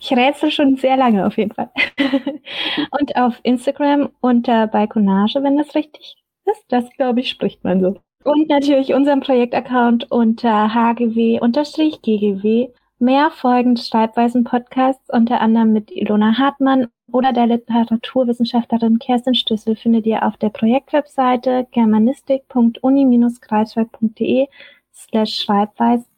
Ich 0.00 0.12
rätsel 0.12 0.50
schon 0.52 0.76
sehr 0.76 0.96
lange 0.96 1.26
auf 1.26 1.36
jeden 1.36 1.52
Fall. 1.52 1.70
und 2.90 3.16
auf 3.16 3.34
Instagram 3.42 4.10
unter 4.20 4.68
Balkonage, 4.68 5.42
wenn 5.42 5.56
das 5.56 5.74
richtig 5.74 6.16
ist. 6.46 6.64
Das, 6.68 6.88
glaube 6.96 7.20
ich, 7.20 7.30
spricht 7.30 7.64
man 7.64 7.80
so. 7.80 7.96
Und 8.22 8.48
natürlich 8.48 8.94
unseren 8.94 9.20
Projektaccount 9.20 10.10
unter 10.10 10.72
hgw-ggw. 10.72 12.68
Mehr 13.00 13.30
Folgen 13.32 13.74
des 13.74 13.88
Schreibweisen-Podcasts, 13.88 15.10
unter 15.10 15.40
anderem 15.40 15.72
mit 15.72 15.90
Ilona 15.90 16.38
Hartmann 16.38 16.86
oder 17.14 17.32
der 17.32 17.46
Literaturwissenschaftlerin 17.46 18.98
Kerstin 18.98 19.36
Stüssel, 19.36 19.76
findet 19.76 20.04
ihr 20.04 20.26
auf 20.26 20.36
der 20.36 20.48
Projektwebseite 20.48 21.68
germanistik.uni-greifswald.de 21.70 24.48
slash 24.92 25.36
Schreibweisen 25.36 26.08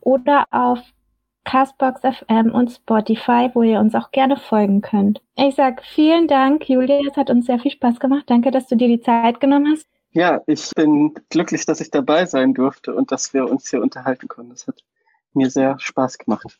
oder 0.00 0.44
auf 0.52 0.78
Castbox 1.42 2.02
FM 2.02 2.52
und 2.52 2.70
Spotify, 2.70 3.50
wo 3.52 3.64
ihr 3.64 3.80
uns 3.80 3.96
auch 3.96 4.12
gerne 4.12 4.36
folgen 4.36 4.80
könnt. 4.80 5.20
Ich 5.34 5.56
sag 5.56 5.82
vielen 5.82 6.28
Dank, 6.28 6.68
Julia. 6.68 7.00
Es 7.10 7.16
hat 7.16 7.30
uns 7.30 7.46
sehr 7.46 7.58
viel 7.58 7.72
Spaß 7.72 7.98
gemacht. 7.98 8.22
Danke, 8.28 8.52
dass 8.52 8.68
du 8.68 8.76
dir 8.76 8.86
die 8.86 9.00
Zeit 9.00 9.40
genommen 9.40 9.72
hast. 9.72 9.88
Ja, 10.12 10.40
ich 10.46 10.70
bin 10.76 11.14
glücklich, 11.30 11.66
dass 11.66 11.80
ich 11.80 11.90
dabei 11.90 12.26
sein 12.26 12.54
durfte 12.54 12.94
und 12.94 13.10
dass 13.10 13.34
wir 13.34 13.50
uns 13.50 13.68
hier 13.68 13.82
unterhalten 13.82 14.28
konnten. 14.28 14.52
Das 14.52 14.68
hat 14.68 14.84
mir 15.32 15.50
sehr 15.50 15.80
Spaß 15.80 16.18
gemacht. 16.18 16.56